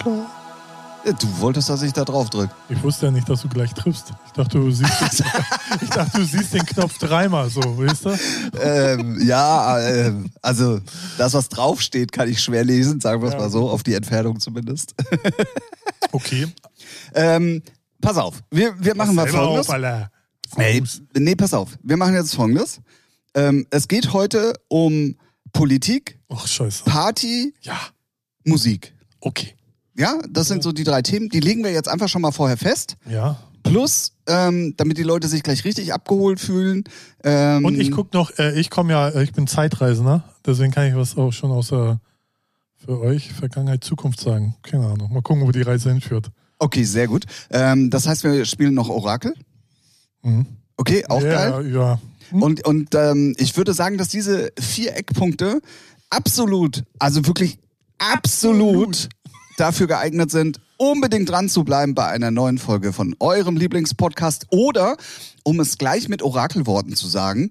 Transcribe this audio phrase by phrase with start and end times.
[0.00, 0.30] Klar.
[1.04, 2.52] Du wolltest, dass ich da drauf drücke.
[2.68, 4.12] Ich wusste ja nicht, dass du gleich triffst.
[4.26, 4.92] Ich dachte, du siehst,
[5.80, 8.18] ich dachte, du siehst den Knopf dreimal so, weißt du?
[8.60, 10.80] ähm, ja, ähm, also
[11.16, 13.40] das, was draufsteht, kann ich schwer lesen, sagen wir es Ja.
[13.40, 14.94] mal so, auf die Entfernung zumindest.
[16.12, 16.46] Okay.
[17.14, 17.62] ähm,
[18.00, 19.68] pass auf, wir, wir machen mal Selber folgendes.
[19.68, 20.10] auf, Alter.
[20.56, 20.82] Ey,
[21.14, 22.80] nee, pass auf, wir machen jetzt folgendes.
[23.34, 25.16] Ähm, es geht heute um
[25.52, 26.84] Politik, Ach, scheiße.
[26.84, 27.78] Party, Ja,
[28.44, 28.94] Musik.
[29.20, 29.54] okay.
[29.98, 32.56] Ja, das sind so die drei Themen, die legen wir jetzt einfach schon mal vorher
[32.56, 32.96] fest.
[33.10, 33.36] Ja.
[33.64, 36.84] Plus, ähm, damit die Leute sich gleich richtig abgeholt fühlen.
[37.24, 40.86] Ähm, Und ich guck noch, äh, ich komme ja, äh, ich bin Zeitreisender, deswegen kann
[40.86, 42.00] ich was auch schon aus der,
[42.76, 44.54] für euch, Vergangenheit, Zukunft sagen.
[44.62, 45.12] Keine Ahnung.
[45.12, 46.30] Mal gucken, wo die Reise hinführt.
[46.60, 47.24] Okay, sehr gut.
[47.50, 49.34] Ähm, das heißt, wir spielen noch Orakel.
[50.22, 50.46] Mhm.
[50.76, 51.72] Okay, auch ja, geil.
[51.74, 51.98] Ja.
[52.30, 55.60] Und, und ähm, ich würde sagen, dass diese vier Eckpunkte
[56.08, 57.58] absolut, also wirklich
[57.98, 59.08] absolut
[59.58, 64.96] dafür geeignet sind, unbedingt dran zu bleiben bei einer neuen Folge von eurem Lieblingspodcast oder,
[65.42, 67.50] um es gleich mit Orakelworten zu sagen,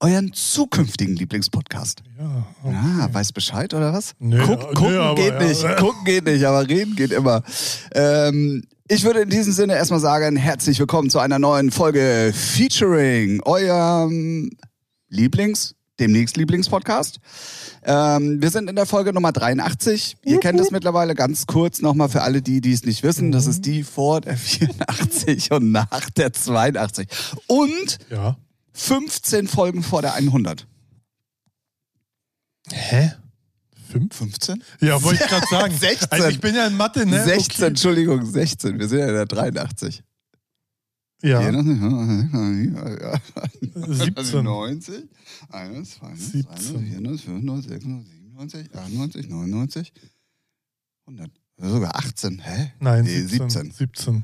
[0.00, 2.02] euren zukünftigen Lieblingspodcast.
[2.18, 2.76] Ja, okay.
[2.76, 4.14] Ah, weiß Bescheid oder was?
[4.18, 5.42] Nö, Guck, gucken aber geht ja.
[5.46, 5.76] nicht.
[5.76, 7.42] Gucken geht nicht, aber reden geht immer.
[7.94, 13.40] Ähm, ich würde in diesem Sinne erstmal sagen, herzlich willkommen zu einer neuen Folge Featuring
[13.44, 14.50] eurem
[15.08, 17.20] Lieblings, demnächst Lieblingspodcast.
[17.84, 20.16] Ähm, wir sind in der Folge Nummer 83.
[20.24, 23.32] Ihr kennt es mittlerweile ganz kurz nochmal für alle die, die es nicht wissen.
[23.32, 27.08] Das ist die vor der 84 und nach der 82.
[27.48, 28.36] Und Ja.
[28.74, 30.66] 15 Folgen vor der 100.
[32.70, 33.12] Hä?
[33.90, 34.14] Fünf?
[34.16, 34.62] 15?
[34.80, 35.74] Ja, wollte ich gerade sagen.
[35.76, 36.08] 16.
[36.10, 37.22] Also ich bin ja in Mathe, ne?
[37.24, 38.78] 16, Entschuldigung, 16.
[38.78, 40.02] Wir sind ja in der 83.
[41.22, 41.78] Ja, 90,
[43.74, 44.46] 17.
[45.50, 46.80] 91, 92, 17.
[46.84, 49.92] 94, 95, 96, 97, 98, 99,
[51.06, 51.30] 100.
[51.58, 52.40] Sogar 18.
[52.40, 52.72] Hä?
[52.80, 53.50] Nein, Nee, 17.
[53.50, 53.72] 17.
[53.72, 54.22] 17.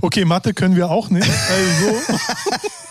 [0.00, 1.28] Okay, Mathe können wir auch nicht.
[1.28, 1.94] Also,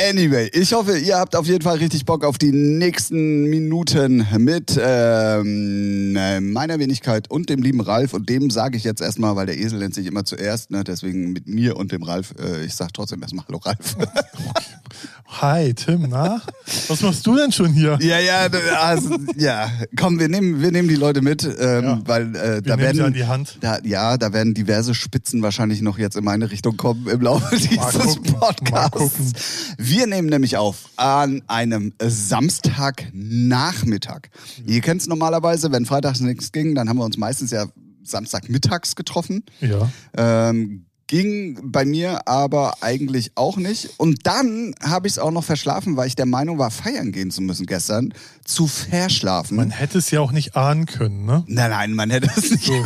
[0.00, 4.78] Anyway, ich hoffe, ihr habt auf jeden Fall richtig Bock auf die nächsten Minuten mit
[4.80, 8.14] ähm, äh, meiner Wenigkeit und dem lieben Ralf.
[8.14, 10.84] Und dem sage ich jetzt erstmal, weil der Esel nennt sich immer zuerst, ne?
[10.84, 12.34] deswegen mit mir und dem Ralf.
[12.38, 13.96] Äh, ich sag trotzdem erstmal Hallo Ralf.
[15.30, 16.40] hi Tim, na?
[16.88, 17.98] Was machst du denn schon hier?
[18.00, 18.48] ja, ja,
[18.80, 19.70] also, ja.
[19.96, 22.00] Komm, wir nehmen, wir nehmen die Leute mit, ähm, Ja.
[22.06, 23.12] weil äh, Wir da nehmen sie an werden.
[23.14, 23.58] die Hand.
[23.60, 27.54] Da, ja, da werden diverse Spitzen wahrscheinlich noch jetzt in meine Richtung kommen im Laufe
[27.56, 29.74] dieses gucken, Podcasts.
[29.76, 34.22] Wir nehmen nämlich auf an einem Samstagnachmittag.
[34.66, 37.66] Ihr kennt es normalerweise, wenn freitags nichts ging, dann haben wir uns meistens ja
[38.02, 39.44] Samstagmittags getroffen.
[39.60, 39.90] Ja.
[40.16, 43.90] Ähm, ging bei mir aber eigentlich auch nicht.
[43.96, 47.32] Und dann habe ich es auch noch verschlafen, weil ich der Meinung war, feiern gehen
[47.32, 48.14] zu müssen gestern.
[48.44, 49.56] Zu verschlafen.
[49.56, 51.42] Man hätte es ja auch nicht ahnen können, ne?
[51.48, 52.66] nein, nein, man hätte es nicht.
[52.66, 52.84] So.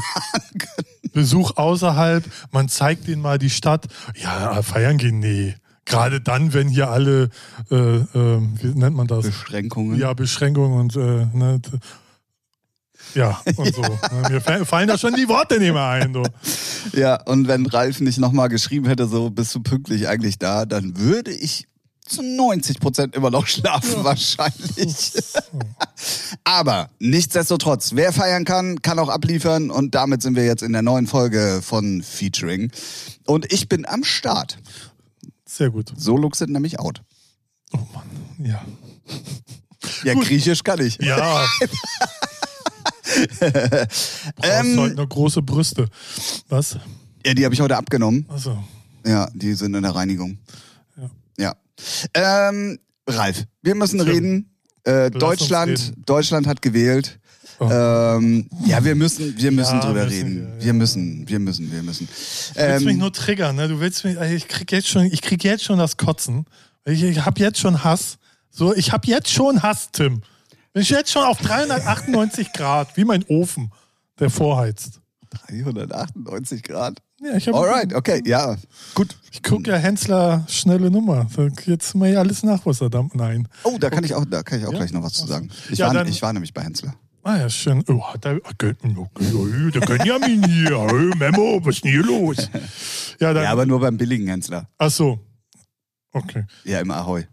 [1.12, 3.86] Besuch außerhalb, man zeigt ihnen mal die Stadt.
[4.14, 5.54] Ja, feiern gehen, nee.
[5.84, 7.28] Gerade dann, wenn hier alle,
[7.70, 9.26] äh, äh, wie nennt man das?
[9.26, 9.98] Beschränkungen.
[9.98, 11.60] Ja, Beschränkungen und äh, ne,
[13.14, 13.82] ja, und so.
[14.30, 16.12] Mir fa- fallen da schon die Worte nicht mehr ein.
[16.12, 16.22] Du.
[16.94, 20.98] Ja, und wenn Ralf nicht nochmal geschrieben hätte, so bist du pünktlich eigentlich da, dann
[20.98, 21.66] würde ich
[22.04, 25.12] zu 90 Prozent immer noch schlafen, wahrscheinlich.
[26.44, 30.82] Aber nichtsdestotrotz, wer feiern kann, kann auch abliefern und damit sind wir jetzt in der
[30.82, 32.70] neuen Folge von Featuring.
[33.24, 34.58] Und ich bin am Start.
[35.46, 35.92] Sehr gut.
[35.96, 37.02] Solux sind nämlich out.
[37.72, 38.10] Oh Mann,
[38.46, 38.62] ja.
[40.04, 40.98] Ja, Griechisch kann ich.
[41.00, 41.44] Ja.
[43.40, 45.88] Brauchst Ähm, halt nur große Brüste.
[46.48, 46.78] Was?
[47.26, 48.26] Ja, die habe ich heute abgenommen.
[48.28, 48.56] Also,
[49.06, 50.38] Ja, die sind in der Reinigung.
[50.96, 51.54] Ja.
[52.14, 52.48] Ja.
[52.50, 52.78] Ähm,
[53.08, 54.50] Ralf, wir müssen Tim, reden.
[54.84, 56.02] Äh, Deutschland, reden.
[56.06, 57.18] Deutschland hat gewählt.
[57.58, 57.68] Oh.
[57.70, 60.36] Ähm, ja, wir müssen, wir müssen Ja, drüber müssen reden.
[60.54, 60.72] wir, Wir, ja.
[60.72, 62.06] müssen, wir müssen, wir müssen.
[62.08, 62.12] du
[62.60, 63.68] willst mich Ähm, nur triggern, ne?
[63.68, 66.46] Du willst mich, ich krieg jetzt schon, ich krieg jetzt schon das Kotzen.
[66.84, 68.16] Ich, ich hab jetzt schon Hass.
[68.50, 70.22] So, ich hab jetzt schon Hass, Tim.
[70.72, 73.70] Bin ich jetzt schon auf 398 Grad, wie mein Ofen,
[74.18, 75.00] der vorheizt.
[75.30, 76.98] 398 Grad.
[77.20, 78.56] Ja, ich hab, Alright, okay, ja,
[78.94, 79.16] gut.
[79.30, 81.26] Ich gucke ja Hensler schnelle Nummer.
[81.66, 82.90] Jetzt mal hier alles nach, was er.
[83.14, 83.48] Nein.
[83.64, 84.78] Oh, da kann ich auch, da kann ich auch Ja?
[84.78, 85.48] gleich noch was zu sagen.
[85.70, 86.94] Ich, Ja, war, dann- ich war nämlich bei Hensler.
[87.22, 87.84] Ah ja, schön.
[87.88, 90.76] Oh, hat er, okay, okay, der Benjamin hier.
[90.88, 92.36] Hey, Memo, was ist denn hier los?
[93.20, 93.44] Ja, dann.
[93.44, 94.68] Ja, aber nur beim billigen Hensler.
[94.78, 95.20] ach so.
[96.12, 96.44] Okay.
[96.64, 97.24] Ja, im Ahoi.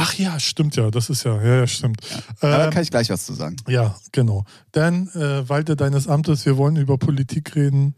[0.00, 0.90] Ach ja, stimmt ja.
[0.90, 2.00] Das ist ja, ja, ja stimmt.
[2.40, 3.56] Aber da Ähm, kann ich gleich was zu sagen.
[3.68, 4.44] ja, genau.
[4.72, 6.46] Dann äh, walte deines Amtes.
[6.46, 7.94] Wir wollen über Politik reden.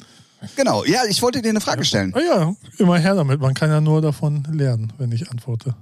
[0.57, 2.15] Genau, ja, ich wollte dir eine Frage stellen.
[2.15, 3.41] Ah ja, immer her damit.
[3.41, 5.75] Man kann ja nur davon lernen, wenn ich antworte.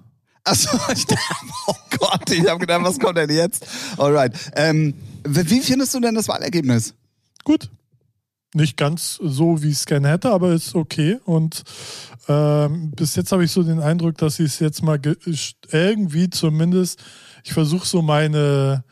[0.43, 1.23] Achso, ich dachte,
[1.69, 3.65] oh Gott, ich habe gedacht, was kommt denn jetzt?
[3.97, 4.35] Alright.
[4.57, 4.95] Ähm,
[5.25, 6.95] wie findest du denn das Wahlergebnis?
[7.45, 7.71] Gut.
[8.55, 11.19] Nicht ganz so, wie ich es gerne hätte, aber ist okay.
[11.25, 11.63] Und
[12.29, 15.01] ähm, bis jetzt habe ich so den Eindruck, dass sie es jetzt mal
[15.71, 17.03] irgendwie zumindest,
[17.45, 18.85] ich versuche so meine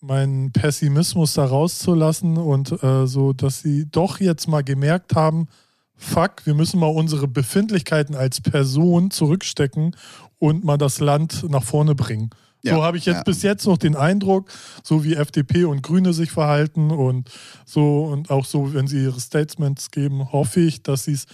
[0.00, 5.48] meinen Pessimismus da rauszulassen und äh, so, dass sie doch jetzt mal gemerkt haben,
[5.96, 9.96] fuck, wir müssen mal unsere Befindlichkeiten als Person zurückstecken
[10.38, 12.30] und mal das Land nach vorne bringen.
[12.66, 13.22] Ja, so habe ich jetzt ja.
[13.22, 14.50] bis jetzt noch den Eindruck,
[14.82, 17.30] so wie FDP und Grüne sich verhalten und
[17.64, 21.26] so und auch so, wenn sie ihre Statements geben, hoffe ich, dass sie es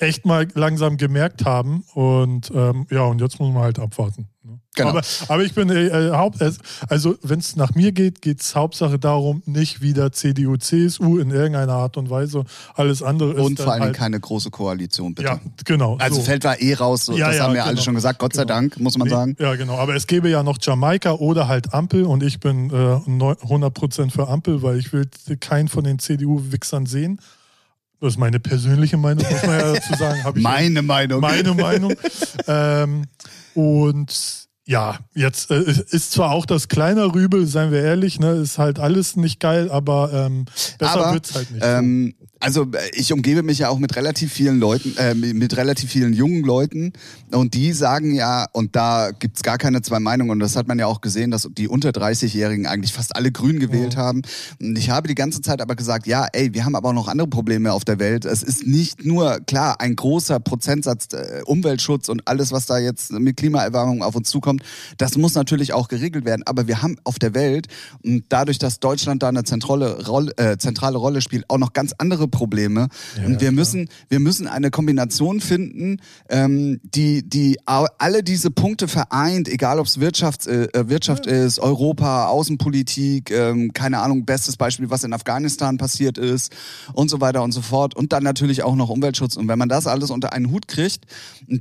[0.00, 1.84] echt mal langsam gemerkt haben.
[1.94, 4.28] Und ähm, ja, und jetzt muss man halt abwarten.
[4.42, 4.58] Ne?
[4.74, 4.90] Genau.
[4.90, 6.38] Aber, aber ich bin äh, äh Haupt,
[6.88, 11.30] also wenn es nach mir geht, geht es Hauptsache darum, nicht wieder CDU, CSU in
[11.30, 12.44] irgendeiner Art und Weise.
[12.74, 13.40] Alles andere ist.
[13.40, 15.28] Und vor allem halt, keine große Koalition, bitte.
[15.28, 15.96] Ja, genau.
[15.98, 16.22] Also so.
[16.22, 18.32] fällt war eh raus, so, ja, das ja, haben ja genau, alle schon gesagt, Gott
[18.32, 18.42] genau.
[18.42, 19.36] sei Dank, muss man sagen.
[19.38, 19.76] Ja, genau.
[19.76, 24.28] Aber es gäbe ja noch Jamaika oder halt Ampel und ich bin äh, 100% für
[24.28, 25.08] Ampel, weil ich will
[25.40, 27.20] keinen von den CDU-Wichsern sehen.
[28.00, 30.40] Das ist meine persönliche Meinung, muss man ja dazu sagen.
[30.40, 31.20] meine ja, Meinung.
[31.20, 31.94] Meine Meinung.
[32.46, 33.04] ähm,
[33.54, 38.58] und ja, jetzt äh, ist zwar auch das kleine Rübel, seien wir ehrlich, ne, ist
[38.58, 40.46] halt alles nicht geil, aber ähm,
[40.78, 41.64] besser aber, wird's halt nicht.
[41.66, 46.14] Ähm, also ich umgebe mich ja auch mit relativ vielen Leuten, äh, mit relativ vielen
[46.14, 46.94] jungen Leuten
[47.30, 50.78] und die sagen ja, und da gibt's gar keine zwei Meinungen und das hat man
[50.78, 54.00] ja auch gesehen, dass die unter 30-Jährigen eigentlich fast alle grün gewählt ja.
[54.00, 54.22] haben.
[54.58, 57.08] Und ich habe die ganze Zeit aber gesagt, ja, ey, wir haben aber auch noch
[57.08, 58.24] andere Probleme auf der Welt.
[58.24, 63.12] Es ist nicht nur, klar, ein großer Prozentsatz äh, Umweltschutz und alles, was da jetzt
[63.12, 64.62] mit Klimaerwärmung auf uns zukommt,
[64.96, 66.42] das muss natürlich auch geregelt werden.
[66.46, 67.66] Aber wir haben auf der Welt
[68.02, 71.92] und dadurch, dass Deutschland da eine zentrale Rolle, äh, zentrale Rolle spielt, auch noch ganz
[71.98, 72.88] andere Probleme.
[73.16, 73.52] Ja, und wir klar.
[73.52, 79.86] müssen, wir müssen eine Kombination finden, ähm, die, die alle diese Punkte vereint, egal ob
[79.86, 81.32] es Wirtschaft, äh, äh, Wirtschaft ja.
[81.32, 86.52] ist, Europa, Außenpolitik, ähm, keine Ahnung, bestes Beispiel, was in Afghanistan passiert ist
[86.92, 87.94] und so weiter und so fort.
[87.96, 89.36] Und dann natürlich auch noch Umweltschutz.
[89.36, 91.04] Und wenn man das alles unter einen Hut kriegt,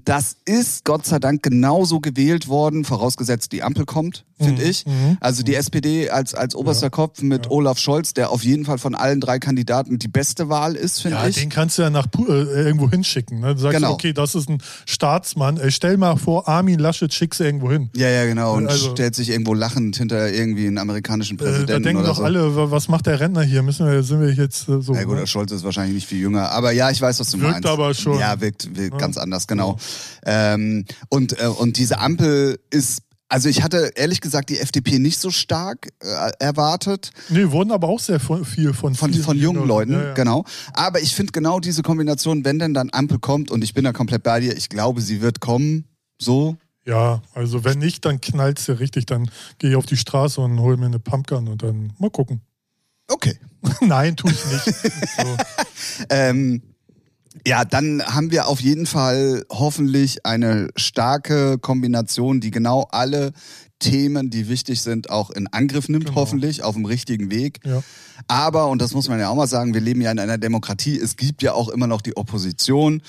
[0.06, 4.70] das ist Gott sei Dank genauso gewählt worden, vorausgesetzt die Ampel kommt, finde mhm.
[4.70, 4.86] ich.
[4.86, 5.18] Mhm.
[5.20, 6.90] Also die SPD als, als oberster ja.
[6.90, 7.52] Kopf mit ja.
[7.52, 11.18] Olaf Scholz, der auf jeden Fall von allen drei Kandidaten die beste Wahl ist, finde
[11.18, 11.36] ja, ich.
[11.36, 13.40] Den kannst du ja nach äh, irgendwo hinschicken.
[13.40, 13.56] Ne?
[13.56, 13.92] Du sagst, genau.
[13.92, 15.58] okay, das ist ein Staatsmann.
[15.58, 17.90] Ey, stell mal vor, Armin Laschet schickst du irgendwo hin.
[17.96, 18.56] Ja, ja, genau.
[18.56, 21.70] Und also, stellt sich irgendwo lachend hinter irgendwie einen amerikanischen Präsidenten.
[21.70, 22.24] Äh, da denken doch so.
[22.24, 23.62] alle, was macht der Rentner hier?
[23.62, 24.94] Müssen wir, sind wir jetzt äh, so.
[24.94, 25.28] Ja gut, ne?
[25.28, 26.52] Scholz ist wahrscheinlich nicht viel jünger.
[26.52, 27.68] Aber ja, ich weiß, was du wirkt meinst.
[27.68, 28.20] aber schon.
[28.20, 29.78] Ja, wirkt, wirkt ganz anders, genau.
[30.26, 35.20] Ähm, und, äh, und diese Ampel ist also ich hatte ehrlich gesagt die FDP nicht
[35.20, 37.12] so stark äh, erwartet.
[37.30, 40.14] Nee, wurden aber auch sehr von, viel von von, von jungen Leuten, ja, ja.
[40.14, 40.46] genau.
[40.74, 43.94] Aber ich finde genau diese Kombination, wenn denn dann Ampel kommt und ich bin da
[43.94, 45.86] komplett bei dir, ich glaube, sie wird kommen,
[46.18, 46.58] so.
[46.86, 49.30] Ja, also wenn nicht, dann knallt sie richtig, dann
[49.60, 52.42] gehe ich auf die Straße und hole mir eine Pumpgun und dann mal gucken.
[53.08, 53.38] Okay.
[53.82, 54.66] Nein, tue ich nicht.
[55.18, 55.38] so.
[56.10, 56.62] ähm,
[57.46, 63.32] ja, dann haben wir auf jeden Fall hoffentlich eine starke Kombination, die genau alle
[63.80, 66.18] Themen, die wichtig sind, auch in Angriff nimmt, genau.
[66.18, 67.60] hoffentlich, auf dem richtigen Weg.
[67.66, 67.82] Ja.
[68.28, 71.00] Aber, und das muss man ja auch mal sagen, wir leben ja in einer Demokratie,
[71.00, 73.02] es gibt ja auch immer noch die Opposition.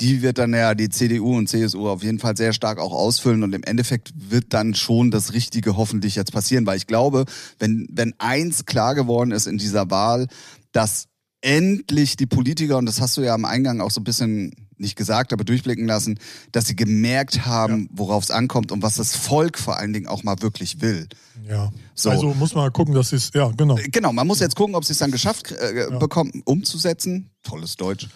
[0.00, 3.42] Die wird dann ja die CDU und CSU auf jeden Fall sehr stark auch ausfüllen
[3.42, 7.24] und im Endeffekt wird dann schon das Richtige hoffentlich jetzt passieren, weil ich glaube,
[7.58, 10.28] wenn, wenn eins klar geworden ist in dieser Wahl,
[10.72, 11.08] dass
[11.42, 14.96] endlich die Politiker, und das hast du ja am Eingang auch so ein bisschen nicht
[14.96, 16.18] gesagt, aber durchblicken lassen,
[16.50, 17.88] dass sie gemerkt haben, ja.
[17.92, 21.08] worauf es ankommt und was das Volk vor allen Dingen auch mal wirklich will.
[21.48, 21.70] Ja.
[21.94, 22.10] So.
[22.10, 23.78] Also muss man gucken, dass sie es, ja, genau.
[23.90, 25.98] Genau, man muss jetzt gucken, ob sie es dann geschafft äh, ja.
[25.98, 27.30] bekommen, umzusetzen.
[27.42, 28.08] Tolles Deutsch.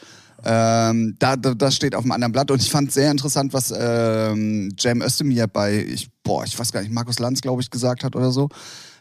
[0.44, 3.72] Ähm, da, da, das steht auf einem anderen Blatt und ich fand sehr interessant, was
[3.76, 8.04] ähm, Jam Özdemir bei, ich, boah, ich weiß gar nicht, Markus Lanz, glaube ich, gesagt
[8.04, 8.48] hat oder so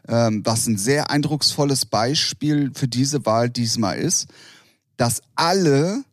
[0.08, 4.28] was ein sehr eindrucksvolles Beispiel für diese Wahl diesmal ist,
[4.98, 6.04] dass alle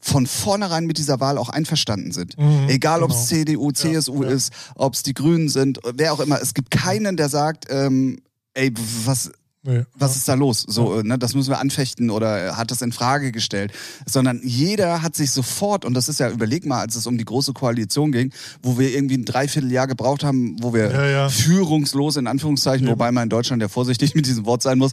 [0.00, 2.38] von vornherein mit dieser Wahl auch einverstanden sind.
[2.38, 3.26] Mhm, Egal, ob es.
[3.26, 4.34] CDU, CSU ja, ja.
[4.34, 6.40] ist, ob es die Grünen sind, wer auch immer.
[6.40, 8.20] Es gibt keinen, der sagt, ähm,
[8.54, 8.72] ey,
[9.04, 9.32] was,
[9.64, 10.64] Nee, Was ist da los?
[10.68, 11.02] So, ja.
[11.02, 13.72] ne, das müssen wir anfechten oder hat das in Frage gestellt.
[14.06, 17.24] Sondern jeder hat sich sofort, und das ist ja, überleg mal, als es um die
[17.24, 21.28] große Koalition ging, wo wir irgendwie ein Dreivierteljahr gebraucht haben, wo wir ja, ja.
[21.28, 24.92] führungslos, in Anführungszeichen, wobei man in Deutschland ja vorsichtig mit diesem Wort sein muss,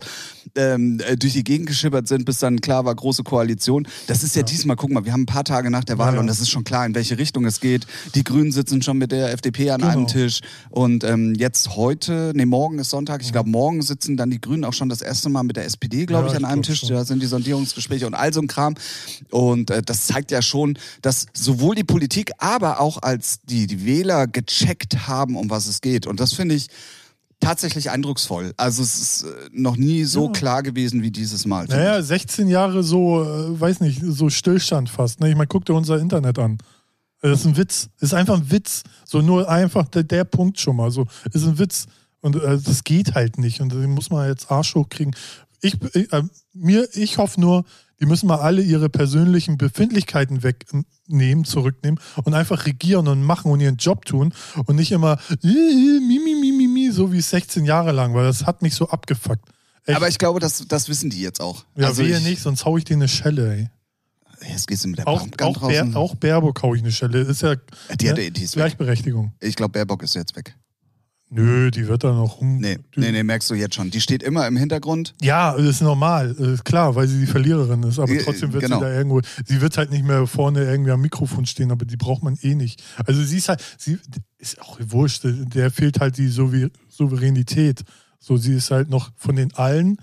[0.55, 3.88] ähm, äh, durch die Gegend geschippert sind, bis dann klar war, große Koalition.
[4.07, 6.25] Das ist ja, diesmal, guck mal, wir haben ein paar Tage nach der Wahl und
[6.25, 7.86] das ist schon klar, in welche Richtung es geht.
[8.15, 9.93] Die Grünen sitzen schon mit der FDP an genau.
[9.93, 10.41] einem Tisch
[10.72, 14.55] und ähm, jetzt heute, nee, morgen ist Sonntag, ich glaube, morgen sitzen dann die Grünen
[14.64, 16.80] auch schon das erste Mal mit der SPD, glaube ja, ich, an einem Tisch.
[16.82, 16.90] Schon.
[16.90, 18.76] Da sind die Sondierungsgespräche und all so ein Kram.
[19.32, 23.86] Und äh, das zeigt ja schon, dass sowohl die Politik, aber auch als die, die
[23.86, 26.08] Wähler gecheckt haben, um was es geht.
[26.08, 26.68] Und das finde ich,
[27.42, 28.54] tatsächlich eindrucksvoll.
[28.58, 30.32] Also es ist äh, noch nie so Ja.
[30.32, 31.66] klar gewesen wie dieses Mal.
[31.66, 35.20] Naja, 16 Jahre so, äh, weiß nicht, so Stillstand fast.
[35.20, 35.30] Ne?
[35.30, 36.54] Ich meine, guck dir unser Internet an.
[37.22, 37.90] Äh, Das ist ein Witz.
[38.00, 38.84] Das ist einfach ein Witz.
[39.04, 40.92] So nur einfach der, der Punkt schon mal.
[40.92, 41.86] So ist ein Witz.
[42.25, 43.62] Und äh, das geht halt nicht.
[43.62, 45.15] Und den muss man jetzt Arsch hochkriegen.
[45.62, 47.65] Ich, ich, äh, mir, ich hoffe nur,
[48.00, 53.60] die müssen mal alle ihre persönlichen Befindlichkeiten wegnehmen, zurücknehmen und einfach regieren und machen und
[53.60, 54.34] ihren Job tun
[54.65, 58.15] und nicht immer äh, äh, mi, mi, mi, mi, mi, so wie 16 Jahre lang,
[58.15, 59.48] weil das hat mich so abgefuckt.
[59.86, 59.96] Echt.
[59.96, 61.63] Aber ich glaube, das, das wissen die jetzt auch.
[61.75, 63.70] Ja, also wehe ich, nicht, sonst hau ich dir eine Schelle, ey.
[64.50, 65.67] Jetzt gehst du mit der Auch, auch.
[65.67, 67.20] Bär, auch Baerbock hau ich eine Schelle.
[67.20, 67.55] Ist ja
[68.00, 68.32] die, hat, ne?
[68.32, 68.63] die ist weg.
[68.63, 69.32] Gleichberechtigung.
[69.39, 70.55] Ich glaube, Baerbock ist jetzt weg.
[71.29, 72.60] Nö, die wird da noch rum.
[72.60, 73.89] Nee, nee, nee, merkst du jetzt schon.
[73.89, 75.15] Die steht immer im Hintergrund.
[75.22, 76.32] Ja, das ist normal.
[76.32, 77.98] Ist klar, weil sie die Verliererin ist.
[78.00, 78.77] Aber Äh, trotzdem wird genau.
[78.79, 79.22] sie da irgendwo.
[79.46, 82.53] Sie wird halt nicht mehr vorne irgendwie am Mikrofon stehen, aber die braucht man eh
[82.55, 82.84] nicht.
[83.05, 83.98] Also sie ist halt, sie
[84.38, 85.24] ist auch wurscht.
[85.25, 87.84] Der fehlt halt die Souver- Souveränität.
[88.20, 89.98] So, sie ist halt noch von den allen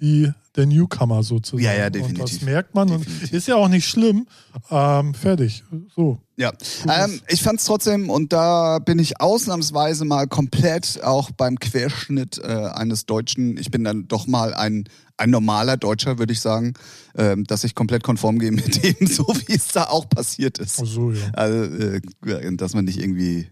[0.00, 1.64] die der Newcomer sozusagen.
[1.64, 2.42] Ja, ja, Und das definitiv.
[2.42, 3.22] merkt man Definitiv.
[3.22, 4.26] und ist ja auch nicht schlimm.
[4.70, 5.62] Ähm, fertig.
[5.94, 6.18] So.
[6.36, 6.52] Ja,
[6.88, 12.38] ähm, ich fand es trotzdem, und da bin ich ausnahmsweise mal komplett auch beim Querschnitt
[12.38, 16.74] äh, eines Deutschen, ich bin dann doch mal ein, ein normaler Deutscher, würde ich sagen,
[17.16, 20.80] ähm, dass ich komplett konform gehe mit dem, so wie es da auch passiert ist.
[20.82, 21.30] Ach so, ja.
[21.34, 22.00] Also, äh,
[22.56, 23.48] dass man nicht irgendwie,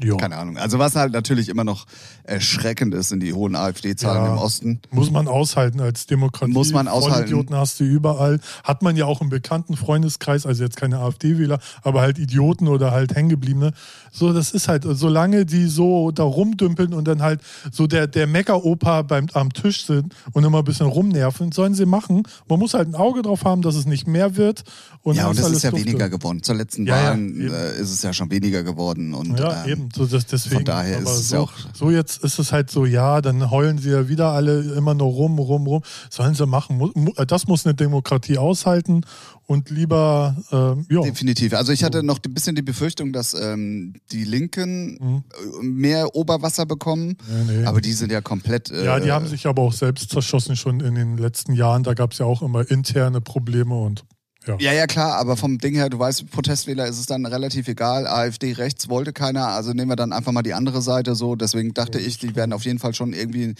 [0.00, 0.16] ja.
[0.16, 0.56] keine Ahnung.
[0.58, 1.86] Also was halt natürlich immer noch
[2.24, 4.32] erschreckend ist, sind die hohen AfD-Zahlen Ja.
[4.32, 4.80] im Osten.
[4.90, 6.52] Muss man aushalten als Demokratie.
[6.52, 7.28] Muss man aushalten.
[7.28, 8.40] Idioten hast du überall.
[8.64, 12.90] Hat man ja auch im bekannten Freundeskreis, also jetzt keine AfD-Wähler, aber halt Idioten oder
[12.92, 13.72] halt Hängengebliebene.
[14.12, 17.40] So, das ist halt, solange die so da rumdümpeln und dann halt
[17.72, 21.86] so der, der Mecker-Opa beim, am Tisch sind und immer ein bisschen rumnerven, sollen sie
[21.86, 22.22] machen.
[22.48, 24.64] Man muss halt ein Auge drauf haben, dass es nicht mehr wird.
[25.02, 25.86] Und ja, und das alles ist ja dufte.
[25.86, 26.42] weniger geworden.
[26.42, 27.54] Zur letzten Ja, ja, Wahlen eben.
[27.54, 29.14] äh, ist es ja schon weniger geworden.
[29.14, 29.87] Und, Ja, ähm, eben.
[29.94, 30.56] So, das, deswegen.
[30.56, 33.50] von daher ist es so, ja auch- So jetzt ist es halt so, ja, dann
[33.50, 35.82] heulen sie ja wieder alle immer nur rum, rum, rum.
[36.10, 36.76] Sollen sie machen.
[36.78, 39.02] Mu- Das muss eine Demokratie aushalten
[39.46, 41.00] und lieber, ähm, ja.
[41.02, 41.54] Definitiv.
[41.54, 45.22] Also ich hatte noch ein bisschen die Befürchtung, dass ähm, die Linken Mhm.
[45.60, 47.16] äh, mehr Oberwasser bekommen,
[47.46, 47.64] Nee, nee.
[47.64, 48.70] aber die sind ja komplett.
[48.70, 51.82] Äh, ja, die haben sich aber auch selbst zerschossen schon in den letzten Jahren.
[51.82, 54.04] Da gab es ja auch immer interne Probleme und
[54.48, 54.56] ja.
[54.58, 58.06] Ja, ja, klar, aber vom Ding her, du weißt, Protestwähler ist es dann relativ egal.
[58.06, 61.36] AfD rechts wollte keiner, also nehmen wir dann einfach mal die andere Seite so.
[61.36, 63.54] Deswegen dachte ich, die werden auf jeden Fall schon irgendwie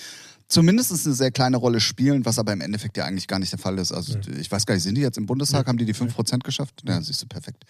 [0.48, 3.58] zumindest eine sehr kleine Rolle spielen, was aber im Endeffekt ja eigentlich gar nicht der
[3.58, 3.92] Fall ist.
[3.92, 5.66] Also ich weiß gar nicht, sind die jetzt im Bundestag?
[5.66, 6.82] Haben die die 5% geschafft?
[6.86, 7.64] Ja, siehst du, perfekt.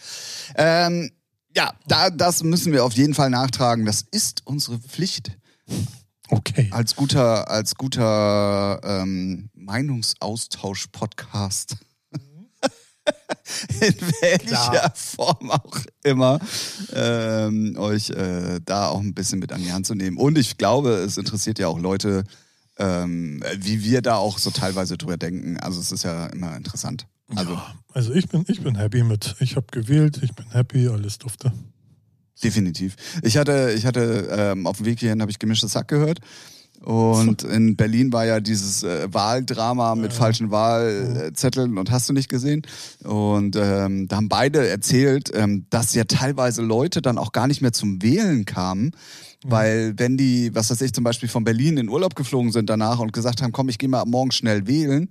[0.54, 1.10] Ähm,
[1.56, 3.84] ja, da, das müssen wir auf jeden Fall nachtragen.
[3.84, 5.32] Das ist unsere Pflicht
[6.30, 6.68] Okay.
[6.72, 11.76] als guter, als guter ähm, Meinungsaustausch-Podcast.
[13.80, 14.92] In welcher Klar.
[14.94, 16.38] Form auch immer,
[16.92, 20.16] ähm, euch äh, da auch ein bisschen mit an die Hand zu nehmen.
[20.16, 22.24] Und ich glaube, es interessiert ja auch Leute,
[22.78, 25.58] ähm, wie wir da auch so teilweise drüber denken.
[25.58, 27.06] Also es ist ja immer interessant.
[27.34, 29.36] Also ja, also ich bin, ich bin happy mit.
[29.40, 31.52] Ich habe gewählt, ich bin happy, alles dufte.
[32.42, 32.96] Definitiv.
[33.22, 36.20] Ich hatte, ich hatte ähm, auf dem Weg hierhin habe ich gemischtes Sack gehört.
[36.84, 42.28] Und in Berlin war ja dieses äh, Wahldrama mit falschen Wahlzetteln und hast du nicht
[42.28, 42.62] gesehen.
[43.04, 47.62] Und ähm, da haben beide erzählt, ähm, dass ja teilweise Leute dann auch gar nicht
[47.62, 48.92] mehr zum Wählen kamen,
[49.44, 53.00] weil wenn die, was weiß ich, zum Beispiel von Berlin in Urlaub geflogen sind danach
[53.00, 55.08] und gesagt haben, komm, ich gehe mal morgen schnell wählen,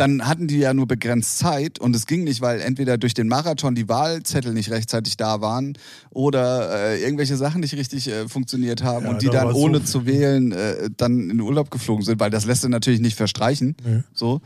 [0.00, 3.28] dann hatten die ja nur begrenzt Zeit und es ging nicht, weil entweder durch den
[3.28, 5.76] Marathon die Wahlzettel nicht rechtzeitig da waren
[6.08, 9.60] oder äh, irgendwelche Sachen nicht richtig äh, funktioniert haben Ja, und die da dann so
[9.60, 9.86] ohne viel.
[9.86, 13.16] zu wählen äh, dann in den Urlaub geflogen sind, weil das lässt du natürlich nicht
[13.16, 13.76] verstreichen.
[13.84, 14.02] Nee.
[14.14, 14.40] So.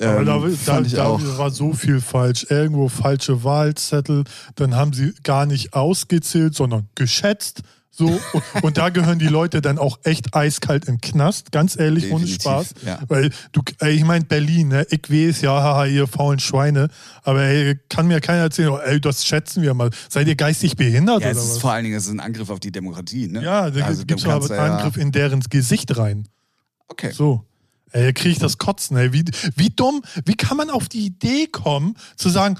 [0.00, 2.46] Aber Ähm, da, da, da war so viel falsch.
[2.48, 7.62] Irgendwo falsche Wahlzettel, dann haben sie gar nicht ausgezählt, sondern geschätzt.
[7.96, 8.20] So,
[8.62, 12.42] und, da gehören die Leute dann auch echt eiskalt den Knast, ganz ehrlich, ohne Definitiv,
[12.42, 12.74] Spaß.
[12.84, 12.98] ja.
[13.06, 14.84] Weil du, ey, ich meine Berlin, ne?
[14.90, 16.88] ich weiß, ja, haha, ihr faulen Schweine,
[17.22, 19.90] aber ey, kann mir keiner erzählen, oh, ey, das schätzen wir mal.
[20.08, 21.58] Seid ihr geistig behindert Ja, oder es ist was?
[21.58, 23.28] vor allen Dingen es ist ein Angriff auf die Demokratie.
[23.28, 23.44] Ne?
[23.44, 26.26] ja, da also, gibt's du aber einen ja- Angriff in deren Gesicht rein.
[26.88, 27.12] Okay.
[27.12, 27.44] So.
[27.92, 29.12] Ey, kriege ich das Kotzen, ey.
[29.12, 29.24] Wie,
[29.54, 32.58] wie dumm, wie kann man auf die Idee kommen, zu sagen,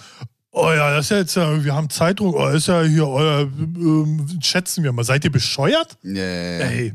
[0.55, 3.43] oh ja, das ist ja jetzt, ja, wir haben Zeitdruck, oh, ist ja hier, euer,
[3.43, 5.05] ähm, schätzen wir mal.
[5.05, 5.99] Seid ihr bescheuert?
[6.03, 6.67] Ja, ja, ja.
[6.67, 6.95] Ey.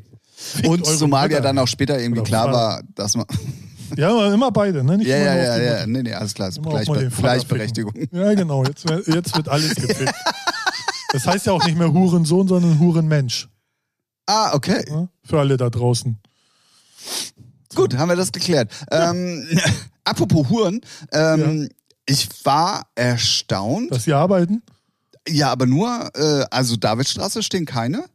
[0.65, 2.57] Und zumal ja dann auch später irgendwie klar Vater.
[2.57, 3.25] war, dass man.
[3.97, 4.97] Ja, aber immer beide, ne?
[4.97, 5.87] Nicht Ja, ja, ja, ja.
[5.87, 6.49] Nee, nee, alles klar.
[6.51, 7.93] Gleichbe Gleichberechtigung.
[8.11, 8.63] Ja, genau.
[8.63, 10.13] Jetzt, jetzt wird alles gefickt.
[11.11, 13.49] Das heißt ja auch nicht mehr Hurensohn, sondern Hurenmensch.
[14.27, 14.85] Ah, okay.
[14.89, 15.09] Ne?
[15.23, 16.19] Für alle da draußen.
[17.75, 18.71] Gut, haben wir das geklärt.
[18.91, 19.47] Ähm,
[20.03, 21.69] apropos Huren, ähm,
[22.09, 23.91] ich war erstaunt.
[23.91, 24.63] Dass sie arbeiten?
[25.27, 28.05] Ja, aber nur, äh, also Davidstraße stehen keine.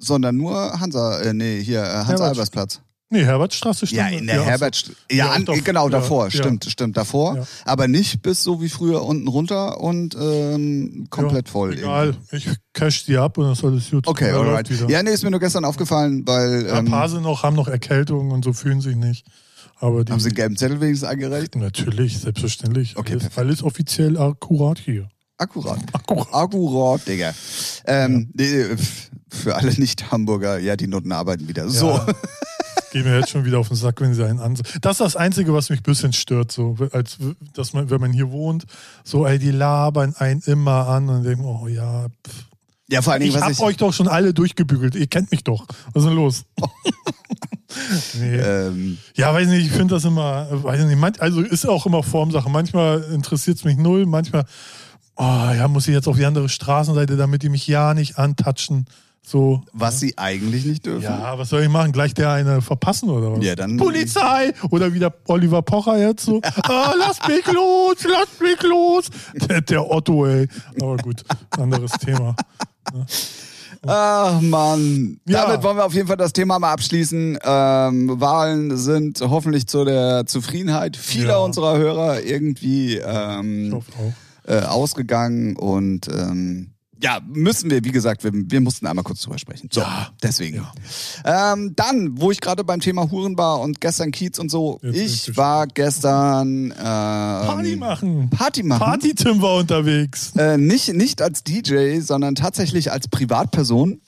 [0.00, 2.80] sondern nur Hansa, äh, nee, hier, äh, Hans-Albers-Platz.
[3.10, 4.00] Nee, Herbertstraße stimmt.
[4.00, 6.30] Ja, in der Herbert, ja, Ja, an, genau ja, davor, ja.
[6.30, 7.36] stimmt, stimmt, davor.
[7.36, 7.46] Ja.
[7.64, 11.72] Aber nicht bis so wie früher unten runter und ähm, komplett ja, voll.
[11.72, 14.06] Egal, ich cash die ab und das ist alles gut.
[14.06, 14.68] Okay, Ja, alright.
[14.90, 17.68] Ja, nee, ist mir nur gestern aufgefallen, weil Ein ähm, paar sind noch, haben noch
[17.68, 19.26] Erkältungen und so fühlen sich nicht.
[19.80, 21.54] Aber die, haben sie einen gelben Zettel wenigstens eingereicht?
[21.56, 22.96] Natürlich, selbstverständlich.
[22.96, 23.38] Okay, alles, perfekt.
[23.38, 25.08] alles offiziell akkurat hier.
[25.36, 25.78] Akkurat.
[25.92, 26.28] Akkurat.
[26.32, 27.32] Akkurat, Digga.
[27.86, 31.68] Ähm, f- für alle Nicht-Hamburger, ja, die Noten arbeiten wieder.
[31.68, 31.90] So.
[31.90, 32.06] Ja.
[32.90, 34.64] Gehen mir jetzt schon wieder auf den Sack, wenn sie einen ansehen.
[34.80, 37.18] Das ist das Einzige, was mich ein bisschen stört, so, als
[37.52, 38.64] dass man, wenn man hier wohnt,
[39.04, 42.46] so, ey, die labern einen immer an und denken, oh ja, pff.
[42.90, 43.60] Ja, vor allen Dingen, ich was hab ich.
[43.60, 45.66] euch doch schon alle durchgebügelt, ihr kennt mich doch.
[45.92, 46.44] Was ist denn los?
[48.20, 48.36] nee.
[48.36, 52.48] Ähm, Ja, weiß nicht, ich finde das immer, weiß nicht, also ist auch immer Formsache.
[52.48, 54.44] Manchmal interessiert es mich null, manchmal,
[55.16, 58.86] oh ja, muss ich jetzt auf die andere Straßenseite, damit die mich ja nicht antatschen.
[59.20, 59.62] So.
[59.74, 61.02] was sie eigentlich nicht dürfen.
[61.02, 61.92] Ja, was soll ich machen?
[61.92, 63.44] Gleich der eine verpassen oder was?
[63.44, 64.54] Ja, dann- Polizei!
[64.70, 66.40] Oder wie der Oliver Pocher jetzt so.
[66.62, 69.08] ah, lass mich los, lass mich los!
[69.34, 70.48] Der, der Otto, ey.
[70.80, 71.24] Aber gut,
[71.58, 72.34] anderes Thema.
[73.86, 75.20] Ach Mann.
[75.26, 75.46] Ja.
[75.46, 77.38] Damit wollen wir auf jeden Fall das Thema mal abschließen.
[77.42, 81.38] Ähm, Wahlen sind hoffentlich zu der Zufriedenheit vieler Ja.
[81.38, 83.80] unserer Hörer irgendwie ähm,
[84.46, 89.38] äh, ausgegangen und ähm, ja, müssen wir, wie gesagt, wir, wir mussten einmal kurz drüber
[89.38, 89.68] sprechen.
[89.72, 90.08] So, Ja.
[90.22, 90.66] deswegen.
[91.24, 95.28] Ähm, dann, wo ich gerade beim Thema Huren war und gestern Kiez und so, Jetzt
[95.28, 98.30] ich war gestern ähm, Party machen.
[98.30, 98.78] Party machen.
[98.80, 100.32] Party-Tim war unterwegs.
[100.36, 104.00] Äh, nicht, nicht als DJ, sondern tatsächlich als Privatperson.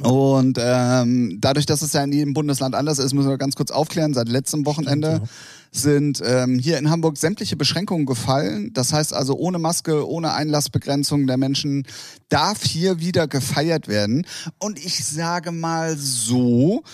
[0.00, 3.70] Und ähm, dadurch, dass es ja in jedem Bundesland anders ist, müssen wir ganz kurz
[3.70, 4.14] aufklären.
[4.14, 5.28] Seit letztem Wochenende ja.
[5.72, 8.72] Sind ähm, hier in Hamburg sämtliche Beschränkungen gefallen.
[8.74, 11.86] Das heißt also ohne Maske, ohne Einlassbegrenzung der Menschen
[12.28, 14.26] darf hier wieder gefeiert werden.
[14.58, 16.84] Und ich sage mal so,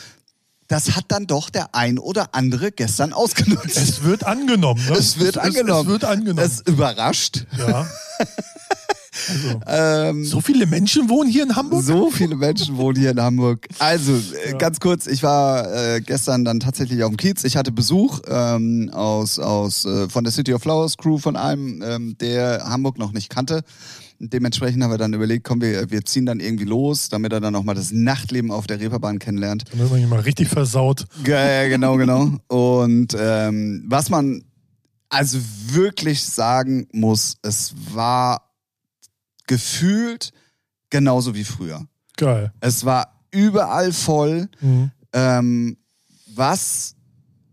[0.69, 3.77] das hat dann doch der ein oder andere gestern ausgenutzt.
[3.77, 4.85] Es wird angenommen.
[4.87, 4.97] Ne?
[4.97, 5.89] Es wird angenommen.
[5.89, 6.47] Es, wird angenommen.
[6.47, 7.47] Es überrascht.
[7.59, 7.87] ja.
[9.29, 11.83] Also, Ähm, so viele Menschen wohnen hier in Hamburg?
[11.83, 13.67] So viele Menschen wohnen hier in Hamburg.
[13.79, 17.45] Also, äh, ganz kurz, ich war äh, gestern dann tatsächlich auf dem Kiez.
[17.45, 21.83] Ich hatte Besuch ähm, aus, aus äh, von der City of Flowers Crew, von einem,
[21.83, 23.63] ähm, der Hamburg noch nicht kannte.
[24.21, 27.55] Dementsprechend haben wir dann überlegt, komm, wir, wir ziehen dann irgendwie los, damit er dann
[27.55, 29.65] auch mal das Nachtleben auf der Reeperbahn kennenlernt.
[29.71, 31.05] Dann wird man hier mal richtig versaut.
[31.25, 32.33] Ja, ja, genau, genau.
[32.49, 34.43] Und ähm, was man
[35.09, 35.39] also
[35.71, 38.48] wirklich sagen muss, es war
[39.49, 40.31] gefühlt
[40.91, 41.87] genauso wie früher.
[42.17, 42.53] Geil.
[42.61, 44.91] Es war überall voll, Mhm.
[45.13, 45.77] ähm,
[46.35, 46.95] was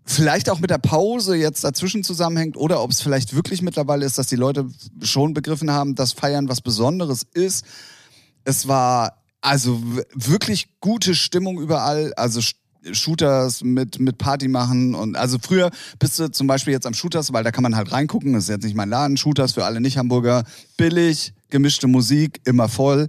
[0.06, 4.20] vielleicht auch mit der Pause jetzt dazwischen zusammenhängt oder ob es vielleicht wirklich mittlerweile ist,
[4.20, 4.70] dass die Leute
[5.02, 7.66] schon begriffen haben, dass Feiern was Besonderes ist.
[8.44, 9.82] Es war also
[10.14, 12.54] wirklich gute Stimmung überall, also Sh-
[12.92, 17.34] Shooters mit, mit Party machen und also früher bist du zum Beispiel jetzt am Shooters,
[17.34, 19.82] weil da kann man halt reingucken, das ist jetzt nicht mein Laden, Shooters für alle
[19.82, 20.44] Nicht-Hamburger,
[20.78, 23.08] billig, gemischte Musik, immer voll.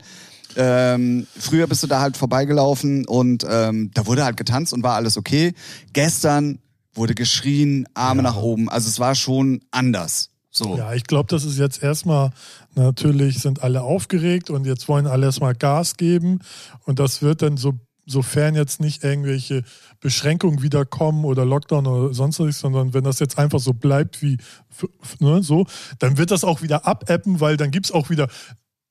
[0.57, 4.95] Ähm, früher bist du da halt vorbeigelaufen und ähm, da wurde halt getanzt und war
[4.95, 5.53] alles okay.
[5.93, 6.61] Gestern
[6.95, 8.31] wurde geschrien, Arme Ja.
[8.31, 8.69] nach oben.
[8.69, 10.31] Also es war schon anders.
[10.51, 10.79] So.
[10.79, 12.31] Ja, ich glaube, das ist jetzt erstmal,
[12.75, 16.39] natürlich sind alle aufgeregt und jetzt wollen alle erstmal Gas geben
[16.85, 17.75] und das wird dann so,
[18.07, 19.63] sofern jetzt nicht irgendwelche
[20.01, 24.39] Beschränkungen wiederkommen oder Lockdown oder sonst was, sondern wenn das jetzt einfach so bleibt wie
[25.19, 25.67] ne, so,
[25.99, 28.29] dann wird das auch wieder abappen, weil dann gibt's auch wieder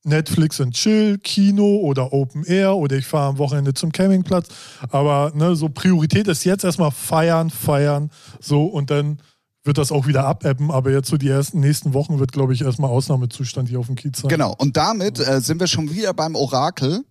[0.04, 4.47] Netflix und Chill, Kino oder Open Air oder ich fahre am Wochenende zum Campingplatz.
[4.89, 9.19] Aber ne, so Priorität ist jetzt erstmal feiern, feiern, so und dann
[9.63, 10.69] wird das auch wieder abappen.
[10.69, 13.95] Aber jetzt so die ersten nächsten Wochen wird, glaube ich, erstmal Ausnahmezustand hier auf dem
[13.95, 14.30] Kiez sein.
[14.30, 14.54] Genau.
[14.58, 17.04] Und damit äh, sind wir schon wieder beim Orakel,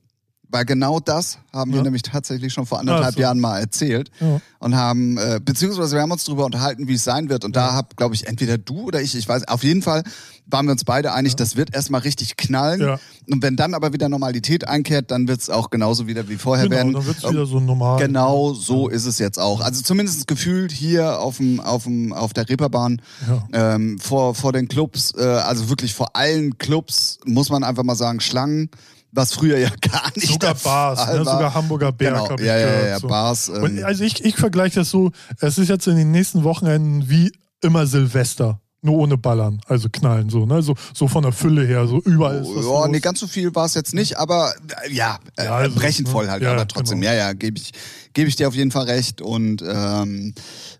[0.54, 1.82] weil genau das haben wir Ja.
[1.82, 3.20] nämlich tatsächlich schon vor anderthalb so.
[3.20, 4.40] Jahren mal erzählt Ja.
[4.60, 7.44] und haben, äh, beziehungsweise wir haben uns darüber unterhalten, wie es sein wird.
[7.44, 10.04] Und da hab, glaube ich, entweder du oder ich, ich weiß, auf jeden Fall
[10.46, 12.80] waren wir uns beide einig, das wird erstmal richtig knallen.
[12.80, 13.00] Ja.
[13.30, 16.64] Und wenn dann aber wieder Normalität einkehrt, dann wird es auch genauso wieder wie vorher
[16.68, 16.92] Genau, werden.
[16.92, 17.98] dann wird es wieder so normal.
[17.98, 19.60] Genau so ist es jetzt auch.
[19.60, 23.74] Also zumindest gefühlt hier auf dem, auf dem, auf der Reeperbahn Ja.
[23.74, 27.96] ähm, vor, vor den Clubs, äh, also wirklich vor allen Clubs muss man einfach mal
[27.96, 28.70] sagen Schlangen,
[29.14, 31.18] was früher ja gar nicht Sogar Bars, ne?
[31.18, 32.36] sogar Hamburger Berg Genau.
[32.40, 32.88] Ja, ja, gehört.
[32.88, 33.08] ja, so.
[33.08, 33.48] Bars.
[33.48, 37.08] Ähm, Und also ich, ich vergleiche das so, es ist jetzt in den nächsten Wochenenden
[37.08, 38.60] wie immer Silvester.
[38.82, 40.60] Nur ohne Ballern, also knallen so, ne?
[40.60, 43.54] So, so von der Fülle her, so überall ist was ja, nee, ganz so viel
[43.54, 44.52] war es jetzt nicht, aber
[44.86, 46.12] äh, ja, äh, Ja, also, brechend ne?
[46.12, 47.12] voll halt, Ja, aber trotzdem, genau.
[47.12, 47.72] ja, ja, gebe ich,
[48.12, 50.34] gebe ich dir auf jeden Fall recht und ähm,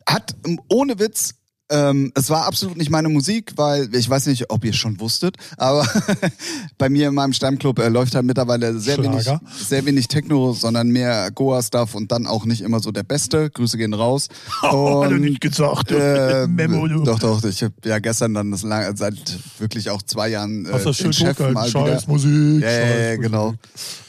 [0.07, 1.37] hat ähm, ohne Witz
[1.75, 5.01] Ähm, es war absolut nicht meine Musik, weil ich weiß nicht, ob ihr es schon
[5.01, 5.85] wusstet, aber
[6.79, 9.29] bei mir in meinem Stammclub äh, läuft halt mittlerweile sehr wenig,
[9.67, 13.51] sehr wenig Techno, sondern mehr Goa-Stuff und dann auch nicht immer so der Beste.
[13.51, 14.29] Grüße gehen raus.
[14.63, 15.91] Oh, hat er Und, nicht gesagt.
[15.93, 17.03] ähm, Memo, du.
[17.03, 17.43] Doch, doch.
[17.45, 19.17] Ich habe ja gestern dann das lang, seit
[19.59, 21.67] wirklich auch zwei Jahren äh, Hast das schön Chef mal wieder.
[21.69, 22.63] Scheiß Musik.
[22.63, 23.21] Ja, Musik.
[23.21, 23.55] genau.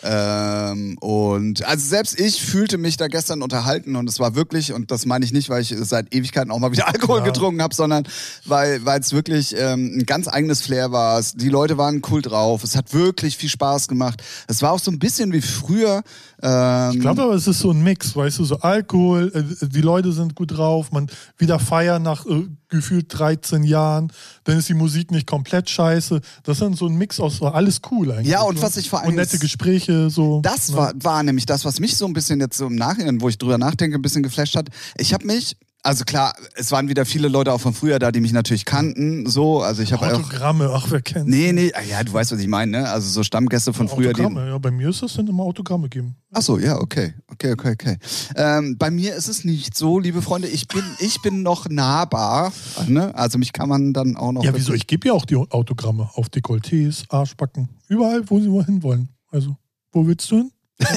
[0.04, 4.92] Ähm, und also selbst ich fühlte mich da gestern unterhalten und es war wirklich, und
[4.92, 7.26] das meine ich nicht, weil ich seit Ewigkeiten auch mal wieder Alkohol Ja.
[7.26, 8.08] getrunken habe, sondern
[8.46, 11.22] weil weil es wirklich ähm, ein ganz eigenes Flair war.
[11.36, 12.64] Die Leute waren cool drauf.
[12.64, 14.24] Es hat wirklich viel Spaß gemacht.
[14.48, 16.04] Es war auch so ein bisschen wie früher.
[16.42, 19.82] Ähm, Ich glaube aber, es ist so ein Mix, weißt du, so Alkohol, äh, die
[19.82, 24.12] Leute sind gut drauf, man wieder feiern nach äh, gefühlt 13 Jahren,
[24.44, 26.20] dann ist die Musik nicht komplett scheiße.
[26.44, 28.28] Das ist so ein Mix aus so alles cool eigentlich.
[28.28, 28.64] Ja, und so.
[28.64, 30.42] was ich vor allem- Und nette Gespräche, so.
[30.42, 30.78] Das ne?
[30.78, 33.38] war, war nämlich das, was mich so ein bisschen jetzt so im Nachhinein, wo ich
[33.38, 34.68] drüber nachdenke, ein bisschen geflasht hat.
[34.98, 35.56] Ich habe mich,
[35.86, 39.30] also klar, es waren wieder viele Leute auch von früher da, die mich natürlich kannten,
[39.30, 42.32] so, also ich habe auch, Autogramme, ach, wer kennt nee, nee, ah, ja, du weißt,
[42.32, 42.90] was ich meine, ne?
[42.90, 45.88] Also so Stammgäste von früher, die, Autogramme, ja, bei mir ist es dann immer Autogramme
[45.88, 46.16] geben.
[46.32, 47.98] Ach so, ja, okay, okay, okay, okay.
[48.36, 52.52] Ähm, bei mir ist es nicht so, liebe Freunde, ich bin, ich bin noch nahbar,
[52.88, 53.14] ne?
[53.14, 54.44] Also mich kann man dann auch noch.
[54.44, 54.74] Ja, wieso?
[54.74, 59.10] Ich gebe ja auch die Autogramme auf Dekolletés, Arschbacken, überall, wo sie wohin wollen.
[59.30, 59.56] Also,
[59.92, 60.52] wo willst du hin?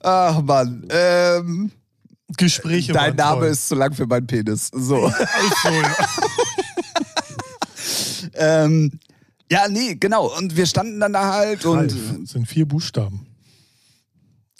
[0.00, 1.72] Ach Mann, ähm,
[2.36, 3.48] Gespräche dein Name toll.
[3.50, 4.68] ist zu lang für meinen Penis.
[4.72, 5.08] So.
[5.08, 5.96] So, ja.
[8.64, 8.98] ähm,
[9.50, 10.36] ja, nee, genau.
[10.36, 11.78] Und wir standen dann da halt und.
[11.78, 13.26] Ralf, sind vier Buchstaben.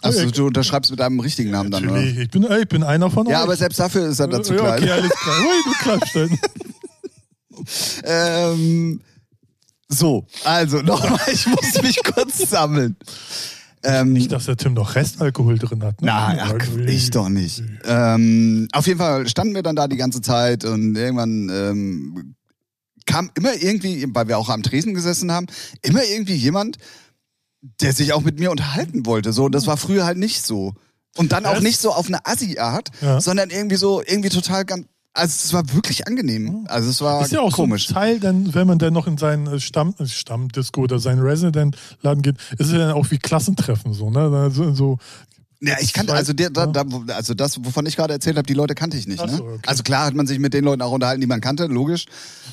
[0.02, 2.02] Also du unterschreibst mit deinem richtigen Namen dann, oder?
[2.02, 3.42] Ich bin, ich bin einer von Ja, euch.
[3.44, 4.83] aber selbst dafür ist er dazu ja, klein.
[4.83, 5.37] okay, alles klar.
[5.40, 6.37] Ui, du.
[8.05, 9.00] Ähm,
[9.88, 12.96] so, also nochmal, ich muss mich kurz sammeln.
[13.82, 16.00] Ähm, Nicht, dass der Tim noch Restalkohol drin hat.
[16.00, 16.06] Ne?
[16.06, 16.54] Nein, ach,
[16.86, 17.62] ich doch nicht.
[17.84, 22.34] Ähm, auf jeden Fall standen wir dann da die ganze Zeit und irgendwann ähm,
[23.06, 25.46] kam immer irgendwie, weil wir auch am Tresen gesessen haben,
[25.82, 26.78] immer irgendwie jemand,
[27.80, 29.32] der sich auch mit mir unterhalten wollte.
[29.32, 30.74] So, das war früher halt nicht so.
[31.16, 33.20] Und dann auch nicht so auf eine Assi-Art, Ja.
[33.20, 34.86] sondern irgendwie so, irgendwie total ganz.
[35.16, 36.66] Also es war wirklich angenehm.
[36.68, 37.88] Also es war Ist ja auch komisch.
[37.88, 40.98] so ein Teil, denn, wenn man dann noch in seinen äh, Stamm, äh, Stammdisco oder
[40.98, 44.31] seinen Resident-Laden geht, ist es dann auch wie Klassentreffen so, ne?
[44.37, 44.98] Also, so,
[45.61, 48.53] Ja, ich kannte, also, der, da, da, also das, wovon ich gerade erzählt habe, die
[48.53, 49.25] Leute kannte ich nicht.
[49.25, 49.37] Ne?
[49.38, 49.59] so, okay.
[49.66, 52.05] Also klar hat man sich mit den Leuten auch unterhalten, die man kannte, logisch.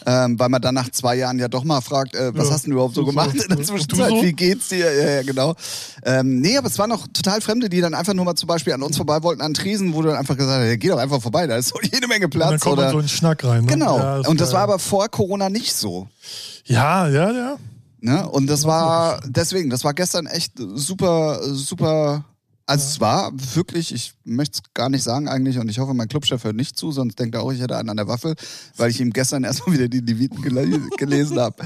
[0.05, 2.53] Ähm, weil man dann nach zwei Jahren ja doch mal fragt, äh, was Ja.
[2.53, 3.43] hast du denn überhaupt so So, gemacht so.
[3.43, 4.09] in der Zwischenzeit?
[4.09, 4.21] so?
[4.21, 4.89] Wie geht's dir?
[4.93, 5.53] Ja, ja, genau.
[6.05, 8.71] Ähm, nee, aber es waren noch total Fremde, die dann einfach nur mal zum Beispiel
[8.71, 10.97] an uns vorbei wollten, an Tresen, wo du dann einfach gesagt hast, ja, geh doch
[10.97, 12.61] einfach vorbei, da ist so jede Menge und dann Platz.
[12.61, 13.65] kommt Oder, so in den Schnack rein.
[13.65, 13.67] Ne?
[13.67, 13.97] genau.
[13.97, 16.07] Ja, ist Und das war aber vor Corona nicht so.
[16.65, 17.55] Ja, ja, ja.
[17.99, 18.27] Ne?
[18.29, 22.23] Und das war deswegen, das war gestern echt super, super.
[22.65, 26.07] Also es war wirklich, ich möchte es gar nicht sagen eigentlich und ich hoffe, mein
[26.07, 28.35] Clubchef hört nicht zu, sonst denkt er auch, ich hätte einen an der Waffe,
[28.77, 31.63] weil ich ihm gestern erstmal wieder die Leviten gele gelesen habe.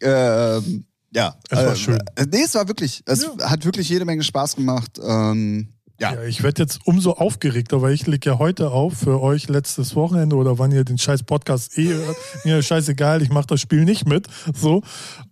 [0.00, 1.36] Ähm, ja.
[1.50, 1.98] Es war äh, schön.
[2.16, 3.50] äh, Nee, es war wirklich, es Ja.
[3.50, 5.00] hat wirklich jede Menge Spaß gemacht.
[5.02, 6.14] Ähm, ja.
[6.14, 9.96] Ja, ich werde jetzt umso aufgeregter, weil ich leg ja heute auf für euch letztes
[9.96, 12.16] Wochenende oder wann ihr den scheiß Podcast eh hört.
[12.44, 14.26] Mir scheißegal, ich mache das Spiel nicht mit.
[14.54, 14.82] So.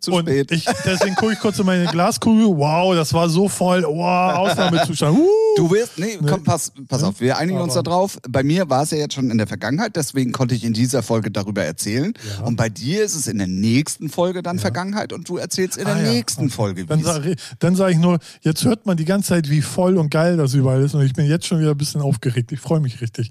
[0.01, 0.51] Zu Und spät.
[0.53, 2.47] Ich, deswegen gucke ich kurz in meine Glaskugel.
[2.47, 3.83] Wow, das war so voll.
[3.85, 5.19] Wow, Ausnahmezustand.
[5.19, 5.29] Uh.
[5.57, 7.09] Du wirst, nee, komm, pass, pass Ja.
[7.09, 8.19] auf, wir einigen uns da Aber- drauf.
[8.29, 11.03] Bei mir war es ja jetzt schon in der Vergangenheit, deswegen konnte ich in dieser
[11.03, 12.13] Folge darüber erzählen.
[12.39, 12.45] Ja.
[12.45, 15.85] Und bei dir ist es in der nächsten Folge dann Vergangenheit und du erzählst in
[15.85, 16.11] der Ah, ja.
[16.13, 16.51] nächsten Okay.
[16.55, 16.87] Folge.
[16.87, 20.11] Dann sage dann sag ich nur, jetzt hört man die ganze Zeit, wie voll und
[20.11, 20.95] geil das überall ist.
[20.95, 22.53] Und ich bin jetzt schon wieder ein bisschen aufgeregt.
[22.53, 23.31] Ich freue mich richtig.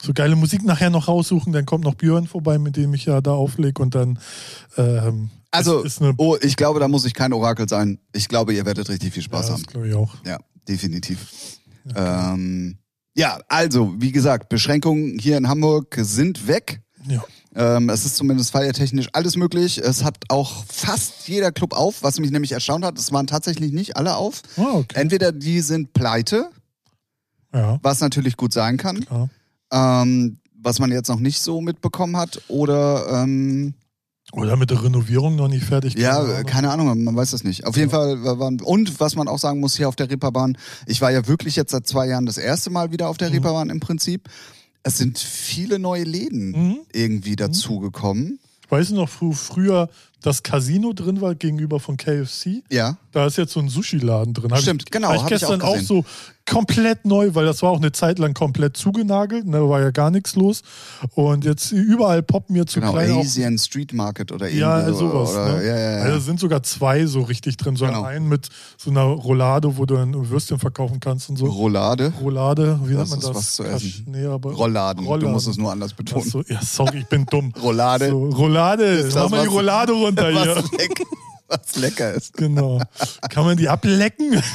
[0.00, 3.20] So geile Musik nachher noch raussuchen, dann kommt noch Björn vorbei, mit dem ich ja
[3.20, 4.20] da auflege und dann
[4.76, 5.84] ähm, also,
[6.18, 7.98] oh, ich glaube, da muss ich kein Orakel sein.
[8.12, 9.62] Ich glaube, ihr werdet richtig viel Spaß ja, haben.
[9.62, 10.14] das glaube ich auch.
[10.26, 11.26] Ja, definitiv.
[11.96, 12.78] Ähm,
[13.14, 16.82] ja, also, wie gesagt, Beschränkungen hier in Hamburg sind weg.
[17.08, 17.24] Ja.
[17.54, 19.78] Ähm, es ist zumindest feiertechnisch alles möglich.
[19.78, 22.98] Es hat auch fast jeder Club auf, was mich nämlich erstaunt hat.
[22.98, 24.42] Es waren tatsächlich nicht alle auf.
[24.56, 25.00] Ah, okay.
[25.00, 26.50] Entweder die sind pleite,
[27.54, 29.06] Ja, was natürlich gut sein kann,
[29.72, 33.74] ähm, was man jetzt noch nicht so mitbekommen hat, oder ähm,
[34.32, 35.94] Oder mit der Renovierung noch nicht fertig.
[35.98, 36.46] ja, Keine Ahnung.
[36.46, 37.66] keine Ahnung, man weiß das nicht.
[37.66, 41.00] Auf jeden Fall waren und was man auch sagen muss hier auf der Reeperbahn, ich
[41.00, 43.80] war ja wirklich jetzt seit zwei Jahren das erste Mal wieder auf der Reeperbahn im
[43.80, 44.28] Prinzip.
[44.82, 46.76] Es sind viele neue Läden Mhm.
[46.92, 48.38] irgendwie dazugekommen.
[48.68, 49.88] Weißt du noch, fr früher
[50.20, 52.62] das Casino drin war gegenüber von KFC.
[52.70, 52.98] Ja.
[53.12, 54.50] Da ist jetzt so ein Sushi-Laden drin.
[54.50, 56.04] Hab Stimmt, ich, genau, Hab ich hab ich gestern auch auch, so
[56.48, 59.46] komplett neu, weil das war auch eine Zeit lang komplett zugenagelt.
[59.46, 60.62] Ne, da war ja gar nichts los.
[61.14, 64.86] Und jetzt überall poppen mir zu Genau, kleine auch- Asian Street Market oder irgendwie Ja,
[64.92, 65.30] so, sowas.
[65.30, 65.66] Oder, ne?
[65.66, 66.02] ja, ja, ja.
[66.04, 67.76] Also sind sogar zwei so richtig drin.
[67.76, 68.02] So Genau.
[68.02, 71.46] einen mit so einer Roulade, wo du ein Würstchen verkaufen kannst und so.
[71.46, 72.12] Roulade.
[72.20, 73.36] Roulade, wie Das nennt man ist das?
[73.36, 74.04] was zu essen.
[74.08, 75.04] Nee, aber Rolladen.
[75.04, 75.32] Du Rolladen.
[75.32, 76.28] musst es nur anders betonen.
[76.28, 77.52] So, ja, sorry, ich bin dumm.
[77.62, 78.08] Roulade.
[78.10, 80.62] So, Roulade, Ist mach mal die Roulade runter hier.
[81.48, 82.34] Was lecker ist.
[82.34, 82.78] Genau.
[83.30, 84.42] Kann man die ablecken?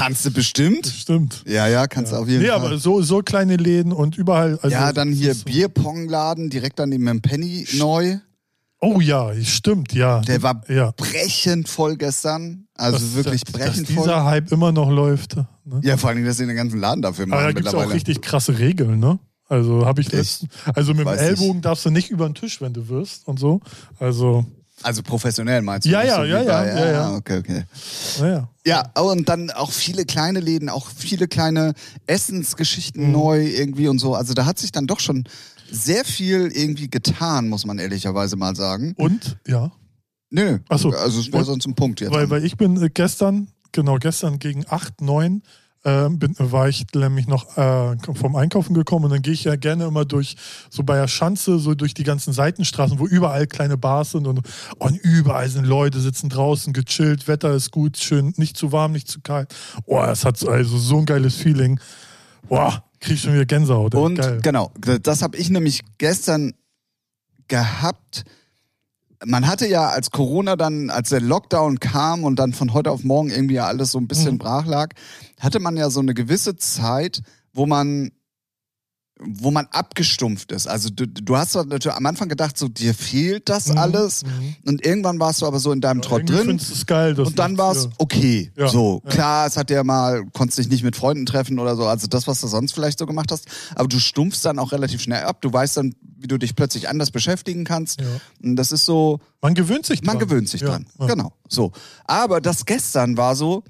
[0.00, 0.86] Kannst du bestimmt.
[0.86, 1.42] Stimmt.
[1.46, 2.56] Ja, ja, kannst du auf jeden Nee, Fall.
[2.56, 4.58] aber so, so kleine Läden und überall.
[4.62, 8.16] Also, ja, dann hier das Bierpongladen direkt daneben im Penny neu.
[8.80, 10.20] Oh ja, stimmt, ja.
[10.22, 10.92] Der war ja.
[10.96, 12.66] brechend voll gestern.
[12.74, 14.04] Also Dass- wirklich dass, brechend dass voll.
[14.04, 15.36] dieser Hype immer noch läuft.
[15.36, 15.80] Ne?
[15.82, 17.92] Ja, vor allem, dass sie den ganzen Laden dafür machen Aber da gibt es auch
[17.92, 19.18] richtig krasse Regeln, ne?
[19.48, 22.72] Also habe ich letzten, also mit dem Ellbogen darfst du nicht über den Tisch, wenn
[22.72, 23.60] du wirst und so.
[23.98, 24.46] Also,
[24.82, 25.90] Also professionell meinst du?
[25.90, 27.14] Ja, ja, so ja, ja, bei- ja, ja.
[27.14, 27.64] Okay, okay.
[28.20, 28.48] naja.
[28.66, 31.74] Ja, und dann auch viele kleine Läden, auch viele kleine
[32.06, 33.12] Essensgeschichten Mhm.
[33.12, 34.14] neu irgendwie und so.
[34.14, 35.24] Also da hat sich dann doch schon
[35.70, 38.94] sehr viel irgendwie getan, muss man ehrlicherweise mal sagen.
[38.96, 39.70] Und, ja.
[40.30, 40.58] Nö, nö.
[40.68, 40.90] Ach so.
[40.90, 42.12] Also es wäre sonst ein Punkt jetzt.
[42.12, 45.42] Weil, weil ich bin äh, gestern, genau gestern gegen 8, 9,
[45.84, 49.56] ähm, bin, war ich nämlich noch äh, vom Einkaufen gekommen und dann gehe ich ja
[49.56, 50.36] gerne immer durch,
[50.68, 54.40] so bei der Schanze, so durch die ganzen Seitenstraßen, wo überall kleine Bars sind und,
[54.78, 59.08] und überall sind Leute, sitzen draußen, gechillt, Wetter ist gut, schön, nicht zu warm, nicht
[59.08, 59.54] zu kalt.
[59.86, 61.80] Boah, das hat so- also so ein geiles Feeling.
[62.48, 63.94] Boah, krieg ich schon wieder Gänsehaut.
[63.94, 64.40] Und Geil.
[64.42, 64.70] genau,
[65.02, 66.52] das habe ich nämlich gestern
[67.48, 68.24] gehabt.
[69.26, 73.04] Man hatte ja, als Corona dann, als der Lockdown kam und dann von heute auf
[73.04, 74.38] morgen irgendwie ja alles so ein bisschen Mhm.
[74.38, 74.94] brach lag,
[75.40, 77.20] hatte man ja so eine gewisse Zeit,
[77.52, 78.12] wo man
[79.22, 80.66] wo man abgestumpft ist.
[80.66, 84.56] Also du, du hast natürlich am Anfang gedacht, so dir fehlt das Mhm, alles mhm.
[84.66, 87.12] und irgendwann warst du aber so in deinem Trott Irgendwie drin es geil.
[87.12, 87.90] dass und dann war es ja.
[87.98, 88.50] okay.
[88.56, 89.10] Ja, So, ja.
[89.10, 92.26] klar, es hat ja mal, konntest dich nicht mit Freunden treffen oder so, also das,
[92.28, 95.42] was du sonst vielleicht so gemacht hast, aber du stumpfst dann auch relativ schnell ab.
[95.42, 98.00] Du weißt dann, wie du dich plötzlich anders beschäftigen kannst.
[98.00, 98.06] Ja.
[98.42, 100.06] Und das ist so, Man gewöhnt sich dran.
[100.16, 100.86] man gewöhnt sich Ja, dran.
[100.98, 101.06] ja.
[101.08, 101.34] Genau.
[101.46, 101.72] So.
[102.06, 103.64] Aber das gestern war so,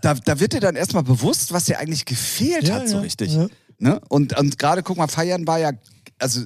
[0.00, 3.00] da, da wird dir dann erstmal bewusst, was dir eigentlich gefehlt Ja, hat, so ja,
[3.02, 3.34] richtig.
[3.34, 3.48] ja.
[3.78, 4.00] Ne?
[4.08, 5.72] Und, und gerade, guck mal, feiern war ja,
[6.18, 6.40] also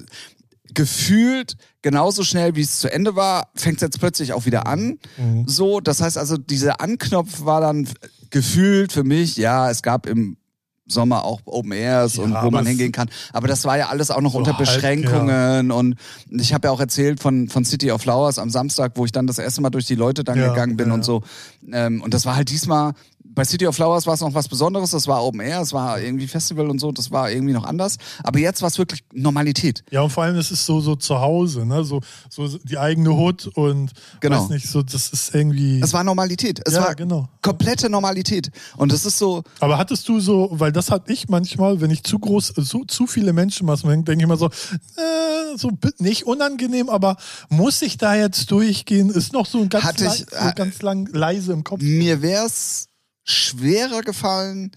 [0.73, 4.99] gefühlt genauso schnell, wie es zu Ende war, fängt es jetzt plötzlich auch wieder an.
[5.17, 5.47] Mhm.
[5.47, 7.87] So, das heißt also, dieser Anknopf war dann
[8.29, 10.37] gefühlt für mich, ja, es gab im
[10.85, 13.09] Sommer auch Open Airs Ja, und wo man hingehen kann.
[13.31, 15.71] Aber das war ja alles auch noch So unter halb, Beschränkungen.
[15.71, 15.95] Und
[16.29, 19.25] ich habe ja auch erzählt von, von City of Flowers am Samstag, wo ich dann
[19.25, 21.05] das erste Mal durch die Leute dann Ja, gegangen bin ja, und ja.
[21.05, 21.23] so.
[21.71, 22.93] Ähm, und das war halt diesmal,
[23.35, 25.99] bei City of Flowers war es noch was Besonderes, das war Open Air, es war
[25.99, 27.97] irgendwie Festival und so, das war irgendwie noch anders.
[28.23, 29.83] Aber jetzt war es wirklich Normalität.
[29.91, 31.83] Ja, und vor allem, es ist so, so zu Hause, ne?
[31.83, 34.41] So, so die eigene Hut und Genau.
[34.43, 35.81] weiß nicht, so, das ist irgendwie.
[35.81, 36.61] Es war Normalität.
[36.65, 37.27] Es Ja, war genau.
[37.41, 38.51] komplette Normalität.
[38.77, 42.03] Und das ist so, Aber hattest du so, weil das hatte ich manchmal, wenn ich
[42.03, 46.89] zu groß, so zu viele Menschenmassen denke, denke ich immer so, äh, so nicht unangenehm,
[46.89, 47.17] aber
[47.49, 49.09] muss ich da jetzt durchgehen?
[49.09, 51.81] Ist noch so ein ganz, lei- ich- so ganz lang leise im Kopf.
[51.81, 52.87] mir wäre es
[53.23, 54.71] schwerer gefallen,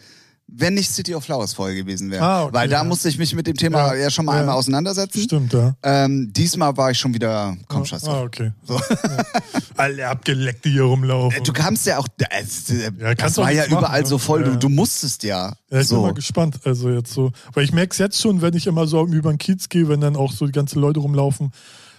[0.48, 2.22] wenn nicht City of Flowers voll gewesen wäre.
[2.24, 2.84] Ah, okay, Weil da ja.
[2.84, 4.40] musste ich mich mit dem Thema ja, Ja, schon mal ja.
[4.40, 5.22] einmal auseinandersetzen.
[5.22, 5.74] Stimmt, ja.
[5.82, 8.14] Ähm, diesmal war ich schon wieder, komm, scheiß drauf.
[8.14, 8.52] Ah, okay.
[8.68, 8.76] Ja.
[9.76, 11.40] Alle abgeleckt, die hier rumlaufen.
[11.40, 14.06] Äh, Du kamst ja auch, äh, äh, Ja, das doch war ja machen, überall ne?
[14.06, 14.50] so voll, Ja.
[14.50, 15.48] du, du musstest ja.
[15.48, 16.02] Ja, ich bin so.
[16.02, 16.60] mal gespannt.
[16.64, 19.38] Also jetzt so, weil ich merke es jetzt schon, wenn ich immer so über den
[19.38, 21.50] Kiez gehe, wenn dann auch so die ganzen Leute rumlaufen.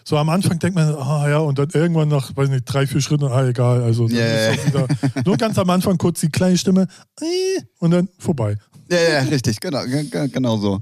[0.10, 3.02] So am Anfang denkt man, ah ja, und dann irgendwann nach, weiß nicht, drei, vier
[3.02, 3.84] Schritten, ah egal.
[3.84, 4.88] Also auch wieder,
[5.26, 6.88] nur ganz am Anfang kurz die kleine Stimme
[7.20, 8.56] äh, und dann vorbei.
[8.90, 10.82] Ja, ja, richtig, genau, ge- ge- genau so.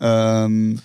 [0.00, 0.44] Ja.
[0.46, 0.80] Ähm,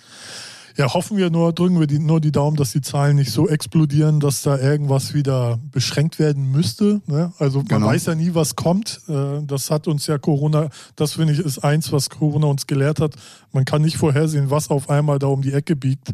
[0.76, 3.50] Ja, hoffen wir nur, drücken wir die, nur die Daumen, dass die Zahlen nicht so
[3.50, 7.02] explodieren, dass da irgendwas wieder beschränkt werden müsste.
[7.06, 7.34] Ne?
[7.38, 7.88] Also man Genau.
[7.88, 9.02] weiß ja nie, was kommt.
[9.10, 13.02] Äh, Das hat uns ja Corona, das finde ich, ist eins, was Corona uns gelehrt
[13.02, 13.14] hat.
[13.52, 16.12] Man kann nicht vorhersehen, was auf einmal da um die Ecke biegt.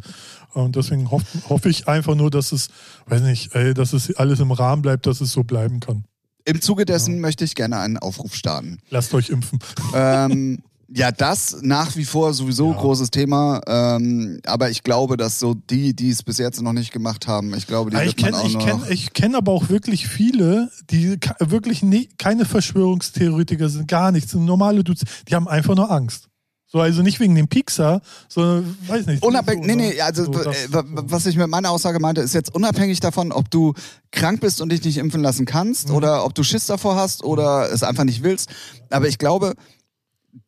[0.55, 2.69] Und deswegen hoffe hoffe ich einfach nur, dass es,
[3.07, 6.05] weiß nicht, ey, dass es alles im Rahmen bleibt, dass es so bleiben kann.
[6.45, 8.79] Im Zuge dessen möchte ich gerne einen Aufruf starten.
[8.89, 9.59] Lasst euch impfen.
[9.93, 12.77] ähm, ja, das nach wie vor sowieso Ja.
[12.77, 13.59] großes Thema.
[13.67, 17.53] Ähm, aber ich glaube, dass so die, die es bis jetzt noch nicht gemacht haben,
[17.55, 18.65] ich glaube, die Ja, ich wird man kenne auch ich noch.
[18.65, 24.31] kenn, ich kenn aber auch wirklich viele, die wirklich nie, keine Verschwörungstheoretiker sind, gar nichts,
[24.31, 26.29] sind normale Dudes, die haben einfach nur Angst.
[26.75, 29.23] So, also nicht wegen dem Pixar, sondern, weiß nicht.
[29.23, 29.93] Unabhängig, so, nee, ne?
[29.93, 32.99] nee, also So, äh, das- wa- was ich mit meiner Aussage meinte, ist jetzt unabhängig
[32.99, 33.73] davon, ob du
[34.11, 35.95] krank bist und dich nicht impfen lassen kannst Mhm.
[35.95, 38.49] oder ob du Schiss davor hast oder es einfach nicht willst.
[38.89, 39.53] Aber ich glaube,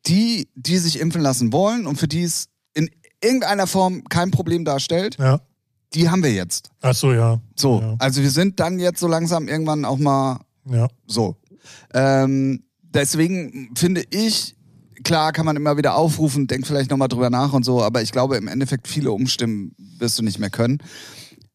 [0.06, 2.90] die, die sich impfen lassen wollen und für die es in
[3.24, 5.40] irgendeiner Form kein Problem darstellt, Ja,
[5.94, 6.68] die haben wir jetzt.
[6.82, 7.40] Ach so, ja.
[7.56, 7.94] So, Ja.
[8.00, 10.88] also wir sind dann jetzt so langsam irgendwann auch mal ja.
[11.06, 11.36] so.
[11.94, 14.56] Ähm, deswegen finde ich,
[15.08, 18.12] klar kann man immer wieder aufrufen, denk vielleicht nochmal drüber nach und so, aber ich
[18.12, 20.82] glaube im Endeffekt viele umstimmen wirst du nicht mehr können.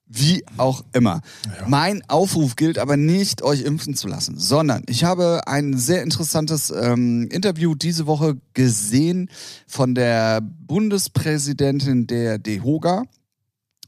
[0.08, 1.22] Wie auch immer.
[1.46, 1.68] Ja.
[1.68, 6.72] Mein Aufruf gilt aber nicht, euch impfen zu lassen, sondern ich habe ein sehr interessantes
[6.72, 9.30] ähm, Interview diese Woche gesehen
[9.68, 13.04] von der Bundespräsidentin der DEHOGA,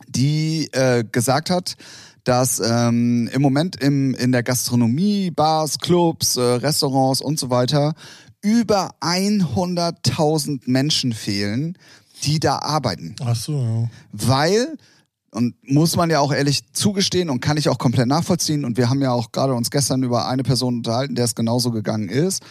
[0.08, 1.74] die äh, gesagt hat,
[2.24, 7.96] dass ähm, im Moment im, in der Gastronomie, Bars, Clubs, äh, Restaurants und so weiter
[8.46, 11.78] über 100.000 Menschen fehlen,
[12.24, 13.16] die da arbeiten.
[13.24, 13.90] Ach so, ja.
[14.12, 14.78] Weil,
[15.32, 18.90] und muss man ja auch ehrlich zugestehen und kann ich auch komplett nachvollziehen, und wir
[18.90, 22.44] haben ja auch gerade uns gestern über eine Person unterhalten, der es genauso gegangen ist,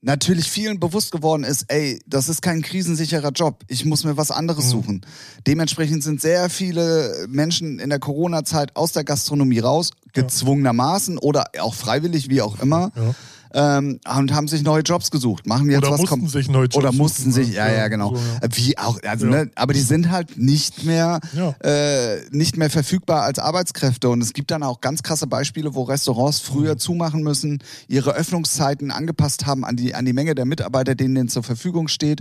[0.00, 3.64] natürlich vielen bewusst geworden ist, ey, das ist kein krisensicherer Job.
[3.68, 4.70] Ich muss mir was anderes Mhm.
[4.70, 5.06] suchen.
[5.46, 11.74] Dementsprechend sind sehr viele Menschen in der Corona-Zeit aus der Gastronomie raus, gezwungenermaßen oder auch
[11.74, 13.14] freiwillig, wie auch immer, ja.
[13.54, 15.46] Ähm, und haben sich neue Jobs gesucht.
[15.46, 17.54] Machen jetzt Oder was mussten sich neue Jobs Oder mussten suchen, sich, ne?
[17.56, 18.10] ja, ja, genau.
[18.14, 18.48] so, ja.
[18.54, 19.44] Wie auch, also, Ja.
[19.44, 21.50] ne, aber die sind halt nicht mehr, Ja.
[21.62, 24.08] äh, nicht mehr verfügbar als Arbeitskräfte.
[24.08, 26.78] Und es gibt dann auch ganz krasse Beispiele, wo Restaurants früher Mhm.
[26.78, 31.28] zumachen müssen, ihre Öffnungszeiten angepasst haben an die, an die Menge der Mitarbeiter, denen denen
[31.28, 32.20] zur Verfügung steht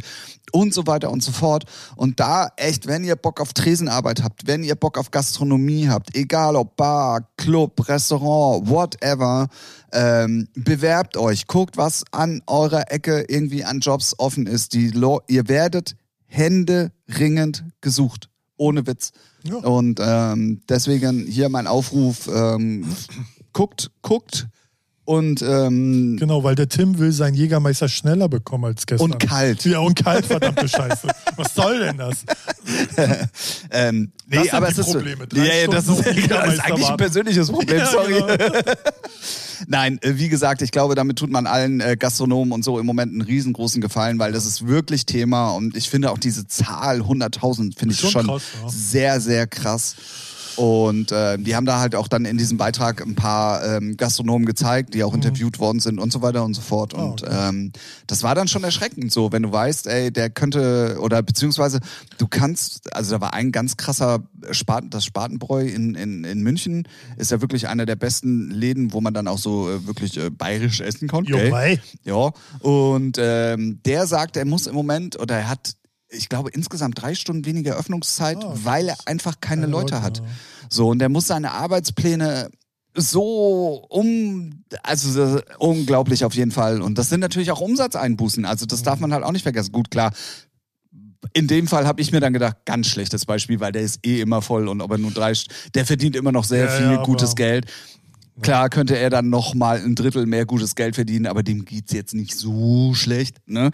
[0.52, 1.66] und so weiter und so fort.
[1.96, 6.16] Und da echt, wenn ihr Bock auf Tresenarbeit habt, wenn ihr Bock auf Gastronomie habt,
[6.16, 9.48] egal ob Bar, Club, Restaurant, whatever,
[9.98, 14.74] ähm, bewerbt euch, guckt, was an eurer Ecke irgendwie an Jobs offen ist.
[14.74, 15.96] Die Lo ihr werdet
[16.28, 18.30] händeringend gesucht.
[18.58, 19.12] Ohne Witz.
[19.44, 19.56] Ja.
[19.58, 22.86] Und ähm, deswegen hier mein Aufruf, ähm,
[23.54, 24.48] guckt, guckt
[25.06, 29.14] und, ähm, Genau, weil der Tim will seinen Jägermeister schneller bekommen als gestern.
[29.14, 29.64] und kalt.
[29.64, 31.08] Ja, und kalt, verdammte Scheiße.
[31.38, 32.26] Was soll denn das?
[33.80, 35.28] Ähm, nee, Das sind aber die es ist Probleme.
[35.30, 35.38] so.
[35.38, 38.14] Drei Ja, ja, das ist, das ist eigentlich ein persönliches Problem, Ja, sorry.
[38.14, 38.36] genau.
[39.68, 42.86] Nein, äh, wie gesagt, ich glaube, damit tut man allen äh, Gastronomen und so im
[42.86, 47.02] Moment einen riesengroßen Gefallen, weil das ist wirklich Thema und ich finde auch diese Zahl
[47.02, 48.70] 100.000 finde ich Schon schon, krass, ja.
[48.70, 49.96] sehr, sehr krass.
[50.58, 54.46] Und äh, die haben da halt auch dann in diesem Beitrag ein paar ähm, Gastronomen
[54.46, 56.94] gezeigt, die auch interviewt worden sind und so weiter und so fort.
[56.94, 57.00] Mhm.
[57.00, 57.50] Ah, Und okay.
[57.50, 57.72] ähm,
[58.08, 61.80] das war dann schon erschreckend so, wenn du weißt, ey, der könnte, oder beziehungsweise
[62.18, 66.88] du kannst, also da war ein ganz krasser Spaten, das Spatenbräu in, in, in München
[67.18, 70.30] ist ja wirklich einer der besten Läden, wo man dann auch so äh, wirklich äh,
[70.30, 71.26] bayerisch essen kann.
[71.26, 71.80] Jo, mei.
[72.04, 75.76] Ja, und ähm, der sagt, er muss im Moment, oder er hat,
[76.10, 80.02] ich glaube, insgesamt drei Stunden weniger Öffnungszeit, Ah, weil er einfach keine, Keine Leute, Leute,
[80.04, 80.18] hat.
[80.20, 80.24] ja.
[80.70, 82.50] So, und der muss seine Arbeitspläne
[82.96, 86.82] so um, also unglaublich auf jeden Fall.
[86.82, 88.46] Und das sind natürlich auch Umsatzeinbußen.
[88.46, 88.86] Also das Mhm.
[88.86, 89.72] darf man halt auch nicht vergessen.
[89.72, 90.12] Gut, klar.
[91.34, 94.22] In dem Fall habe ich mir dann gedacht, ganz schlechtes Beispiel, weil der ist eh
[94.22, 95.34] immer voll und ob er nur drei,
[95.74, 97.66] der verdient immer noch sehr Ja, viel ja, gutes Geld.
[98.42, 101.92] Klar könnte er dann noch mal ein Drittel mehr gutes Geld verdienen, aber dem geht's
[101.92, 103.38] jetzt nicht so schlecht.
[103.48, 103.72] Ne?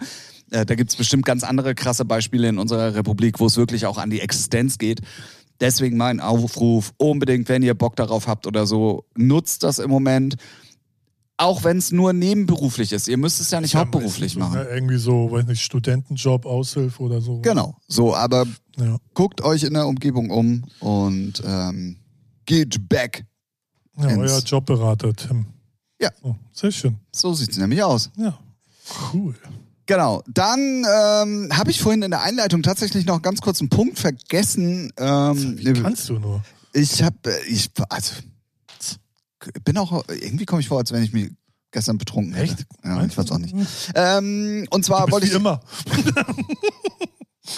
[0.54, 3.98] Äh, da gibt's bestimmt ganz andere krasse Beispiele in unserer Republik, wo es wirklich auch
[3.98, 5.00] an die Existenz geht.
[5.60, 10.36] Deswegen mein Aufruf, unbedingt, wenn ihr Bock darauf habt oder so, nutzt das im Moment.
[11.36, 13.08] Auch wenn es nur nebenberuflich ist.
[13.08, 14.54] Ihr müsst es ja nicht Ja, hauptberuflich machen.
[14.60, 17.40] ne, Irgendwie so, weiß nicht, Studentenjob, Aushilfe oder so.
[17.40, 17.76] Genau.
[17.88, 18.46] So, aber
[18.78, 18.98] Ja.
[19.14, 21.96] guckt euch in der Umgebung um und ähm,
[22.46, 23.24] geht back.
[23.96, 25.46] Ja, euer Jobberater, Tim.
[26.00, 26.10] Ja.
[26.22, 26.96] Oh, sehr schön.
[27.12, 28.10] So sieht's nämlich aus.
[28.16, 28.38] Ja.
[29.12, 29.34] Cool.
[29.86, 30.22] Genau.
[30.26, 34.92] Dann ähm, habe ich vorhin in der Einleitung tatsächlich noch ganz kurz einen Punkt vergessen.
[34.96, 36.42] Ähm, Wie kannst du nur?
[36.72, 37.16] ich habe,
[37.48, 38.14] ich, also,
[39.64, 41.30] bin auch, irgendwie komme ich vor, als wenn ich mich
[41.70, 42.52] gestern betrunken hätte.
[42.52, 42.66] Echt?
[42.84, 43.54] Ja, Meinst ich weiß auch nicht.
[43.94, 45.32] Ähm, und zwar wollte ich.
[45.32, 45.60] wie immer.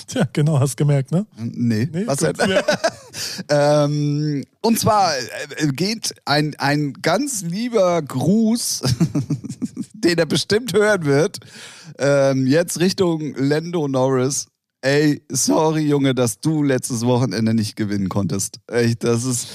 [0.09, 1.27] Tja, genau, hast gemerkt, ne?
[1.37, 2.35] Nee, Nee, was denn?
[3.49, 8.83] Ähm, und zwar äh, geht ein, ein ganz lieber Gruß,
[9.95, 11.39] den er bestimmt hören wird,
[11.99, 14.47] ähm, jetzt Richtung Lando Norris.
[14.83, 18.61] Ey, sorry Junge, dass du letztes Wochenende nicht gewinnen konntest.
[18.69, 19.49] Echt, das ist.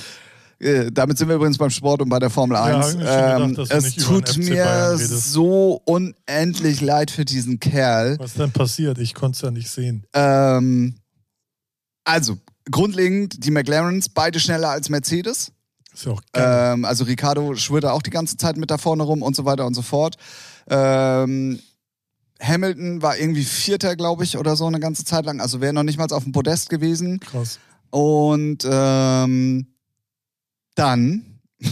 [0.60, 2.74] äh, Damit sind wir übrigens beim Sport und bei der Formel Ja, 1.
[2.86, 7.60] hab ich mir schon gedacht, ähm, du es tut mir so unendlich leid für diesen
[7.60, 8.18] Kerl.
[8.20, 8.98] Was denn passiert?
[8.98, 10.06] Ich konnte es ja nicht sehen.
[10.14, 10.96] Ähm,
[12.04, 12.38] also,
[12.70, 15.52] grundlegend, die McLarens, beide schneller als Mercedes.
[15.94, 16.74] Ist ja auch geil.
[16.74, 19.66] Ähm, also Ricardo schwirrte auch die ganze Zeit mit da vorne rum und so weiter
[19.66, 20.16] und so fort.
[20.70, 21.60] Ähm,
[22.42, 25.40] Hamilton war irgendwie Vierter, glaube ich, oder so eine ganze Zeit lang.
[25.42, 27.20] Also wäre noch nicht mal auf dem Podest gewesen.
[27.20, 27.60] Krass.
[27.92, 29.68] Und ähm,
[30.76, 31.40] dann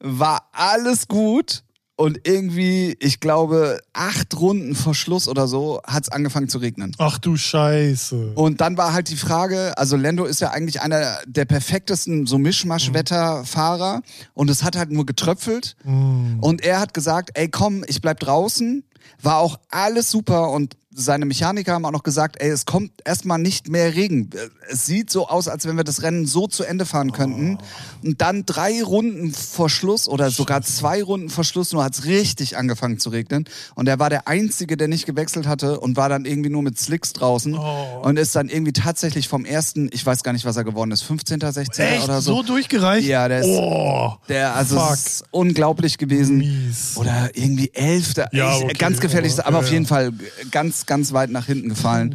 [0.00, 1.62] war alles gut
[1.94, 6.96] Und irgendwie, ich glaube, acht Runden vor Schluss oder so hat es angefangen zu regnen.
[6.98, 8.32] Ach du Scheiße.
[8.34, 12.38] Und dann war halt die Frage, also Lando ist ja eigentlich einer der perfektesten so
[12.38, 14.02] Mischmasch-Wetterfahrer
[14.34, 16.38] und es hat halt nur getröpfelt Hm.
[16.40, 18.84] und er hat gesagt, ey komm, ich bleib draußen.
[19.20, 23.38] War auch alles super und seine Mechaniker haben auch noch gesagt, ey, es kommt erstmal
[23.38, 24.30] nicht mehr Regen.
[24.70, 27.58] Es sieht so aus, als wenn wir das Rennen so zu Ende fahren könnten.
[28.02, 32.04] Und dann drei Runden vor Schluss oder sogar zwei Runden vor Schluss nur hat es
[32.04, 33.44] richtig angefangen zu regnen.
[33.74, 36.78] Und er war der Einzige, der nicht gewechselt hatte und war dann irgendwie nur mit
[36.78, 38.00] Slicks draußen Oh.
[38.02, 41.02] und ist dann irgendwie tatsächlich vom ersten, ich weiß gar nicht, was er geworden ist,
[41.02, 41.84] 15., 16.
[41.86, 42.04] Echt?
[42.04, 42.36] oder so.
[42.36, 43.06] so durchgereicht?
[43.06, 44.12] Ja, der ist- Oh.
[44.28, 46.38] Der, also ist unglaublich gewesen.
[46.38, 46.96] Mies.
[46.96, 48.28] Oder irgendwie elfter.
[48.32, 49.86] Ja, ich, okay, ganz gefährlich, aber- aber auf jeden.
[49.86, 50.12] Fall
[50.50, 52.14] ganz, ganz weit nach hinten gefallen.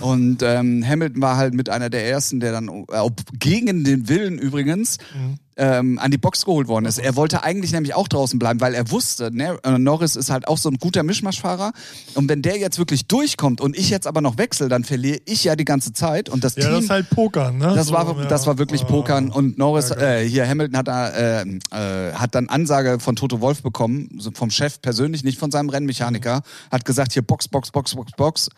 [0.00, 4.08] Und ähm, Hamilton war halt mit einer der ersten, der dann, äh, ob- gegen den
[4.08, 5.38] Willen übrigens, Mhm.
[5.56, 6.98] Ähm, an die Box geholt worden ist.
[6.98, 10.48] Er wollte eigentlich nämlich auch draußen bleiben, weil er wusste, ne, äh, Norris ist halt
[10.48, 11.72] auch so ein guter Mischmaschfahrer.
[12.14, 15.44] Und wenn der jetzt wirklich durchkommt und ich jetzt aber noch wechsle, dann verliere ich
[15.44, 16.28] ja die ganze Zeit.
[16.28, 16.72] Und das Ja, Team.
[16.74, 17.72] das ist halt Pokern, ne?
[17.74, 18.26] Das So, war, ja.
[18.26, 18.86] das war wirklich Ah.
[18.86, 20.26] Pokern und Norris, Ärgerlich.
[20.26, 24.50] äh, hier Hamilton hat da, äh, äh, hat dann Ansage von Toto Wolf bekommen, vom
[24.50, 28.48] Chef persönlich, nicht von seinem Rennmechaniker, hat gesagt, hier Box, Box, Box, Box, Box.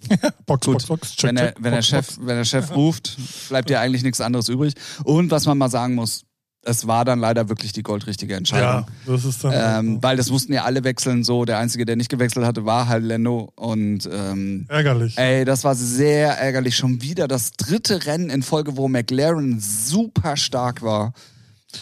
[0.46, 2.18] Box, Gut, Box, Box, check, wenn, der, wenn, der Box, Chef, Box.
[2.22, 3.16] wenn der Chef ruft,
[3.48, 4.74] bleibt dir eigentlich nichts anderes übrig.
[5.04, 6.22] Und was man mal sagen muss,
[6.68, 8.68] es war dann leider wirklich die goldrichtige Entscheidung.
[8.68, 9.52] Ja, das ist dann.
[9.86, 12.88] Ähm, weil das mussten ja alle wechseln, so der Einzige, der nicht gewechselt hatte, war
[12.88, 15.16] halt Lando und ähm, ärgerlich.
[15.16, 16.76] Ey, das war sehr ärgerlich.
[16.76, 21.14] Schon wieder das dritte Rennen in Folge, wo McLaren super stark war.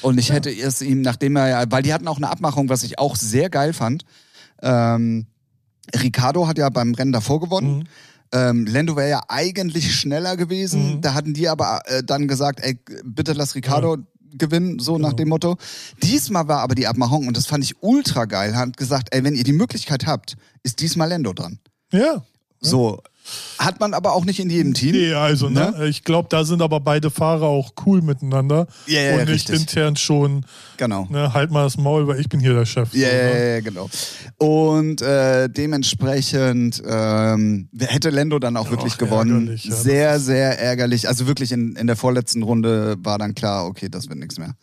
[0.03, 2.83] Und ich hätte es ihm, nachdem er ja, weil die hatten auch eine Abmachung, was
[2.83, 4.05] ich auch sehr geil fand.
[4.63, 5.27] Ähm,
[5.95, 7.79] Ricardo hat ja beim Rennen davor gewonnen.
[7.79, 7.85] Mhm.
[8.33, 10.97] Ähm, Lando wäre ja eigentlich schneller gewesen.
[10.97, 11.01] Mhm.
[11.01, 13.99] Da hatten die aber äh, dann gesagt, ey, bitte lass Ricardo
[14.39, 15.09] gewinnen, so Genau.
[15.09, 15.57] nach dem Motto.
[16.03, 19.35] Diesmal war aber die Abmachung, und das fand ich ultra geil, hat gesagt, ey, wenn
[19.35, 21.59] ihr die Möglichkeit habt, ist diesmal Lando dran.
[21.93, 22.25] Ja.
[22.61, 23.01] So.
[23.59, 24.93] Hat man aber auch nicht in jedem Team.
[24.93, 25.87] Nee, also, ne?
[25.89, 28.67] Ich glaube, da sind aber beide Fahrer auch cool miteinander.
[28.87, 29.61] Ja, ja, und nicht richtig.
[29.61, 30.45] intern schon,
[30.77, 31.07] Genau.
[31.11, 32.93] ne, halt mal das Maul, weil ich bin hier der Chef.
[32.93, 33.55] Ja, so, ja, ne?
[33.55, 33.91] ja, genau.
[34.39, 39.59] Und äh, dementsprechend ähm, hätte Lando dann auch wirklich Ach, gewonnen.
[39.63, 41.09] ja, sehr, sehr ärgerlich.
[41.09, 44.55] Also wirklich in, in der vorletzten Runde war dann klar, okay, das wird nichts mehr.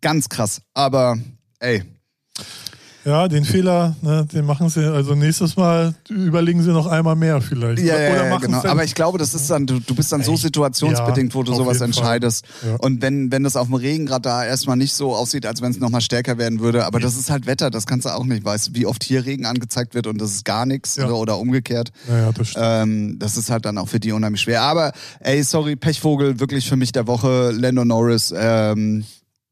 [0.00, 0.60] Ganz krass.
[0.74, 1.18] Aber
[1.58, 1.82] ey,
[3.06, 7.40] Ja, den Fehler, ne, den machen sie, also nächstes Mal überlegen sie noch einmal mehr
[7.40, 7.80] vielleicht.
[7.82, 8.64] ja, ja, Oder ja genau.
[8.64, 11.58] Aber ich glaube, das ist dann, du, du bist dann so situationsbedingt, wo du Ja,
[11.58, 12.44] sowas entscheidest.
[12.66, 12.74] Ja.
[12.80, 15.78] Und wenn, wenn das auf dem Regengrad da erstmal nicht so aussieht, als wenn es
[15.78, 18.44] nochmal stärker werden würde, aber das ist halt Wetter, das kannst du auch nicht.
[18.44, 21.04] Weißt du, wie oft hier Regen angezeigt wird und das ist gar nichts Ja.
[21.06, 21.92] oder, oder umgekehrt.
[22.08, 22.64] Naja, das stimmt.
[22.68, 24.62] Ähm, das ist halt dann auch für die unheimlich schwer.
[24.62, 24.90] Aber
[25.20, 28.34] ey, sorry, Pechvogel, wirklich für mich der Woche, Lando Norris.
[28.36, 29.04] Ähm,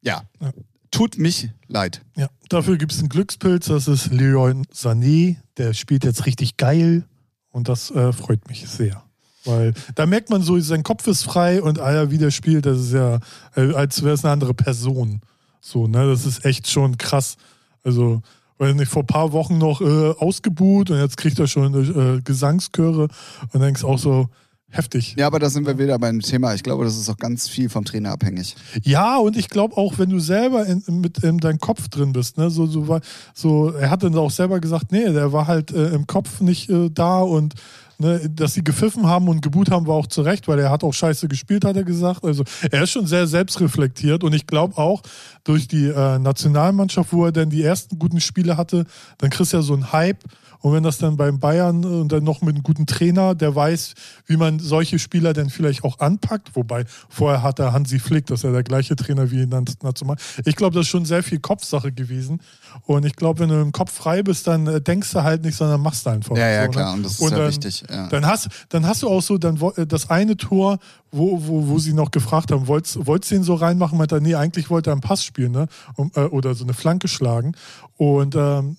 [0.02, 0.22] ja.
[0.40, 0.50] Ja.
[0.94, 2.02] Tut mich leid.
[2.16, 7.04] Ja, dafür gibt es einen Glückspilz, das ist Leroy Sané, der spielt jetzt richtig geil
[7.50, 9.02] und das äh, freut mich sehr.
[9.44, 12.78] Weil da merkt man so, sein Kopf ist frei und Alter, wie der spielt, das
[12.78, 13.18] ist ja,
[13.56, 15.20] äh, als wäre es eine andere Person.
[15.60, 17.36] So, ne, das ist echt schon krass.
[17.82, 18.22] Also,
[18.58, 22.22] weiß nicht, vor ein paar Wochen noch äh, ausgebuht und jetzt kriegt er schon äh,
[22.22, 23.08] Gesangschöre
[23.52, 24.28] und denkst auch so,
[24.76, 25.14] heftig.
[25.18, 26.54] Ja, aber da sind wir wieder beim Thema.
[26.54, 28.54] Ich glaube, das ist auch ganz viel vom Trainer abhängig.
[28.82, 32.36] Ja, und ich glaube auch, wenn du selber in, mit in deinem Kopf drin bist,
[32.38, 33.00] ne, so, so, war-
[33.34, 36.68] so, er hat dann auch selber gesagt, nee, der war halt äh, im Kopf nicht
[36.70, 37.54] äh, da und
[37.98, 40.82] ne, dass sie gepfiffen haben und geboot haben, war auch zu Recht, weil er hat
[40.84, 42.24] auch scheiße gespielt, hat er gesagt.
[42.24, 45.02] Also er ist schon sehr selbstreflektiert und ich glaube auch
[45.44, 48.84] durch die äh, Nationalmannschaft, wo er dann die ersten guten Spiele hatte,
[49.18, 50.24] dann kriegst du ja so einen Hype.
[50.64, 53.54] Und wenn das dann beim Bayern äh, und dann noch mit einem guten Trainer, der
[53.54, 53.92] weiß,
[54.24, 58.40] wie man solche Spieler dann vielleicht auch anpackt, wobei vorher hat er Hansi Flick, das
[58.40, 60.16] ist ja der gleiche Trainer wie in der National.
[60.46, 62.40] Ich glaube, das ist schon sehr viel Kopfsache gewesen.
[62.84, 65.54] Und ich glaube, wenn du im Kopf frei bist, dann äh, denkst du halt nicht,
[65.54, 66.34] sondern machst einfach.
[66.34, 66.70] Ja, ja, so, ne?
[66.70, 66.94] klar.
[66.94, 67.84] Und das ist ja dann, wichtig.
[67.90, 68.08] Ja.
[68.08, 70.78] Dann hast, dann hast du auch so dann äh, das eine Tor,
[71.12, 73.98] wo, wo, wo sie noch gefragt haben, wolltest, wolltest du den so reinmachen?
[73.98, 75.68] Meint er, nee, eigentlich wollte er einen Pass spielen, ne?
[75.96, 77.54] Um, äh, oder so eine Flanke schlagen.
[77.96, 78.76] Und ähm,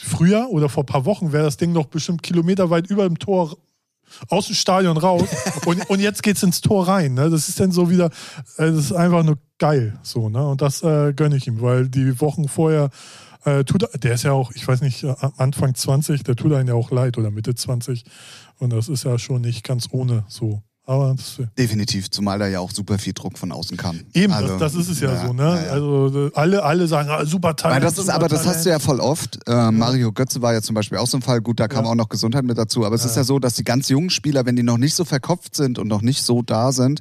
[0.00, 3.56] früher oder vor ein paar Wochen wäre das Ding noch bestimmt kilometerweit über dem Tor
[4.28, 5.28] aus dem Stadion raus
[5.66, 7.14] und, und jetzt geht's ins Tor rein.
[7.14, 7.28] Ne?
[7.28, 8.06] Das ist dann so wieder,
[8.56, 9.98] äh, das ist einfach nur geil.
[10.02, 10.46] So, ne?
[10.46, 12.90] Und das äh, gönne ich ihm, weil die Wochen vorher
[13.44, 16.52] äh, tut er, der ist ja auch, ich weiß nicht, äh, Anfang 20, der tut
[16.52, 18.04] einem ja auch leid oder Mitte 20.
[18.58, 20.62] Und das ist ja schon nicht ganz ohne so.
[20.88, 24.00] Aber das, Definitiv, zumal da ja auch super viel Druck von außen kam.
[24.14, 25.42] eben, Also, das, das ist es ja, so, ne?
[25.42, 25.70] ja, ja.
[25.72, 27.82] Also äh, alle, alle sagen, ah, super Talent.
[27.82, 29.40] Weil das ist, aber das hast du ja voll oft.
[29.48, 31.40] Äh, Mario Götze war ja zum Beispiel auch so ein Fall.
[31.40, 31.90] Gut, da kam Ja.
[31.90, 32.86] auch noch Gesundheit mit dazu.
[32.86, 35.04] Aber es ist ja so, dass die ganz jungen Spieler, wenn die noch nicht so
[35.04, 37.00] verkopft sind und noch nicht so da sind,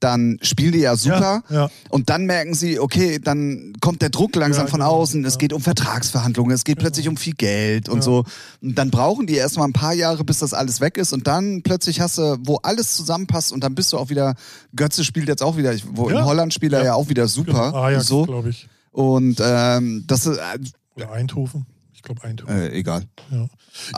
[0.00, 1.42] dann spielen die ja super.
[1.48, 1.70] Ja, ja.
[1.88, 5.24] Und dann merken sie, okay, dann kommt der Druck langsam Ja, von genau, außen.
[5.24, 5.38] Es ja.
[5.38, 8.02] geht um Vertragsverhandlungen, es geht plötzlich um viel Geld und Ja.
[8.02, 8.24] so.
[8.60, 11.12] Und dann brauchen die erstmal ein paar Jahre, bis das alles weg ist.
[11.14, 14.34] Und dann plötzlich hast du, wo alles zusammenpasst und dann bist du auch wieder,
[14.74, 16.18] Götze spielt jetzt auch wieder, wo Ja.
[16.20, 16.84] in Holland spielt er Ja.
[16.86, 17.70] ja auch wieder super.
[17.70, 18.24] Genau, Ajax, so.
[18.26, 18.68] glaube ich.
[18.92, 21.66] Und ähm, das ist äh, Eindhoven.
[21.96, 22.54] Ich glaube Eindhoven.
[22.54, 23.04] äh, egal.
[23.30, 23.48] ja,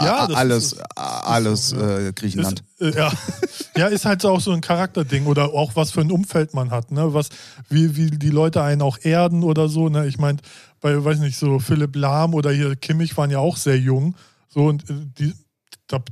[0.01, 1.99] Ja, alles, ist- alles so, ja.
[1.99, 2.63] äh, Griechenland.
[2.79, 3.13] Ist, äh, ja.
[3.77, 6.91] ja, ist halt auch so ein Charakterding oder auch was für ein Umfeld man hat,
[6.93, 7.13] ne?
[7.13, 7.29] Was,
[7.69, 10.07] wie, wie die Leute einen auch erden oder so, ne?
[10.07, 10.39] Ich meine,
[10.81, 14.15] bei, weiß nicht, so Philipp Lahm oder hier Kimmich waren ja auch sehr jung.
[14.49, 15.35] So und äh, die,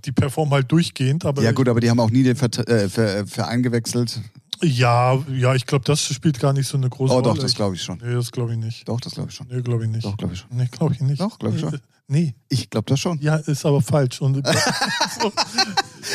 [0.04, 2.88] die performen halt durchgehend, aber ja gut, aber die haben auch nie den Vert äh,
[2.88, 4.20] Verein gewechselt.
[4.62, 7.34] Ja, ja, ich glaube, das spielt gar nicht so eine große Oh Rolle.
[7.34, 7.98] doch, das glaube ich schon.
[8.02, 8.88] Nee, das glaube ich nicht.
[8.88, 9.46] Doch, das glaube ich schon.
[9.50, 10.04] Nee, glaube ich nicht.
[10.04, 10.48] Doch, glaube ich schon.
[10.56, 11.20] Nee, glaube ich nicht.
[11.20, 11.78] Doch, glaub ich schon.
[12.08, 13.18] Nee, Ich glaube das schon.
[13.20, 14.20] ja, ist aber falsch.
[14.20, 14.36] Und
[15.20, 15.32] so,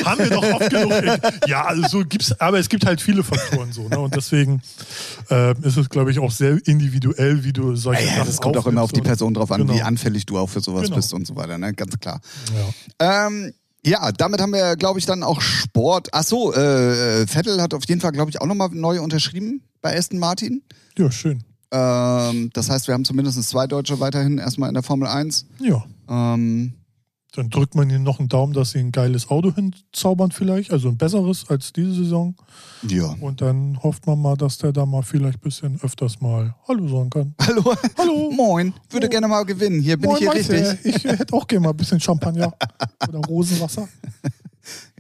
[0.06, 0.94] haben wir doch oft genug.
[1.48, 4.00] Ja, also so gibt's, aber es gibt halt viele Faktoren so, ne?
[4.00, 4.62] Und deswegen
[5.30, 8.38] äh, ist es, glaube ich, auch sehr individuell, wie du solche Ja, ja, Sachen das
[8.42, 9.74] kommt auch immer auf die Person drauf an, Genau.
[9.74, 10.96] wie anfällig du auch für sowas Genau.
[10.96, 11.74] bist und so weiter, ne?
[11.74, 12.22] Ganz klar.
[13.00, 13.28] Ja.
[13.28, 13.54] Ähm,
[13.86, 16.10] ja, damit haben wir, glaube ich, dann auch Sport.
[16.12, 19.98] Ach so, äh, Vettel hat auf jeden Fall, glaube ich, auch nochmal neu unterschrieben bei
[19.98, 20.64] Aston Martin.
[20.98, 21.44] ja, schön.
[21.72, 25.46] Ähm, das heißt, wir haben zumindest zwei Deutsche weiterhin erstmal in der Formel 1.
[25.60, 25.84] Ja.
[26.10, 26.74] Ähm,
[27.34, 30.90] Dann drückt man ihnen noch einen Daumen, dass sie ein geiles Auto hinzaubern vielleicht, also
[30.90, 32.36] ein besseres als diese Saison.
[32.88, 33.06] ja.
[33.22, 36.88] Und dann hofft man mal, dass der da mal vielleicht ein bisschen öfters mal Hallo
[36.90, 37.36] sagen kann.
[37.42, 37.74] Hallo.
[37.98, 38.32] Hallo.
[38.32, 38.74] Moin.
[38.90, 39.80] Würde gerne mal gewinnen.
[39.82, 40.86] Hier bin ich hier richtig.
[40.86, 42.54] Ich hätte auch gerne mal ein bisschen Champagner
[43.08, 43.88] oder Rosenwasser.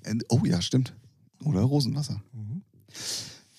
[0.03, 0.93] Äh, Oh ja, stimmt.
[1.43, 2.21] Oder Rosenwasser.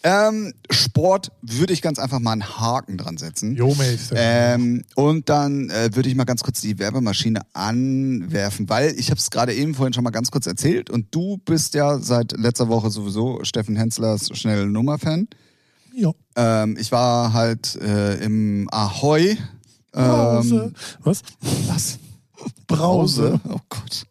[0.04, 3.54] Ähm, Sport würde ich ganz einfach mal einen Haken dran setzen.
[3.54, 4.16] Jo, Meister.
[4.18, 9.18] Ähm, und dann äh, würde ich mal ganz kurz die Werbemaschine anwerfen, weil ich habe
[9.18, 12.68] es gerade eben vorhin schon mal ganz kurz erzählt und du bist ja seit letzter
[12.68, 15.28] Woche sowieso Steffen Hensler,s schnelle Nummer-Fan.
[15.94, 16.10] ja.
[16.34, 19.36] Ähm, ich war halt äh, im Ahoi.
[19.92, 20.64] Brause.
[20.64, 20.72] Ähm,
[21.02, 21.22] Was?
[21.68, 21.98] was?
[22.66, 23.38] Brause.
[23.48, 24.06] Oh Gott.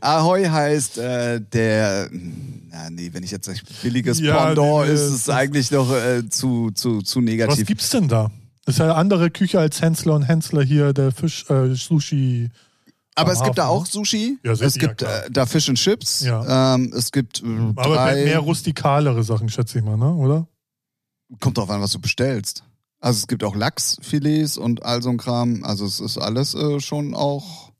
[0.00, 2.08] Ahoi heißt äh, der,
[2.70, 6.28] na nee, wenn ich jetzt sage billiges Ja, Pendant, nee, ist es eigentlich noch äh,
[6.28, 7.66] zu, zu, zu Was negativ.
[7.66, 8.30] gibt's denn da?
[8.64, 12.48] Das ist ja eine andere Küche als Hensler und Hensler hier, der Fisch, äh, Sushi.
[13.14, 14.38] Aber es gibt da Hafen, auch Sushi.
[14.44, 15.26] Ja, es gibt klar.
[15.26, 16.20] äh, da Fish and Chips.
[16.22, 16.74] Ja.
[16.74, 17.46] Ähm, es gibt äh,
[17.76, 18.24] Aber drei.
[18.24, 20.14] mehr rustikalere Sachen, schätze ich mal, ne?
[20.14, 20.46] Oder?
[21.40, 22.64] Kommt drauf an, was du bestellst.
[23.00, 25.64] Also es gibt auch Lachsfilets und all so ein Kram.
[25.64, 27.71] Also es ist alles äh, schon auch.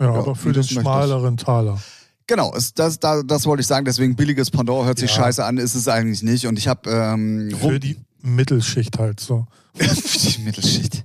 [0.00, 0.80] Ja, Ja, aber für den es möchtest.
[0.80, 1.78] schmaleren Taler.
[2.26, 3.84] Genau, es, das, das, das wollte ich sagen.
[3.84, 5.16] Deswegen billiges Pendant hört sich Ja.
[5.16, 6.46] scheiße an, ist es eigentlich nicht.
[6.46, 9.46] Und ich habe ähm, Für die Mittelschicht halt so.
[9.74, 9.84] für
[10.28, 11.04] die Mittelschicht.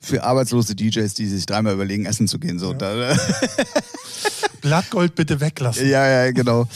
[0.00, 2.58] Für arbeitslose DJs, die sich dreimal überlegen, essen zu gehen.
[2.58, 2.72] So.
[2.72, 2.78] Ja.
[2.78, 3.16] Da,
[4.60, 5.88] Blattgold bitte weglassen.
[5.88, 6.66] Ja, ja, genau.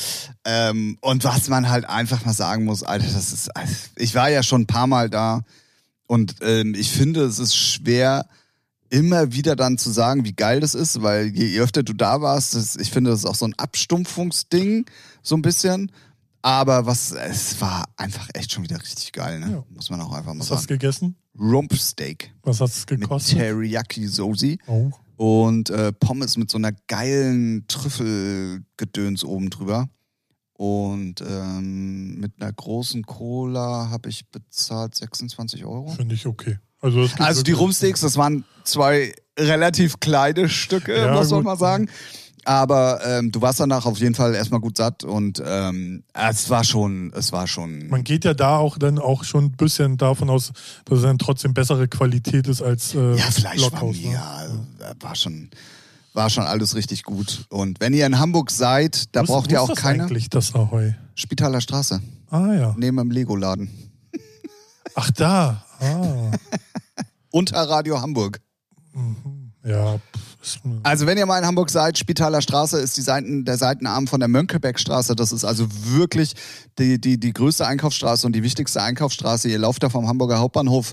[0.45, 3.51] Ähm, und was man halt einfach mal sagen muss, Alter, das ist.
[3.97, 5.43] Ich war ja schon ein paar Mal da
[6.07, 8.27] und ähm, ich finde, es ist schwer,
[8.91, 12.55] immer wieder dann zu sagen, wie geil das ist, weil je öfter du da warst,
[12.55, 14.87] das, ich finde, das ist auch so ein Abstumpfungsding,
[15.23, 15.93] so ein bisschen.
[16.41, 19.51] Aber was, es war einfach echt schon wieder richtig geil, ne?
[19.51, 19.65] Ja.
[19.75, 20.79] Muss man auch einfach mal Was hast du sagen.
[20.79, 21.17] gegessen?
[21.39, 23.39] Rumpsteak Was hat es mit gekostet?
[23.39, 24.91] Teriyaki-Soße Oh.
[25.17, 29.89] und äh, Pommes mit so einer geilen Trüffelgedöns oben drüber.
[30.55, 35.89] Und ähm, mit einer großen Cola habe ich bezahlt 26 Euro.
[35.91, 36.59] Finde ich okay.
[36.81, 41.45] Also, Also die Rumsteaks, das waren zwei relativ kleine Stücke, Ja, muss man gut.
[41.47, 41.89] mal sagen.
[42.45, 46.65] Aber ähm, du warst danach auf jeden Fall erstmal gut satt und ähm, es war
[46.65, 47.89] schon, es war schon.
[47.89, 50.53] Man geht ja da auch dann auch schon ein bisschen davon aus,
[50.87, 54.03] dass es dann trotzdem bessere Qualität ist als äh, Ja, Fleisch war Blockhaus, ne?
[54.09, 54.47] mega.
[54.47, 55.51] äh, War schon,
[56.15, 57.45] war schon alles richtig gut.
[57.51, 60.05] Und wenn ihr in Hamburg seid, da ist- braucht ihr auch das keine.
[60.05, 60.95] eigentlich, das Ahoi?
[61.17, 62.01] Spitaler Straße,
[62.31, 62.75] Ah ja.
[62.79, 63.69] neben dem Lego-Laden.
[64.95, 65.65] Ach da.
[65.81, 66.31] Ah.
[67.31, 68.41] Unter Radio Hamburg.
[68.93, 69.53] Mhm.
[69.65, 70.01] Ja.
[70.83, 74.21] Also wenn ihr mal in Hamburg seid, Spitaler Straße ist die Seiten, der Seitenarm von
[74.21, 75.15] der Mönckebergstraße.
[75.15, 76.35] Das ist also wirklich
[76.79, 79.49] die, die, die größte Einkaufsstraße und die wichtigste Einkaufsstraße.
[79.49, 80.93] Ihr lauft da vom Hamburger Hauptbahnhof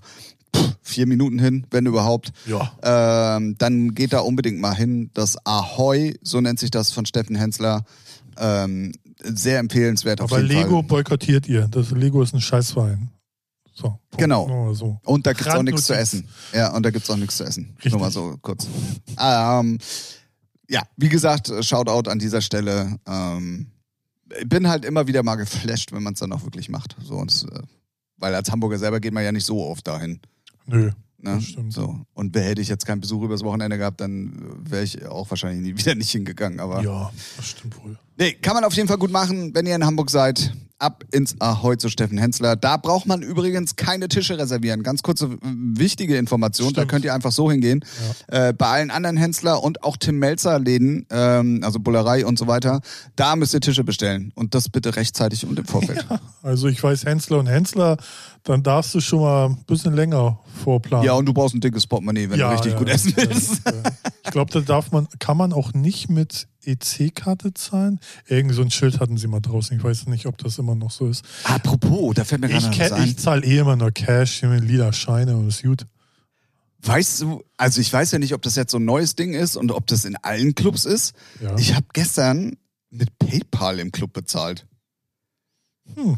[0.56, 2.34] pff, vier Minuten hin, wenn überhaupt.
[2.48, 3.38] Ja.
[3.38, 5.12] Ähm, dann geht da unbedingt mal hin.
[5.14, 7.86] Das Ahoi, so nennt sich das von Steffen Hensler.
[8.38, 10.84] Ähm, sehr empfehlenswert auf Aber Lego Fall.
[10.84, 11.68] boykottiert ihr.
[11.70, 13.10] Das Lego ist ein Scheißwein.
[13.78, 14.00] So.
[14.18, 14.74] Genau.
[14.74, 15.00] So.
[15.04, 16.28] Und da gibt's auch nichts zu essen.
[16.54, 17.74] Ja, und da gibt's auch nichts zu essen.
[17.76, 17.92] Richtig.
[17.92, 18.68] Nur mal so kurz.
[19.20, 19.78] Ähm,
[20.70, 22.98] ja, wie gesagt, Shoutout an dieser Stelle.
[23.06, 23.68] Ähm,
[24.40, 26.96] ich bin halt immer wieder mal geflasht, wenn man es dann auch wirklich macht.
[27.04, 27.60] So, und, äh,
[28.18, 30.22] weil als Hamburger selber geht man ja nicht so oft dahin.
[30.66, 30.92] Nö.
[31.18, 31.36] Ne?
[31.36, 31.74] Das stimmt.
[31.74, 32.00] So.
[32.14, 35.78] Und hätte ich jetzt keinen Besuch übers Wochenende gehabt, dann wäre ich auch wahrscheinlich nie
[35.84, 36.60] wieder nicht hingegangen.
[36.62, 37.98] Aber Ja, das stimmt wohl.
[38.18, 40.54] nee, kann man auf jeden Fall gut machen, wenn ihr in Hamburg seid.
[40.78, 42.56] Ab ins Ahoi zu Steffen Hensler.
[42.56, 44.84] Da braucht man übrigens keine Tische reservieren.
[44.84, 46.92] Ganz kurze wichtige Information, da Stimmt.
[46.92, 47.84] könnt ihr einfach so hingehen.
[48.28, 52.48] Äh, bei allen anderen Hensler und auch Tim Melzer Läden, ähm, also Bullerei und so
[52.48, 52.82] weiter,
[53.16, 54.32] da müsst ihr Tische bestellen.
[54.36, 56.06] Und das bitte rechtzeitig und im Vorfeld.
[56.42, 57.98] Also ich weiß Hensler und Hensler,
[58.44, 61.04] dann darfst du schon mal ein bisschen länger vorplanen.
[61.04, 63.62] Ja, und du brauchst ein dickes Portemonnaie, wenn du richtig ja, gut essen ja, willst.
[63.66, 63.72] ja.
[64.24, 68.00] Ich glaube, da darf man, kann man auch nicht mit EC-Karte zahlen.
[68.28, 69.78] Irgend so ein Schild hatten sie mal draußen.
[69.78, 71.24] Ich weiß nicht, ob das immer noch so ist.
[71.44, 73.04] Apropos, da fällt mir gerade was ein.
[73.06, 75.86] ich zahle eh immer nur Cash, hier mit lila Scheine und ist gut.
[76.82, 79.56] Weißt du, also ich weiß ja nicht, ob das jetzt so ein neues Ding ist
[79.56, 81.16] und ob das in allen Clubs ist.
[81.42, 81.56] Ja.
[81.58, 82.58] Ich habe gestern
[82.92, 84.68] mit PayPal im Club bezahlt.
[85.96, 86.18] Hm.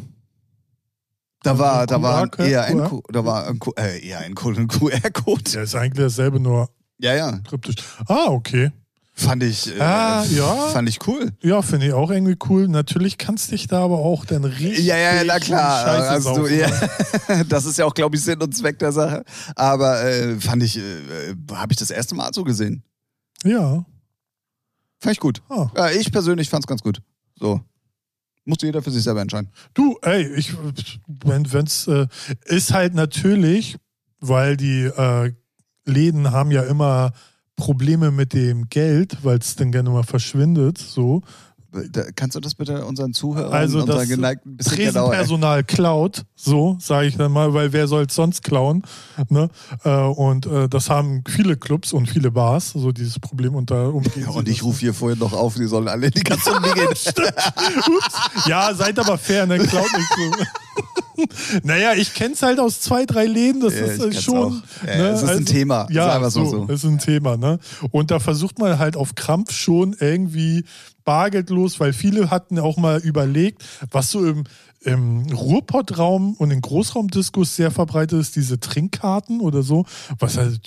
[1.43, 5.43] Da war, da war ERN, da war ein, äh, ERN-Code, ein QR-Code.
[5.53, 6.69] Der ist eigentlich dasselbe, nur
[6.99, 7.37] Ja, ja.
[7.39, 7.75] kryptisch.
[8.07, 8.71] Ah, okay.
[9.19, 10.67] Fand ich, äh, Ah, ja.
[10.67, 11.31] fand ich cool.
[11.41, 12.67] Ja, finde ich auch irgendwie cool.
[12.67, 15.85] Natürlich kannst dich da aber auch dann richtig Ja, ja, na klar.
[15.87, 16.59] Scheiße Also, saufen.
[16.59, 19.23] ja, das ist ja auch, glaube ich, Sinn und Zweck der Sache.
[19.55, 22.83] Aber äh, fand ich, äh, habe ich das erste Mal so gesehen.
[23.43, 23.83] ja.
[24.99, 25.41] Fand ich gut.
[25.49, 25.67] Ah.
[25.75, 27.01] Ja, ich persönlich fand's ganz gut.
[27.39, 27.61] So.
[28.45, 29.49] Musste jeder für sich selber entscheiden.
[29.75, 30.53] Du, ey, ich,
[31.07, 32.07] wenn, wenn's, äh,
[32.45, 33.77] ist halt natürlich,
[34.19, 35.33] weil die äh,
[35.85, 37.11] Läden haben ja immer
[37.57, 41.23] Probleme mit dem Geld, weil es dann gerne mal verschwindet, so.
[41.91, 46.23] Da, kannst du das bitte unseren Zuhörern, Also unseren geneigten ein bisschen genauer Tresenpersonal klaut,
[46.35, 48.83] so sage ich dann mal, weil wer soll sonst klauen?
[49.29, 49.49] Ne?
[49.83, 54.23] Äh, und äh, das haben viele Clubs und viele Bars, so dieses Problem da umgehen
[54.25, 56.73] Ja, und ich rufe hier vorhin noch auf, die sollen alle in die ganze Runde
[56.73, 56.87] gehen.
[56.87, 57.13] Ups.
[58.47, 59.57] Ja, seid aber fair, ne?
[59.59, 60.45] Klaut nicht so.
[61.63, 64.63] naja, ich kenn's halt aus zwei, drei Läden, das Ja, ist kenn's schon.
[64.85, 66.73] Ja, es ist ein Thema, Ja, sagen wir's so, mal so.
[66.73, 67.59] ist ein Thema, ne?
[67.91, 70.65] Und da versucht man halt auf Krampf schon irgendwie
[71.07, 74.43] bargeldlos, weil viele hatten auch mal überlegt, was so im,
[74.81, 79.85] im Ruhrpott-Raum und im Großraumdiskus sehr verbreitet ist, diese Trinkkarten oder so,
[80.19, 80.59] was halt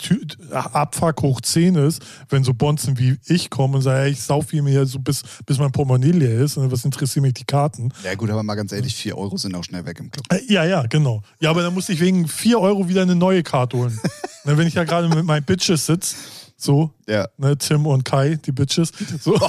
[0.50, 4.62] Abfuck hoch 10 ist, wenn so Bonzen wie ich kommen und sagen, ich sauf hier
[4.62, 7.92] mir so bis, bis mein Portemonnaie leer ist, und was interessieren mich die Karten?
[8.02, 10.24] Ja gut, aber mal ganz ehrlich, 4 Euro sind auch schnell weg im Club.
[10.30, 11.22] Äh, Ja, ja, genau.
[11.38, 14.00] Ja, aber dann musste ich wegen 4 Euro wieder eine neue Karte holen.
[14.44, 16.16] ne, wenn ich ja gerade mit meinen Bitches sitze,
[16.56, 17.26] so, Ja.
[17.38, 18.92] ne, Tim und Kai, die Bitches.
[19.22, 19.34] So.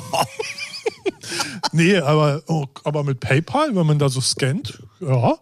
[1.71, 5.35] nee, aber, oh, aber mit PayPal, wenn man da so scannt, ja,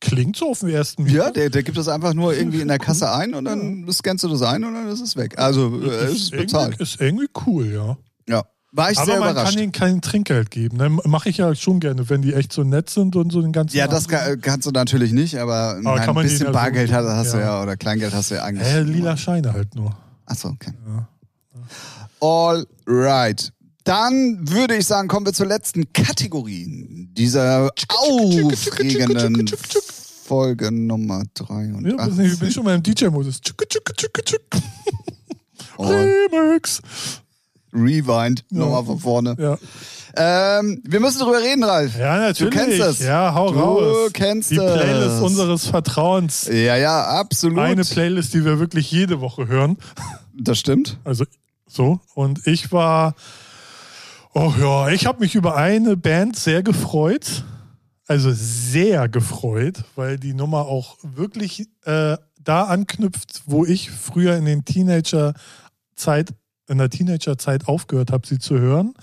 [0.00, 2.78] klingt so auf den ersten Ja, der, der gibt das einfach nur irgendwie in der
[2.78, 5.38] Kasse ein und dann scannst du das ein und dann ist es weg.
[5.38, 6.72] Also äh, es ist bezahlt.
[6.74, 7.96] irgendwie, ist irgendwie cool, ja.
[8.28, 8.42] Ja.
[8.74, 9.52] War ich Aber sehr man überrascht.
[9.54, 10.78] kann ihnen kein Trinkgeld geben.
[10.78, 10.88] Ne?
[10.88, 13.76] Mache ich ja schon gerne, wenn die echt so nett sind und so den ganzen
[13.76, 16.52] Ja, das kann, kannst du natürlich nicht, aber, Aber ein kann man bisschen ja so-
[16.58, 17.44] Bargeld hast, hast du ja.
[17.44, 18.66] ja oder Kleingeld hast du ja eigentlich.
[18.66, 19.94] Äh, lila Scheine halt nur.
[20.24, 20.72] Achso, okay.
[20.86, 21.06] Ja.
[22.20, 23.52] All right.
[23.84, 29.50] Dann würde ich sagen, kommen wir zur letzten Kategorie dieser aufregenden
[30.24, 31.98] Folge Nummer Ja, 83.
[31.98, 33.40] weiß nicht, ich bin schon mal im DJ-Modus.
[35.78, 36.80] Remix.
[37.74, 38.58] Rewind, Ja.
[38.58, 39.34] nochmal von vorne.
[39.38, 39.58] Ja.
[40.14, 41.98] Ähm, wir müssen drüber reden, Ralf.
[41.98, 42.52] ja, natürlich.
[42.54, 42.98] Du kennst es.
[43.00, 44.10] Ja, hau Du raus.
[44.12, 45.22] kennst die Playlist es.
[45.22, 46.46] unseres Vertrauens.
[46.52, 47.58] Ja, ja, absolut.
[47.58, 49.78] Eine Playlist, die wir wirklich jede Woche hören.
[50.38, 50.98] das stimmt.
[51.04, 51.24] Also
[51.66, 52.00] so.
[52.14, 53.14] Und ich war,
[54.34, 57.44] oh ja, ich habe mich über eine Band sehr gefreut.
[58.08, 64.44] Also sehr gefreut, weil die Nummer auch wirklich äh, da anknüpft, wo ich früher in
[64.44, 66.34] den Teenager-Zeit,
[66.68, 68.94] in der Teenager-Zeit aufgehört habe, sie zu hören.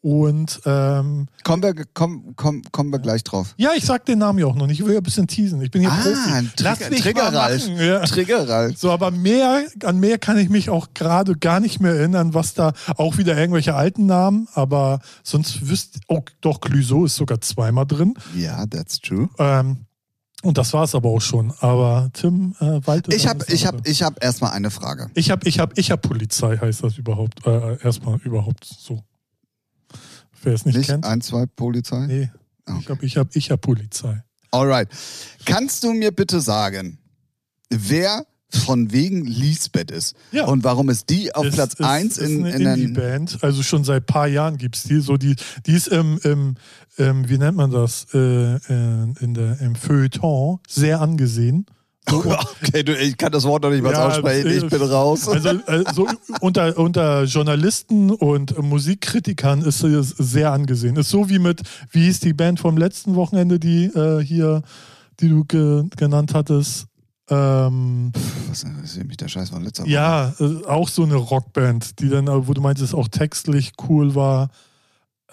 [0.00, 3.54] Und ähm, Kommen wir, komm, komm, kommen wir gleich drauf.
[3.58, 4.80] ja, ich sag den Namen ja auch noch nicht.
[4.80, 5.60] Ich will ja ein bisschen teasen.
[5.62, 6.32] Ich bin hier Ah, Profi.
[6.32, 7.68] ein Lass Trigger- mich Trigger, Ralf.
[7.68, 8.00] Ja.
[8.00, 8.78] Trigger, Ralf.
[8.78, 12.54] So, aber mehr, an mehr kann ich mich auch gerade gar nicht mehr erinnern, was
[12.54, 17.86] da auch wieder irgendwelche alten Namen, aber sonst wüsste, oh, doch, Clüso ist sogar zweimal
[17.86, 18.14] drin.
[18.34, 19.28] Ja, that's true.
[19.38, 19.84] Ähm,
[20.42, 21.52] und das war es aber auch schon.
[21.60, 23.12] Aber Tim äh, Walter.
[23.12, 25.10] Ich habe ich hab, ich hab erstmal eine Frage.
[25.14, 27.46] ich hab, ich hab, ich hab Polizei, heißt das überhaupt.
[27.46, 29.02] Äh, erstmal überhaupt so.
[30.42, 31.04] Wer es nicht, Nicht kennt.
[31.06, 32.06] ein, zwei Polizei?
[32.06, 32.30] Nee.
[32.80, 34.22] Ich hab, ich hab, ich hab Polizei.
[34.50, 34.88] Alright.
[35.44, 36.98] Kannst du mir bitte sagen,
[37.70, 38.26] wer
[38.56, 40.46] von wegen Lisbeth ist Ja.
[40.46, 42.68] und warum es die auf Ist- Platz ist, 1 ist in, in den.
[42.74, 43.38] Indie-Band.
[43.42, 45.00] Also schon seit paar Jahren gibt es die.
[45.00, 45.36] So die,
[45.66, 46.54] die ist im, im,
[46.96, 48.58] im, wie nennt man das, äh, äh,
[49.20, 51.66] in der, im Feuilleton sehr angesehen.
[52.08, 52.16] So,
[52.62, 55.28] Okay, du, ich kann das Wort noch nicht mal Ja, aussprechen, ich ist- bin raus.
[55.28, 56.08] Also äh, so
[56.40, 60.96] unter, unter Journalisten und Musikkritikern ist sie sehr angesehen.
[60.96, 64.62] Ist so wie mit, wie hieß die Band vom letzten Wochenende, die äh, hier,
[65.20, 66.86] die du ge genannt hattest?
[67.32, 68.12] Ähm,
[68.50, 69.90] Was interessiert mich der Scheiß von letzter Woche?
[69.90, 74.14] ja, äh, auch so eine Rockband, die dann, äh, wo du meintest, auch textlich cool
[74.14, 74.50] war.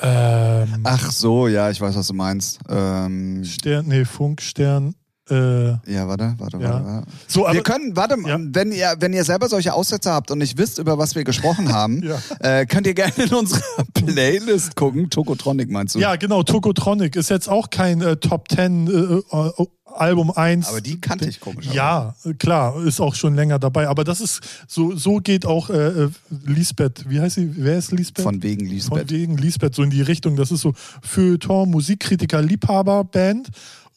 [0.01, 2.59] Ähm, Ach so, ja, ich weiß, was du meinst.
[2.69, 4.95] Ähm, Stern, nee, Funkstern.
[5.29, 6.69] Äh, ja, warte, warte, Ja.
[6.73, 6.85] warte.
[6.85, 7.07] warte.
[7.27, 8.39] so, aber wir können, warte, Ja.
[8.41, 11.71] wenn, ihr, wenn ihr selber solche Aussätze habt und nicht wisst, über was wir gesprochen
[11.73, 12.17] haben, Ja.
[12.39, 13.61] äh, könnt ihr gerne in unsere
[13.93, 15.09] Playlist gucken.
[15.11, 15.99] Tokotronic meinst du?
[15.99, 19.51] ja, genau, Tokotronic ist jetzt auch kein äh, Top 10 äh, äh,
[19.95, 20.67] Album 1.
[20.69, 21.67] Aber die kannte ich komisch.
[21.73, 23.87] Ja, klar, ist auch schon länger dabei.
[23.87, 26.09] Aber das ist, so, so geht auch äh, äh,
[26.45, 27.51] Lisbeth, wie heißt sie?
[27.55, 28.23] Wer ist Lisbeth?
[28.23, 29.11] Von wegen Von Lisbeth.
[29.11, 30.35] wegen Lisbeth, so in die Richtung.
[30.35, 33.49] Das ist so Feuilleton, Musikkritiker, Liebhaber-Band.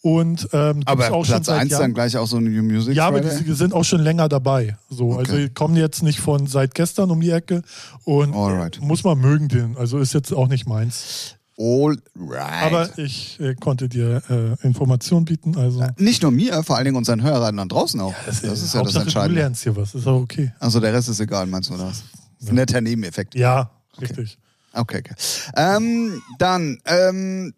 [0.04, 1.82] Und ähm, Aber auch schon Platz seit 1 Jahren.
[1.82, 3.44] dann gleich auch so ein New Music Ja, aber Friday?
[3.44, 4.76] die sind auch schon länger dabei.
[4.90, 5.18] So, Okay.
[5.20, 7.62] also die kommen jetzt nicht von seit gestern um die Ecke
[8.02, 8.80] und Alright.
[8.80, 9.76] muss man mögen den.
[9.76, 11.36] Also ist jetzt auch nicht meins.
[11.62, 12.64] All right.
[12.64, 15.56] Aber ich äh, konnte dir äh, Informationen bieten.
[15.56, 18.14] Also Nicht nur mir, vor allen Dingen unseren Hörern da draußen auch.
[18.26, 19.40] das, ist ja das Hauptsache, Du Entscheidende.
[19.40, 19.94] lernst hier was.
[19.94, 20.52] Ist auch okay.
[20.58, 22.02] Also der Rest ist egal, meinst du das?
[22.38, 23.36] Das ist ein netter Nebeneffekt.
[23.36, 24.38] Ja, richtig.
[24.72, 25.14] Okay, okay.
[25.56, 27.54] Ähm, dann, ähm,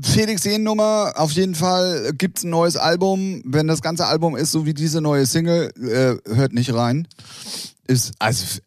[0.00, 3.42] Felix Nummer, auf jeden Fall gibt's ein neues Album.
[3.44, 7.06] Wenn das ganze Album ist, so wie diese neue Single, äh, hört nicht rein.
[7.86, 8.60] Ist, also,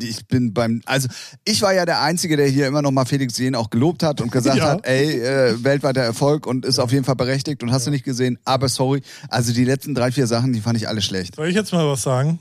[0.00, 1.08] ich bin beim, also
[1.44, 4.20] ich war ja der Einzige, der hier immer noch mal Felix Jähn auch gelobt hat
[4.20, 4.70] und gesagt Ja.
[4.70, 8.04] hat, ey, äh, weltweiter Erfolg und ist auf jeden Fall berechtigt und hast du nicht
[8.04, 11.36] gesehen, aber sorry, also die letzten drei, vier Sachen, die fand ich alle schlecht.
[11.36, 12.38] Soll ich jetzt mal was sagen?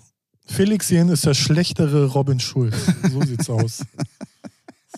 [0.50, 2.76] Felix Jähn ist der schlechtere Robin Schulz.
[3.12, 3.80] So sieht's aus.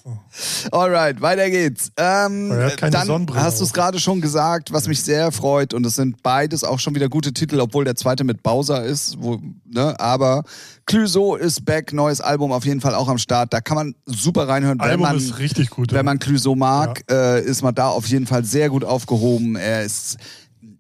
[0.71, 1.91] Alright, weiter geht's.
[1.97, 5.95] Ähm, dann Sonnenbrille hast du es gerade schon gesagt, was mich sehr freut und es
[5.95, 9.99] sind beides auch schon wieder gute Titel, obwohl der zweite mit Bowser ist, wo, ne,
[9.99, 10.43] aber
[10.85, 13.53] Clüso ist back, neues Album auf jeden Fall auch am Start.
[13.53, 15.93] Da kann man super reinhören, wenn Album man ist richtig gut.
[15.93, 19.55] wenn man Clüso mag, äh, ist man da auf jeden Fall sehr gut aufgehoben.
[19.55, 20.17] Er ist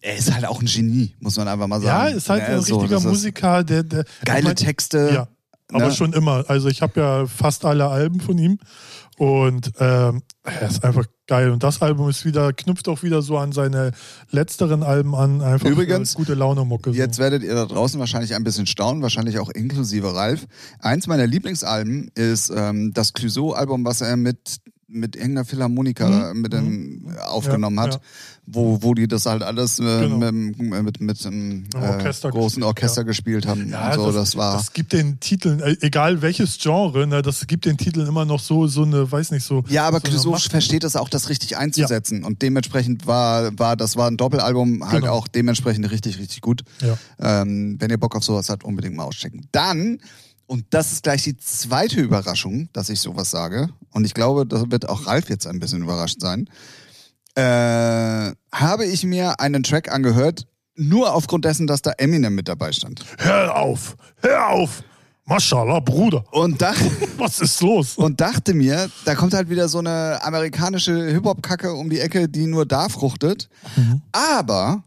[0.01, 2.17] er ist halt auch ein Genie, muss man einfach mal ja, sagen.
[2.17, 5.11] ist halt Ne, ein so, richtiger Musiker, der, der Geile ich mein, Texte.
[5.13, 5.27] Ja,
[5.71, 5.93] aber ne?
[5.93, 6.45] schon immer.
[6.47, 8.59] Also ich habe ja fast alle Alben von ihm
[9.19, 11.51] und ähm, er ist einfach geil.
[11.51, 13.91] Und das Album ist wieder, knüpft auch wieder so an seine
[14.31, 15.41] letzteren Alben an.
[15.41, 16.91] Einfach Übrigens, gute Laune-Mucke.
[16.91, 17.23] Jetzt so.
[17.23, 20.47] werdet ihr da draußen wahrscheinlich ein bisschen staunen, wahrscheinlich auch inklusive Ralf.
[20.79, 24.61] Eins meiner Lieblingsalben ist ähm, das Clouseau-Album, was er mit
[24.91, 27.79] mit irgendeiner Philharmoniker mit dem, aufgenommen Mhm.
[27.79, 27.99] Ja, hat, ja.
[28.47, 30.31] wo, wo die das halt alles äh, Genau.
[30.31, 33.07] mit, mit, mit einem äh, Orchester großen gespielt, Orchester ja.
[33.07, 33.69] gespielt haben.
[33.69, 37.21] Ja, und so, das, das, war das gibt den Titeln, äh, egal welches Genre, ne,
[37.21, 39.63] das gibt den Titeln immer noch so, so eine, weiß nicht, so.
[39.69, 42.23] Ja, aber so versteht es auch, das richtig einzusetzen.
[42.23, 45.13] Und dementsprechend war, war, das war ein Doppelalbum halt Genau.
[45.13, 46.63] auch dementsprechend richtig, richtig gut.
[47.19, 49.47] Ähm, wenn ihr Bock auf sowas habt, unbedingt mal auschecken.
[49.51, 49.99] Dann,
[50.49, 54.71] und das ist gleich die zweite Überraschung, dass ich sowas sage, und ich glaube, das
[54.71, 56.49] wird auch Ralf jetzt ein bisschen überrascht sein,
[57.35, 62.71] äh, habe ich mir einen Track angehört, nur aufgrund dessen, dass da Eminem mit dabei
[62.71, 63.05] stand.
[63.19, 64.83] Hör auf, hör auf!
[65.25, 66.89] Maschallah, Bruder, Und dachte,
[67.19, 67.95] was ist los?
[67.97, 72.47] und dachte mir, da kommt halt wieder so eine amerikanische Hip-Hop-Kacke um die Ecke, die
[72.47, 73.47] nur da fruchtet.
[74.11, 74.83] Aber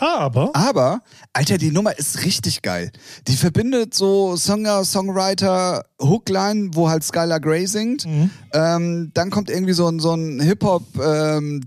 [0.00, 1.02] Aber, Aber,
[1.34, 2.90] Alter, die Nummer ist richtig geil.
[3.28, 8.06] Die verbindet so Songer, Songwriter, Hookline, wo halt Skylar Grey singt.
[8.06, 8.30] Mhm.
[8.54, 11.60] Ähm, dann kommt irgendwie so ein, so ein Hip-Hop, ähm,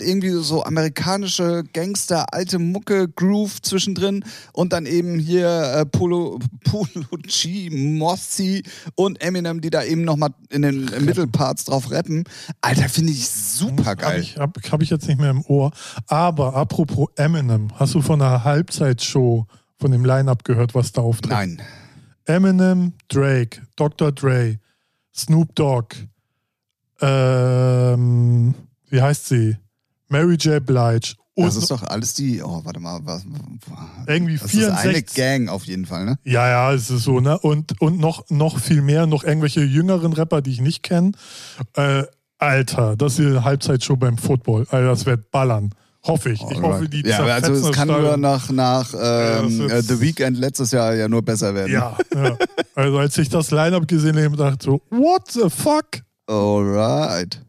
[0.00, 4.24] irgendwie so amerikanische Gangster, alte Mucke, Groove zwischendrin.
[4.52, 8.62] Und dann eben hier äh, Polo, Polo G, Mossy
[8.94, 12.22] und Eminem, die da eben nochmal in den Mittelparts drauf rappen.
[12.60, 14.20] Alter, finde ich super habe geil.
[14.20, 15.72] ich, hab, hab ich jetzt nicht mehr im Ohr.
[16.06, 19.46] Aber apropos Eminem, hast du von der Halbzeitshow
[19.76, 21.30] von dem Line-Up gehört, was da auftritt?
[21.30, 21.62] Nein.
[22.24, 24.12] Eminem, Drake, Dr.
[24.12, 24.58] Dre,
[25.14, 25.94] Snoop Dogg,
[27.00, 28.54] ähm,
[28.90, 29.56] wie heißt sie?
[30.08, 30.64] Mary J.
[30.64, 33.24] Blige und Das ist doch alles die, oh, warte mal, was,
[34.08, 35.14] irgendwie das ist eine 64.
[35.14, 36.18] Gang auf jeden Fall, ne?
[36.24, 37.38] Ja, ja, es ist so, ne?
[37.38, 41.12] Und, und noch, noch viel mehr, noch irgendwelche jüngeren Rapper, die ich nicht kenne.
[41.74, 42.02] Äh,
[42.38, 44.66] Alter, das ist eine Halbzeitshow beim Football.
[44.70, 45.70] Alter, das wird ballern.
[46.04, 46.40] Hoffe ich.
[46.50, 50.38] Ich hoffe, die ja, also es kann nur nach, nach ähm, das äh, The Weeknd
[50.38, 51.72] letztes Jahr ja nur besser werden.
[51.72, 52.36] Ja, ja.
[52.74, 56.02] Also als ich das Line-Up gesehen habe, dachte ich so, what the fuck?
[56.26, 57.40] Alright.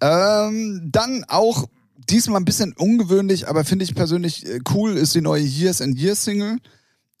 [0.00, 1.64] Ähm, dann auch
[2.08, 5.98] diesmal ein bisschen ungewöhnlich, aber finde ich persönlich äh, cool, ist die neue Years and
[5.98, 6.58] Years Single.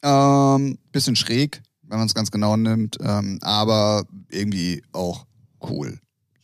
[0.02, 5.26] Ähm, bisschen schräg, wenn man es ganz genau nimmt, ähm, aber irgendwie auch
[5.68, 5.98] cool.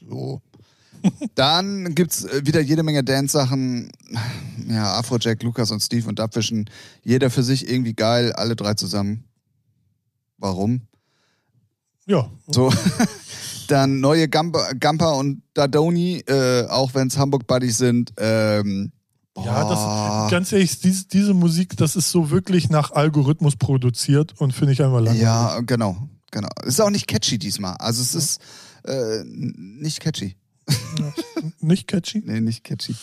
[0.09, 0.41] So.
[1.35, 3.91] Dann gibt's äh, wieder jede Menge Dance-Sachen.
[4.69, 6.71] Ja, Afrojack, Lukas und Steve und Dubfischen.
[7.03, 9.25] Jeder für sich irgendwie geil, alle drei zusammen.
[10.39, 10.83] Warum?
[12.07, 12.73] Ja, So.
[13.69, 18.13] Dann neue Gamper, und Dadoni, äh, auch wenn es Hamburg Buddies sind.
[18.19, 18.93] Ähm,
[19.37, 24.53] Ja, das, ganz ehrlich, diese, diese Musik, das ist so wirklich nach Algorithmus produziert und
[24.53, 25.23] finde ich einfach langweilig.
[25.23, 25.97] Ja, genau,
[26.31, 26.51] genau.
[26.63, 27.75] Es ist auch nicht catchy diesmal.
[27.79, 28.41] Also es ist,
[28.87, 30.37] Äh, nicht catchy.
[31.61, 32.23] Nicht catchy?
[32.25, 32.95] Nee, nicht catchy.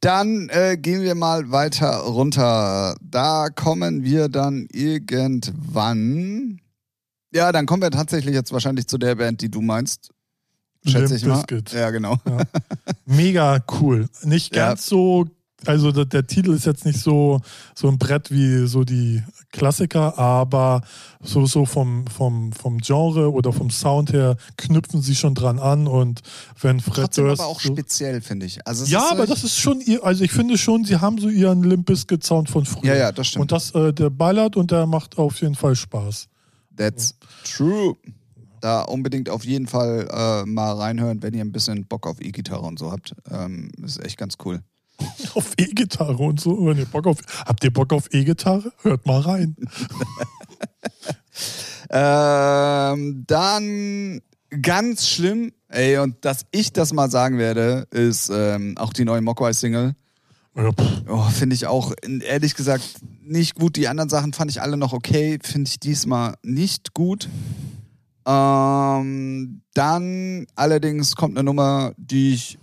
[0.00, 2.96] Dann äh, gehen wir mal weiter runter.
[3.00, 6.60] Da kommen wir dann irgendwann.
[7.32, 10.10] Ja, dann kommen wir tatsächlich jetzt wahrscheinlich zu der Band, die du meinst.
[10.86, 11.36] Schätze Limp ich mal.
[11.42, 11.72] Bizkit.
[11.72, 12.18] Ja, genau.
[13.06, 14.08] Mega cool.
[14.22, 14.68] Nicht Ja.
[14.68, 15.26] ganz so,
[15.66, 17.40] also der, der Titel ist jetzt nicht so,
[17.74, 19.22] so ein Brett wie so die
[19.54, 20.82] Klassiker, aber
[21.22, 25.86] so, so vom, vom, vom Genre oder vom Sound her knüpfen sie schon dran an
[25.86, 26.22] und
[26.60, 28.66] wenn Fred Trotzdem Durst aber auch so, speziell, finde ich.
[28.66, 31.62] Also Ja, aber das ist schon ihr, also ich finde schon, sie haben so ihren
[31.62, 32.92] Limp Bizkit Sound von früher.
[32.92, 33.42] Ja, ja, das stimmt.
[33.42, 36.26] Und das, äh, der ballert und der macht auf jeden Fall Spaß.
[36.76, 37.96] That's true.
[38.60, 42.62] Da unbedingt auf jeden Fall äh, mal reinhören, wenn ihr ein bisschen Bock auf E-Gitarre
[42.62, 43.14] und so habt.
[43.30, 44.62] Ähm, ist echt ganz cool.
[45.34, 46.66] Auf E-Gitarre und so.
[46.66, 48.72] Wenn ihr Bock auf, habt ihr Bock auf E-Gitarre?
[48.82, 49.56] Hört mal rein.
[51.90, 54.20] Ähm, dann
[54.62, 59.20] ganz schlimm, ey, und dass ich das mal sagen werde, ist ähm, auch die neue
[59.20, 59.94] Mogwai-Single.
[60.56, 60.70] Ja.
[61.08, 61.92] Oh, finde ich auch,
[62.26, 63.76] ehrlich gesagt, nicht gut.
[63.76, 65.38] Die anderen Sachen fand ich alle noch okay.
[65.42, 67.28] Finde ich diesmal nicht gut.
[68.26, 72.58] Ähm, dann allerdings kommt eine Nummer, die ich,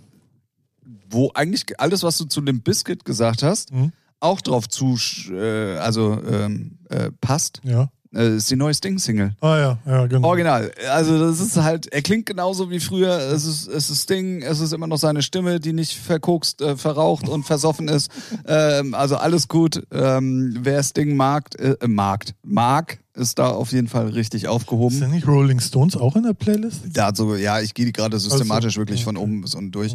[1.10, 3.92] wo eigentlich alles, was du zu dem Biscuit gesagt hast, Mhm.
[4.20, 4.96] auch drauf zu,
[5.30, 7.60] äh, also ähm, äh, passt.
[7.64, 7.88] ja.
[8.14, 9.34] Äh, ist die neue Sting-Single.
[9.40, 10.28] Ah ja, ja, genau.
[10.28, 10.70] Original.
[10.92, 13.08] Also das ist halt, er klingt genauso wie früher.
[13.32, 16.76] Es ist, es ist Sting, es ist immer noch seine Stimme, die nicht verkokst, äh,
[16.76, 18.10] verraucht und versoffen ist.
[18.46, 19.82] Ähm, also alles gut.
[19.90, 24.94] Ähm, wer Sting mag, äh, mag, mag, ist da auf jeden Fall richtig aufgehoben.
[24.98, 26.82] Sind nicht Rolling Stones auch in der Playlist?
[27.14, 29.24] So, ja, ich gehe die gerade systematisch Also, wirklich ja, von okay.
[29.24, 29.94] oben bis unten durch.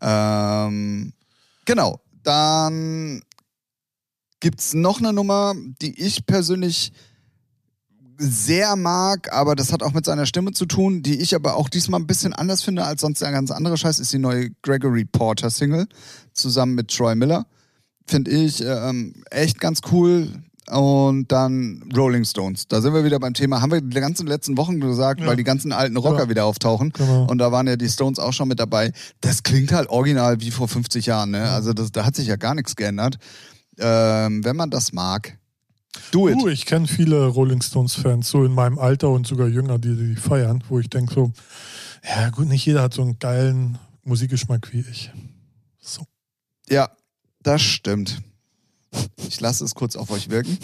[0.00, 1.12] Ähm,
[1.64, 2.00] genau.
[2.22, 3.22] Dann
[4.40, 6.92] gibt's noch eine Nummer, die ich persönlich
[8.18, 11.68] sehr mag, aber das hat auch mit seiner Stimme zu tun, die ich aber auch
[11.68, 15.04] diesmal ein bisschen anders finde als sonst der ganz andere Scheiß, ist die neue Gregory
[15.04, 15.86] Porter Single
[16.32, 17.46] zusammen mit Troy Miller.
[18.06, 20.30] Finde ich ähm, echt ganz cool.
[20.70, 22.66] Und dann Rolling Stones.
[22.66, 23.60] Da sind wir wieder beim Thema.
[23.62, 25.26] Haben wir die ganzen letzten Wochen gesagt, Ja.
[25.28, 26.28] weil die ganzen alten Rocker Ja.
[26.28, 26.90] wieder auftauchen.
[26.92, 27.24] Genau.
[27.26, 28.92] Und da waren ja die Stones auch schon mit dabei.
[29.20, 31.30] Das klingt halt original wie vor 50 Jahren.
[31.30, 31.48] Ne?
[31.50, 33.18] Also das, da hat sich ja gar nichts geändert.
[33.78, 35.38] Ähm, wenn man das mag,
[36.10, 36.36] do it.
[36.36, 40.16] Uh, ich kenne viele Rolling Stones-Fans, so in meinem Alter und sogar jünger, die die
[40.16, 41.32] feiern, wo ich denke so,
[42.02, 45.12] ja gut, nicht jeder hat so einen geilen Musikgeschmack wie ich.
[45.80, 46.02] So.
[46.68, 46.90] Ja,
[47.42, 48.20] das stimmt.
[49.28, 50.58] Ich lasse es kurz auf euch wirken.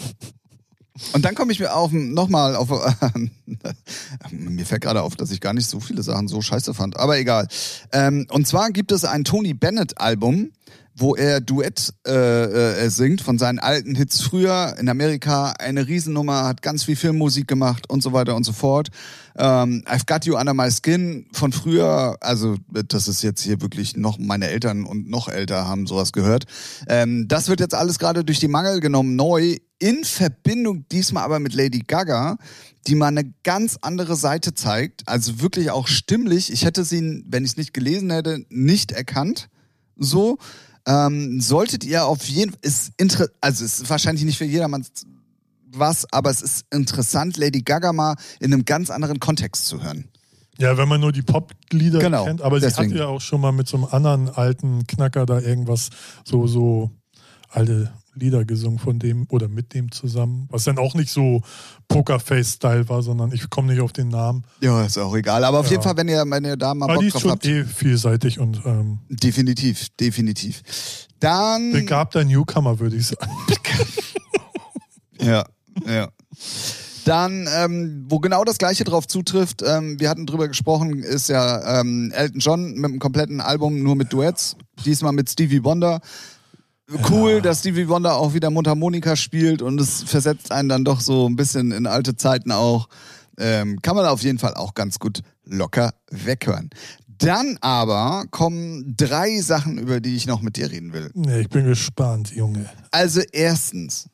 [1.13, 2.69] Und dann komme ich mir auf nochmal auf.
[4.31, 6.97] mir fällt gerade auf, dass ich gar nicht so viele Sachen so scheiße fand.
[6.97, 7.47] Aber egal.
[7.91, 10.51] Ähm, und zwar gibt es ein Tony Bennett Album,
[10.95, 15.53] wo er Duett äh, äh, singt von seinen alten Hits früher in Amerika.
[15.57, 18.89] Eine Riesennummer, hat ganz viel Filmmusik gemacht und so weiter und so fort.
[19.35, 23.97] Ähm, I've Got You Under My Skin von früher, also das ist jetzt hier wirklich
[23.97, 26.45] noch, meine Eltern und noch älter haben sowas gehört.
[26.87, 31.39] Ähm, das wird jetzt alles gerade durch die Mangel genommen, neu, in Verbindung diesmal aber
[31.39, 32.37] mit Lady Gaga,
[32.87, 36.53] die mal eine ganz andere Seite zeigt, also wirklich auch stimmlich.
[36.53, 39.49] Ich hätte sie, wenn ich es nicht gelesen hätte, nicht erkannt.
[39.97, 40.37] So.
[40.85, 44.85] Ähm, solltet ihr auf jeden Fall, ist inter also es ist wahrscheinlich nicht für jedermann
[45.75, 50.09] was, aber es ist interessant, Lady Gaga mal in einem ganz anderen Kontext zu hören.
[50.57, 52.89] Ja, wenn man nur die Pop-Lieder Genau, kennt, aber deswegen.
[52.89, 55.89] sie hat ja auch schon mal mit so einem anderen alten Knacker da irgendwas,
[56.25, 56.91] so, so
[57.49, 61.41] alte Lieder gesungen von dem oder mit dem zusammen, was dann auch nicht so
[61.87, 64.43] Pokerface-Style war, sondern ich komme nicht auf den Namen.
[64.61, 65.43] Ja, ist auch egal.
[65.43, 65.71] Aber auf Ja.
[65.71, 67.45] jeden Fall, wenn ihr, wenn ihr da mal Aber Bock die ist drauf schon habt.
[67.45, 70.61] eh vielseitig und ähm, Definitiv, definitiv.
[71.19, 71.71] Dann.
[71.71, 73.31] begabter Newcomer, würde ich sagen.
[75.21, 75.45] Ja,
[75.87, 76.09] ja.
[77.05, 81.79] Dann, ähm, wo genau das gleiche drauf zutrifft, ähm, wir hatten drüber gesprochen, ist ja
[81.81, 84.55] ähm, Elton John mit einem kompletten Album nur mit Duets.
[84.85, 86.01] Diesmal mit Stevie Wonder.
[87.09, 91.27] Cool, dass Stevie Wonder auch wieder Mundharmonika spielt und es versetzt einen dann doch so
[91.27, 92.89] ein bisschen in alte Zeiten auch.
[93.37, 96.69] Ähm, kann man auf jeden Fall auch ganz gut locker weghören.
[97.07, 101.09] Dann aber kommen drei Sachen, über die ich noch mit dir reden will.
[101.13, 102.69] Nee, ich bin gespannt, Junge.
[102.91, 104.09] Also erstens,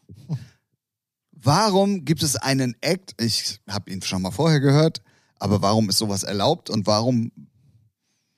[1.32, 5.02] warum gibt es einen Act, ich habe ihn schon mal vorher gehört,
[5.40, 7.32] aber warum ist sowas erlaubt und warum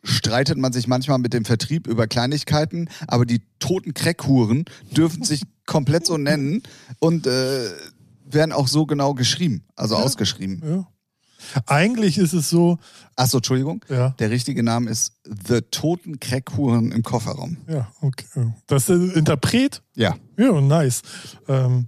[0.04, 5.44] streitet man sich manchmal mit dem Vertrieb über Kleinigkeiten, aber die toten Crackhuren dürfen sich
[5.66, 6.64] komplett so nennen
[7.00, 7.70] und äh,
[8.26, 10.02] werden auch so genau geschrieben, also Ja.
[10.02, 10.62] ausgeschrieben.
[10.66, 10.88] Ja.
[11.66, 12.78] Eigentlich ist es so,
[13.16, 17.58] Achso, Entschuldigung, ja, der richtige Name ist The Toten Crackhuren im Kofferraum.
[17.68, 18.26] ja, okay.
[18.68, 20.16] Das ist Interpret, Ja.
[20.38, 21.02] ja, nice.
[21.48, 21.88] Ähm,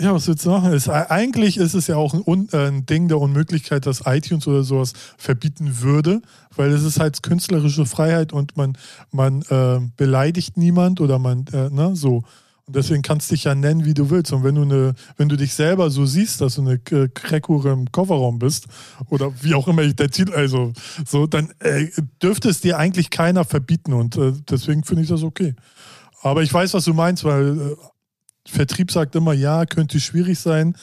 [0.00, 0.72] Ja, was willst du machen?
[0.72, 4.62] Ist, eigentlich ist es ja auch ein, äh, ein Ding der Unmöglichkeit, dass iTunes oder
[4.62, 6.22] sowas verbieten würde,
[6.54, 8.78] weil es ist halt künstlerische Freiheit und man,
[9.10, 12.22] man äh, beleidigt niemand oder man, äh, ne, so.
[12.66, 14.32] Und deswegen kannst du dich ja nennen, wie du willst.
[14.32, 17.72] Und wenn du eine, wenn du dich selber so siehst, dass du eine äh, Crackhure
[17.72, 18.66] im Kofferraum bist
[19.08, 20.74] oder wie auch immer der Titel, also
[21.04, 21.88] so, dann äh,
[22.22, 25.56] dürfte es dir eigentlich keiner verbieten und äh, deswegen finde ich das okay.
[26.22, 27.76] Aber ich weiß, was du meinst, weil äh,
[28.50, 30.76] Vertrieb sagt immer, ja, könnte schwierig sein,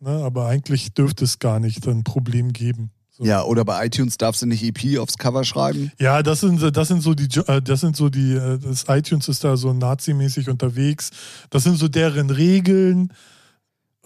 [0.00, 2.90] ne, aber eigentlich dürfte es gar nicht ein Problem geben.
[3.10, 3.24] So.
[3.24, 5.92] Ja, oder bei iTunes darfst du nicht EP aufs Cover schreiben.
[5.98, 9.28] Ja, das sind, das sind so die, äh, das sind so die, äh, das iTunes
[9.28, 11.10] ist da so nazimäßig unterwegs.
[11.50, 13.12] Das sind so deren Regeln.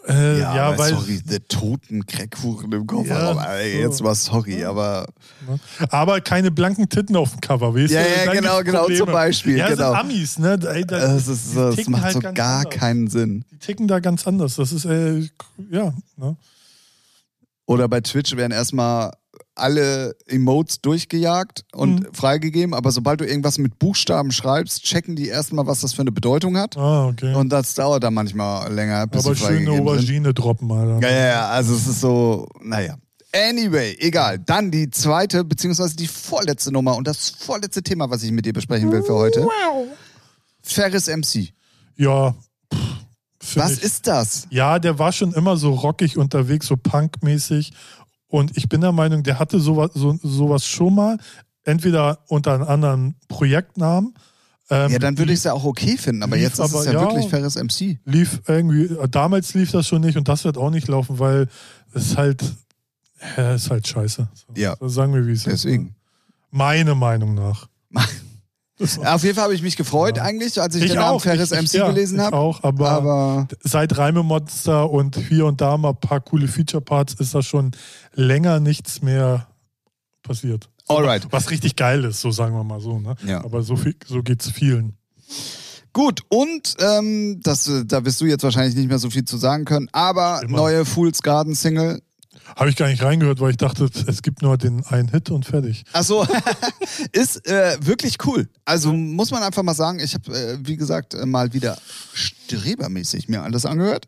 [0.08, 3.38] Äh, ja, aber weil, sorry, die toten Crackhuren im Kofferraum.
[3.38, 5.08] Ja, Ey, jetzt mal sorry, aber
[5.48, 5.58] ne?
[5.90, 8.24] aber keine blanken Titten auf dem Cover, weißt Ja, du?
[8.26, 9.90] ja, genau, genau, zum Beispiel, Ja, genau.
[9.90, 10.58] sind Amis, ne?
[10.72, 12.74] Ey, da, das, ist, das macht halt so gar anders.
[12.78, 13.44] keinen Sinn.
[13.50, 14.54] Die ticken da ganz anders.
[14.56, 15.28] Das ist, äh,
[15.70, 16.36] ja, ne?
[17.66, 19.10] Oder bei Twitch werden erstmal
[19.56, 22.06] alle Emotes durchgejagt und Mhm.
[22.12, 26.12] freigegeben, aber sobald du irgendwas mit Buchstaben schreibst, checken die erstmal, was das für eine
[26.12, 26.76] Bedeutung hat.
[26.76, 27.34] Ah, okay.
[27.34, 29.88] Und das dauert dann manchmal länger, bis aber schöne freigegeben sind.
[29.88, 31.00] Aubergine droppen, Alter.
[31.08, 32.96] Ja, ja, ja, also es ist so, naja.
[33.34, 34.38] Anyway, egal.
[34.38, 38.52] Dann die zweite, beziehungsweise die vorletzte Nummer und das vorletzte Thema, was ich mit dir
[38.54, 39.46] besprechen will für heute.
[40.62, 41.52] Ferris MC.
[41.96, 42.34] Ja.
[42.72, 43.82] pff, Was ich.
[43.82, 44.46] ist das?
[44.50, 47.72] Ja, der war schon immer so rockig unterwegs, so punkmäßig.
[48.28, 51.18] Und ich bin der Meinung, der hatte sowas, so, sowas schon mal,
[51.64, 54.14] entweder unter einem anderen Projektnamen.
[54.68, 56.92] Ähm, Ja, dann würde ich es ja auch okay finden, aber jetzt ist es ja,
[56.92, 57.00] ja.
[57.02, 57.98] wirklich Ferris MC.
[58.04, 61.48] lief irgendwie, damals lief das schon nicht und das wird auch nicht laufen, weil
[61.94, 62.42] es halt,
[63.36, 64.28] ja, ist halt scheiße.
[64.34, 64.76] So, Ja.
[64.80, 65.64] Sagen wir, wie es ist.
[65.64, 65.94] Deswegen.
[66.50, 67.68] Meine Meinung nach.
[68.78, 70.24] Auf jeden Fall habe ich mich gefreut Ja.
[70.24, 72.36] eigentlich, als ich, Ich den Namen Ferris ich- MC ja, gelesen ich habe.
[72.36, 77.34] auch, aber- aber Seit Reimemonster und hier und da mal ein paar coole Feature-Parts ist
[77.34, 77.70] da schon
[78.14, 79.46] länger nichts mehr
[80.22, 80.68] passiert.
[80.88, 81.26] alright.
[81.30, 82.98] Was richtig geil ist, so sagen wir mal so.
[83.00, 83.16] Ne?
[83.26, 83.42] Ja.
[83.44, 84.96] Aber so, viel, so geht es vielen.
[85.92, 89.38] Gut, und ähm, das, äh, da wirst du jetzt wahrscheinlich nicht mehr so viel zu
[89.38, 90.58] sagen können, aber Immer.
[90.58, 92.02] neue Fool's Garden Single.
[92.54, 95.44] Habe ich gar nicht reingehört, weil ich dachte, es gibt nur den einen Hit und
[95.44, 95.84] fertig.
[95.92, 96.26] Achso,
[97.12, 98.48] ist äh, wirklich cool.
[98.64, 101.78] Also muss man einfach mal sagen, ich habe, äh, wie gesagt, äh, mal wieder
[102.14, 104.06] strebermäßig mir alles angehört.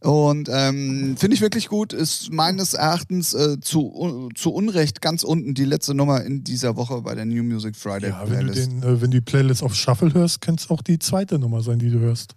[0.00, 1.92] Und ähm, finde ich wirklich gut.
[1.92, 7.02] Ist meines Erachtens äh, zu, zu Unrecht ganz unten die letzte Nummer in dieser Woche
[7.02, 8.72] bei der New Music Friday Ja, wenn du, Playlist.
[8.72, 11.62] den, äh, wenn du die Playlist auf Shuffle hörst, kann es auch die zweite Nummer
[11.62, 12.34] sein, die du hörst.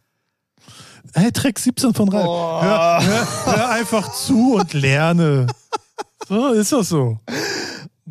[1.13, 2.27] Hey, Track 17 von Ralf.
[2.27, 2.61] Oh.
[2.61, 5.47] Hör, hör, hör einfach zu und lerne.
[6.27, 7.19] So ist das so.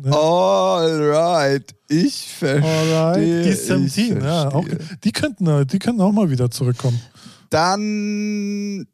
[0.05, 2.63] Alright, ich verstehe.
[2.63, 3.45] Alright.
[3.45, 4.49] Die ich 17, ja.
[4.49, 4.65] Auch,
[5.03, 7.01] die, könnten, die könnten auch mal wieder zurückkommen.
[7.49, 8.87] Dann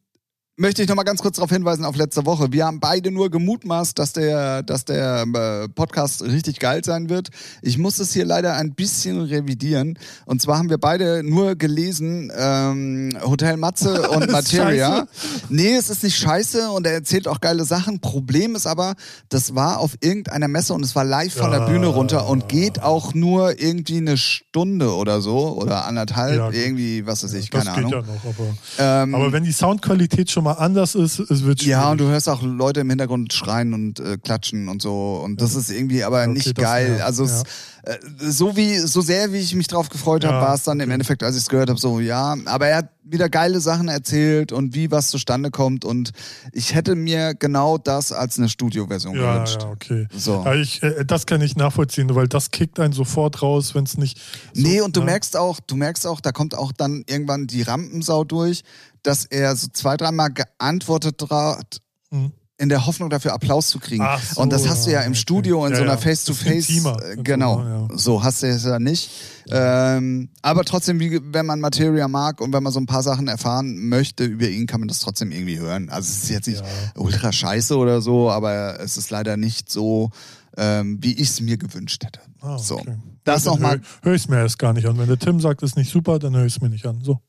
[0.57, 2.51] möchte ich noch mal ganz kurz darauf hinweisen auf letzte Woche.
[2.51, 7.29] Wir haben beide nur gemutmaßt, dass der, dass der äh, Podcast richtig geil sein wird.
[7.61, 9.99] Ich muss es hier leider ein bisschen revidieren.
[10.25, 15.07] Und zwar haben wir beide nur gelesen ähm, Hotel Matze und Materia.
[15.49, 17.99] Nee, es ist nicht scheiße und er erzählt auch geile Sachen.
[17.99, 18.95] Problem ist aber,
[19.27, 21.65] das war auf irgendeiner Messe und es war live von der.
[21.65, 27.07] Bühne runter und geht auch nur irgendwie eine Stunde oder so oder anderthalb, Ja, irgendwie,
[27.07, 27.91] was weiß ich, keine Ahnung.
[27.91, 28.07] ja noch.
[28.07, 31.67] Aber, Ähm, aber wenn die Soundqualität schon mal anders ist, es wird schwierig.
[31.71, 35.21] ja, und du hörst auch Leute im Hintergrund schreien und äh, klatschen und so.
[35.23, 36.89] Und das ist irgendwie aber Okay, nicht das geil.
[36.91, 37.43] nervt, also es,
[37.83, 40.79] äh, so wie, so sehr wie ich mich drauf gefreut habe, Ja, war es dann
[40.79, 40.89] im.
[40.89, 44.51] Endeffekt, als ich es gehört habe, so, ja, aber er hat wieder geile Sachen erzählt
[44.51, 45.85] und wie was zustande kommt.
[45.85, 46.11] Und
[46.53, 49.61] ich hätte mir genau das als eine Studioversion Ja, gewünscht.
[49.61, 50.07] ja, okay.
[50.15, 50.41] So.
[50.45, 53.97] Ja, ich, äh, das kann ich nachvollziehen, weil das kickt einen sofort raus, wenn es
[53.97, 54.19] nicht.
[54.53, 55.05] So, nee, und du ja.
[55.07, 58.63] merkst auch, du merkst auch, da kommt auch dann irgendwann die Rampensau durch,
[59.05, 61.81] dass er so zwei, dreimal geantwortet hat,
[62.11, 62.31] Mhm.
[62.57, 64.05] in der Hoffnung dafür Applaus zu kriegen.
[64.33, 65.19] So, und das hast du ja im okay.
[65.19, 65.97] Studio in Ja, so einer ja.
[65.97, 66.67] Face-to-Face.
[66.67, 67.03] Das intimer.
[67.03, 67.59] äh, genau.
[67.61, 67.87] Ja.
[67.97, 69.09] So hast du es ja nicht.
[69.49, 73.27] Ähm, aber trotzdem, wie, wenn man Materia mag und wenn man so ein paar Sachen
[73.27, 75.89] erfahren möchte über ihn, kann man das trotzdem irgendwie hören.
[75.89, 77.01] Also es ist jetzt nicht Ja.
[77.01, 80.09] ultra scheiße oder so, aber es ist leider nicht so,
[80.57, 82.21] ähm, wie ich es mir gewünscht hätte.
[82.41, 82.79] Ah, So.
[82.79, 82.95] okay.
[83.25, 83.71] Das Dann nochmal.
[83.79, 84.97] Höre hör ich es mir erst gar nicht an.
[84.97, 87.01] Wenn der Tim sagt, ist nicht super, dann höre ich es mir nicht an.
[87.01, 87.19] So.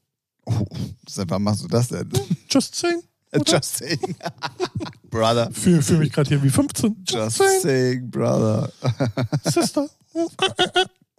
[0.47, 0.65] Oh,
[1.09, 2.09] seit wann machst du das denn?
[2.49, 3.03] Just saying.
[3.33, 3.45] Oder?
[3.45, 4.17] Just saying.
[5.11, 5.51] Brother.
[5.53, 7.05] Fühle fühl mich gerade hier wie 15.
[7.07, 8.71] Just saying, saying, brother.
[9.45, 9.89] Sister.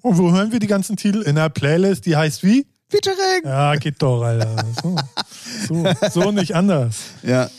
[0.02, 1.22] Und wo hören wir die ganzen Titel?
[1.22, 2.68] In einer Playlist, die heißt wie?
[2.90, 3.44] Featuring.
[3.44, 4.56] Ja, geht doch, Alter.
[4.82, 4.96] So,
[5.68, 6.98] so, so nicht anders.
[7.24, 7.50] Ja,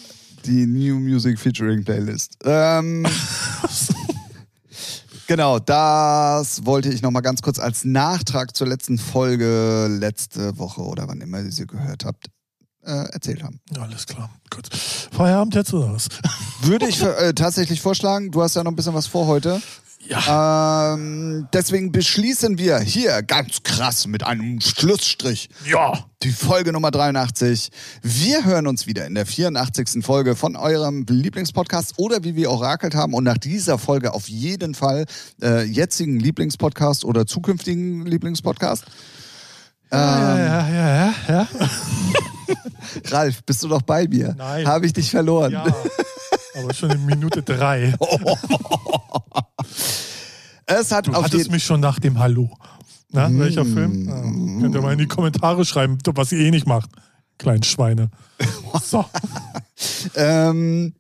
[0.47, 2.37] die New Music Featuring Playlist.
[2.45, 3.07] Ähm,
[5.29, 11.07] genau, das wollte ich nochmal ganz kurz als Nachtrag zur letzten Folge letzte Woche oder
[11.07, 12.27] wann immer ihr sie gehört habt.
[12.85, 13.61] äh, erzählt haben.
[13.79, 14.31] Alles klar.
[14.51, 14.69] Gut.
[15.13, 16.09] Feierabend jetzt oder was?
[16.63, 18.31] Würde ich äh, tatsächlich vorschlagen.
[18.31, 19.61] Du hast ja noch ein bisschen was vor heute.
[20.09, 20.95] Ja.
[20.95, 26.07] Ähm, deswegen beschließen wir hier ganz krass mit einem Schlussstrich Ja.
[26.23, 27.69] die Folge Nummer 83.
[28.03, 30.03] Wir hören uns wieder in der 84.
[30.03, 34.75] Folge von eurem Lieblingspodcast oder wie wir orakelt haben und nach dieser Folge auf jeden
[34.75, 35.05] Fall
[35.43, 38.85] äh, jetzigen Lieblingspodcast oder zukünftigen Lieblingspodcast.
[39.93, 41.49] Ja, ja, ja, ja, ja.
[43.11, 44.35] Ralf, bist du noch bei mir?
[44.39, 44.67] Nein.
[44.67, 45.53] Habe ich dich verloren?
[45.53, 45.67] ja.
[46.59, 47.95] Aber schon in Minute drei.
[50.71, 52.51] Es hat Du auf hattest mich schon nach dem Hallo.
[53.11, 54.07] Na, welcher Film?
[54.07, 54.21] Ja,
[54.61, 56.91] könnt ihr mal in die Kommentare schreiben, was ihr eh nicht macht.
[57.39, 58.11] Kleinen Schweine.
[58.83, 59.05] So.
[60.15, 60.93] Ähm,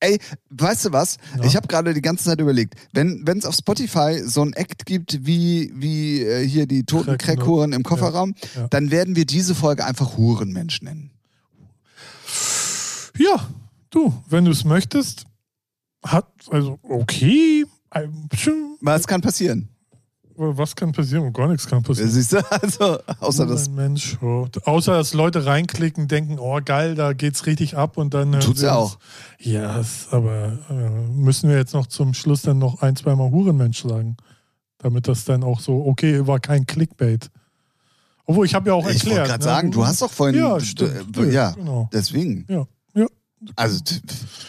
[0.00, 0.18] ey,
[0.50, 1.16] weißt du was?
[1.38, 1.44] Ja.
[1.44, 5.24] Ich habe gerade die ganze Zeit überlegt, wenn es auf Spotify so ein Act gibt
[5.26, 7.36] wie, wie äh, hier die toten Crack, ne?
[7.36, 8.68] Crackhuren im Kofferraum, ja.
[8.68, 11.10] dann werden wir diese Folge einfach Hurenmensch nennen.
[13.16, 13.48] Ja,
[13.92, 15.24] du, wenn du es möchtest,
[16.04, 17.64] hat, also okay,
[18.80, 19.68] Was kann passieren?
[20.34, 21.30] was kann passieren?
[21.32, 22.10] Gar nichts kann passieren.
[22.10, 22.38] Siehst du?
[22.50, 23.68] Also, außer das.
[23.68, 24.48] Ein Mensch, oh.
[24.64, 28.32] außer dass Leute reinklicken, denken, oh geil, da geht's richtig ab und dann.
[28.34, 28.98] äh, Tut's ja auch.
[29.38, 33.82] Ja, es- aber äh, müssen wir jetzt noch zum Schluss dann noch ein, zweimal Hurenmensch
[33.82, 34.16] sagen,
[34.78, 37.30] damit das dann auch so, okay, war kein Clickbait.
[38.24, 39.18] Obwohl, ich habe ja auch Ich erklärt.
[39.18, 39.50] wollte gerade ne?
[39.50, 40.36] sagen, du hast doch vorhin.
[40.40, 41.16] Ja, stimmt.
[41.30, 41.90] ja, Genau.
[41.92, 42.46] deswegen.
[42.48, 42.66] Ja.
[43.56, 43.80] Also,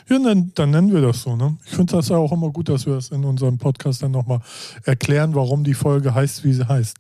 [0.10, 1.36] Ja, dann, dann nennen wir das so.
[1.36, 1.58] Ne?
[1.66, 4.40] Ich finde das ja auch immer gut, dass wir das in unserem Podcast dann nochmal
[4.84, 6.98] erklären, warum die Folge heißt, wie sie heißt.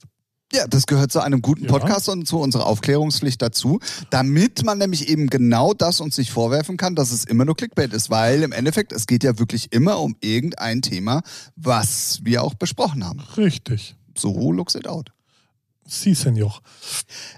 [0.54, 1.70] ja, das gehört zu einem guten Ja.
[1.72, 3.80] Podcast und zu unserer Aufklärungspflicht dazu,
[4.12, 7.91] damit man nämlich eben genau das uns nicht vorwerfen kann, dass es immer nur Clickbait
[7.94, 11.22] ist, weil im Endeffekt, es geht ja wirklich immer um irgendein Thema,
[11.56, 13.20] was wir auch besprochen haben.
[13.38, 13.96] Richtig.
[14.18, 15.10] So looks it out.
[15.86, 16.59] Sie, Senor.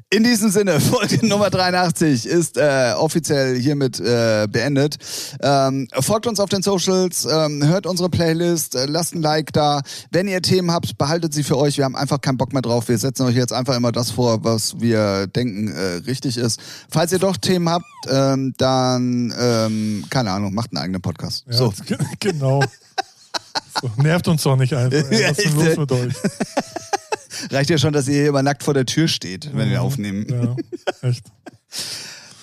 [0.10, 4.98] In diesem Sinne, Folge Nummer 83 ist äh, offiziell hiermit äh, beendet.
[5.42, 9.82] Ähm, folgt uns auf den Socials, ähm, hört unsere Playlist, äh, lasst ein Like da.
[10.12, 11.78] Wenn ihr Themen habt, behaltet sie für euch.
[11.78, 12.88] Wir haben einfach keinen Bock mehr drauf.
[12.88, 16.60] Wir setzen euch jetzt einfach immer das vor, was wir denken äh, richtig ist.
[16.90, 21.46] Falls ihr doch Themen habt, ähm, dann, ähm, keine Ahnung, macht einen eigenen Podcast.
[21.48, 21.74] Ja, So.
[22.20, 22.64] Genau.
[23.82, 24.98] So, nervt uns doch nicht einfach.
[25.12, 26.14] Ey, was ist denn los mit euch?
[27.52, 30.26] Reicht ja schon, dass ihr hier immer nackt vor der Tür steht, wenn wir aufnehmen.
[30.30, 31.26] Ja, echt.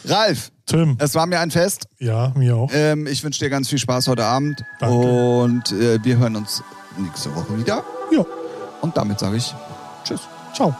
[0.04, 0.96] Ralf, Tim.
[0.98, 1.86] es war mir ein Fest.
[1.98, 2.70] Ja, mir auch.
[2.72, 4.64] Ähm, ich wünsche dir ganz viel Spaß heute Abend.
[4.80, 4.96] Danke.
[4.96, 6.62] Und äh, wir hören uns
[6.98, 7.84] nächste Woche wieder.
[8.10, 8.24] Ja.
[8.80, 9.54] Und damit sage ich
[10.04, 10.20] Tschüss.
[10.54, 10.74] Ciao.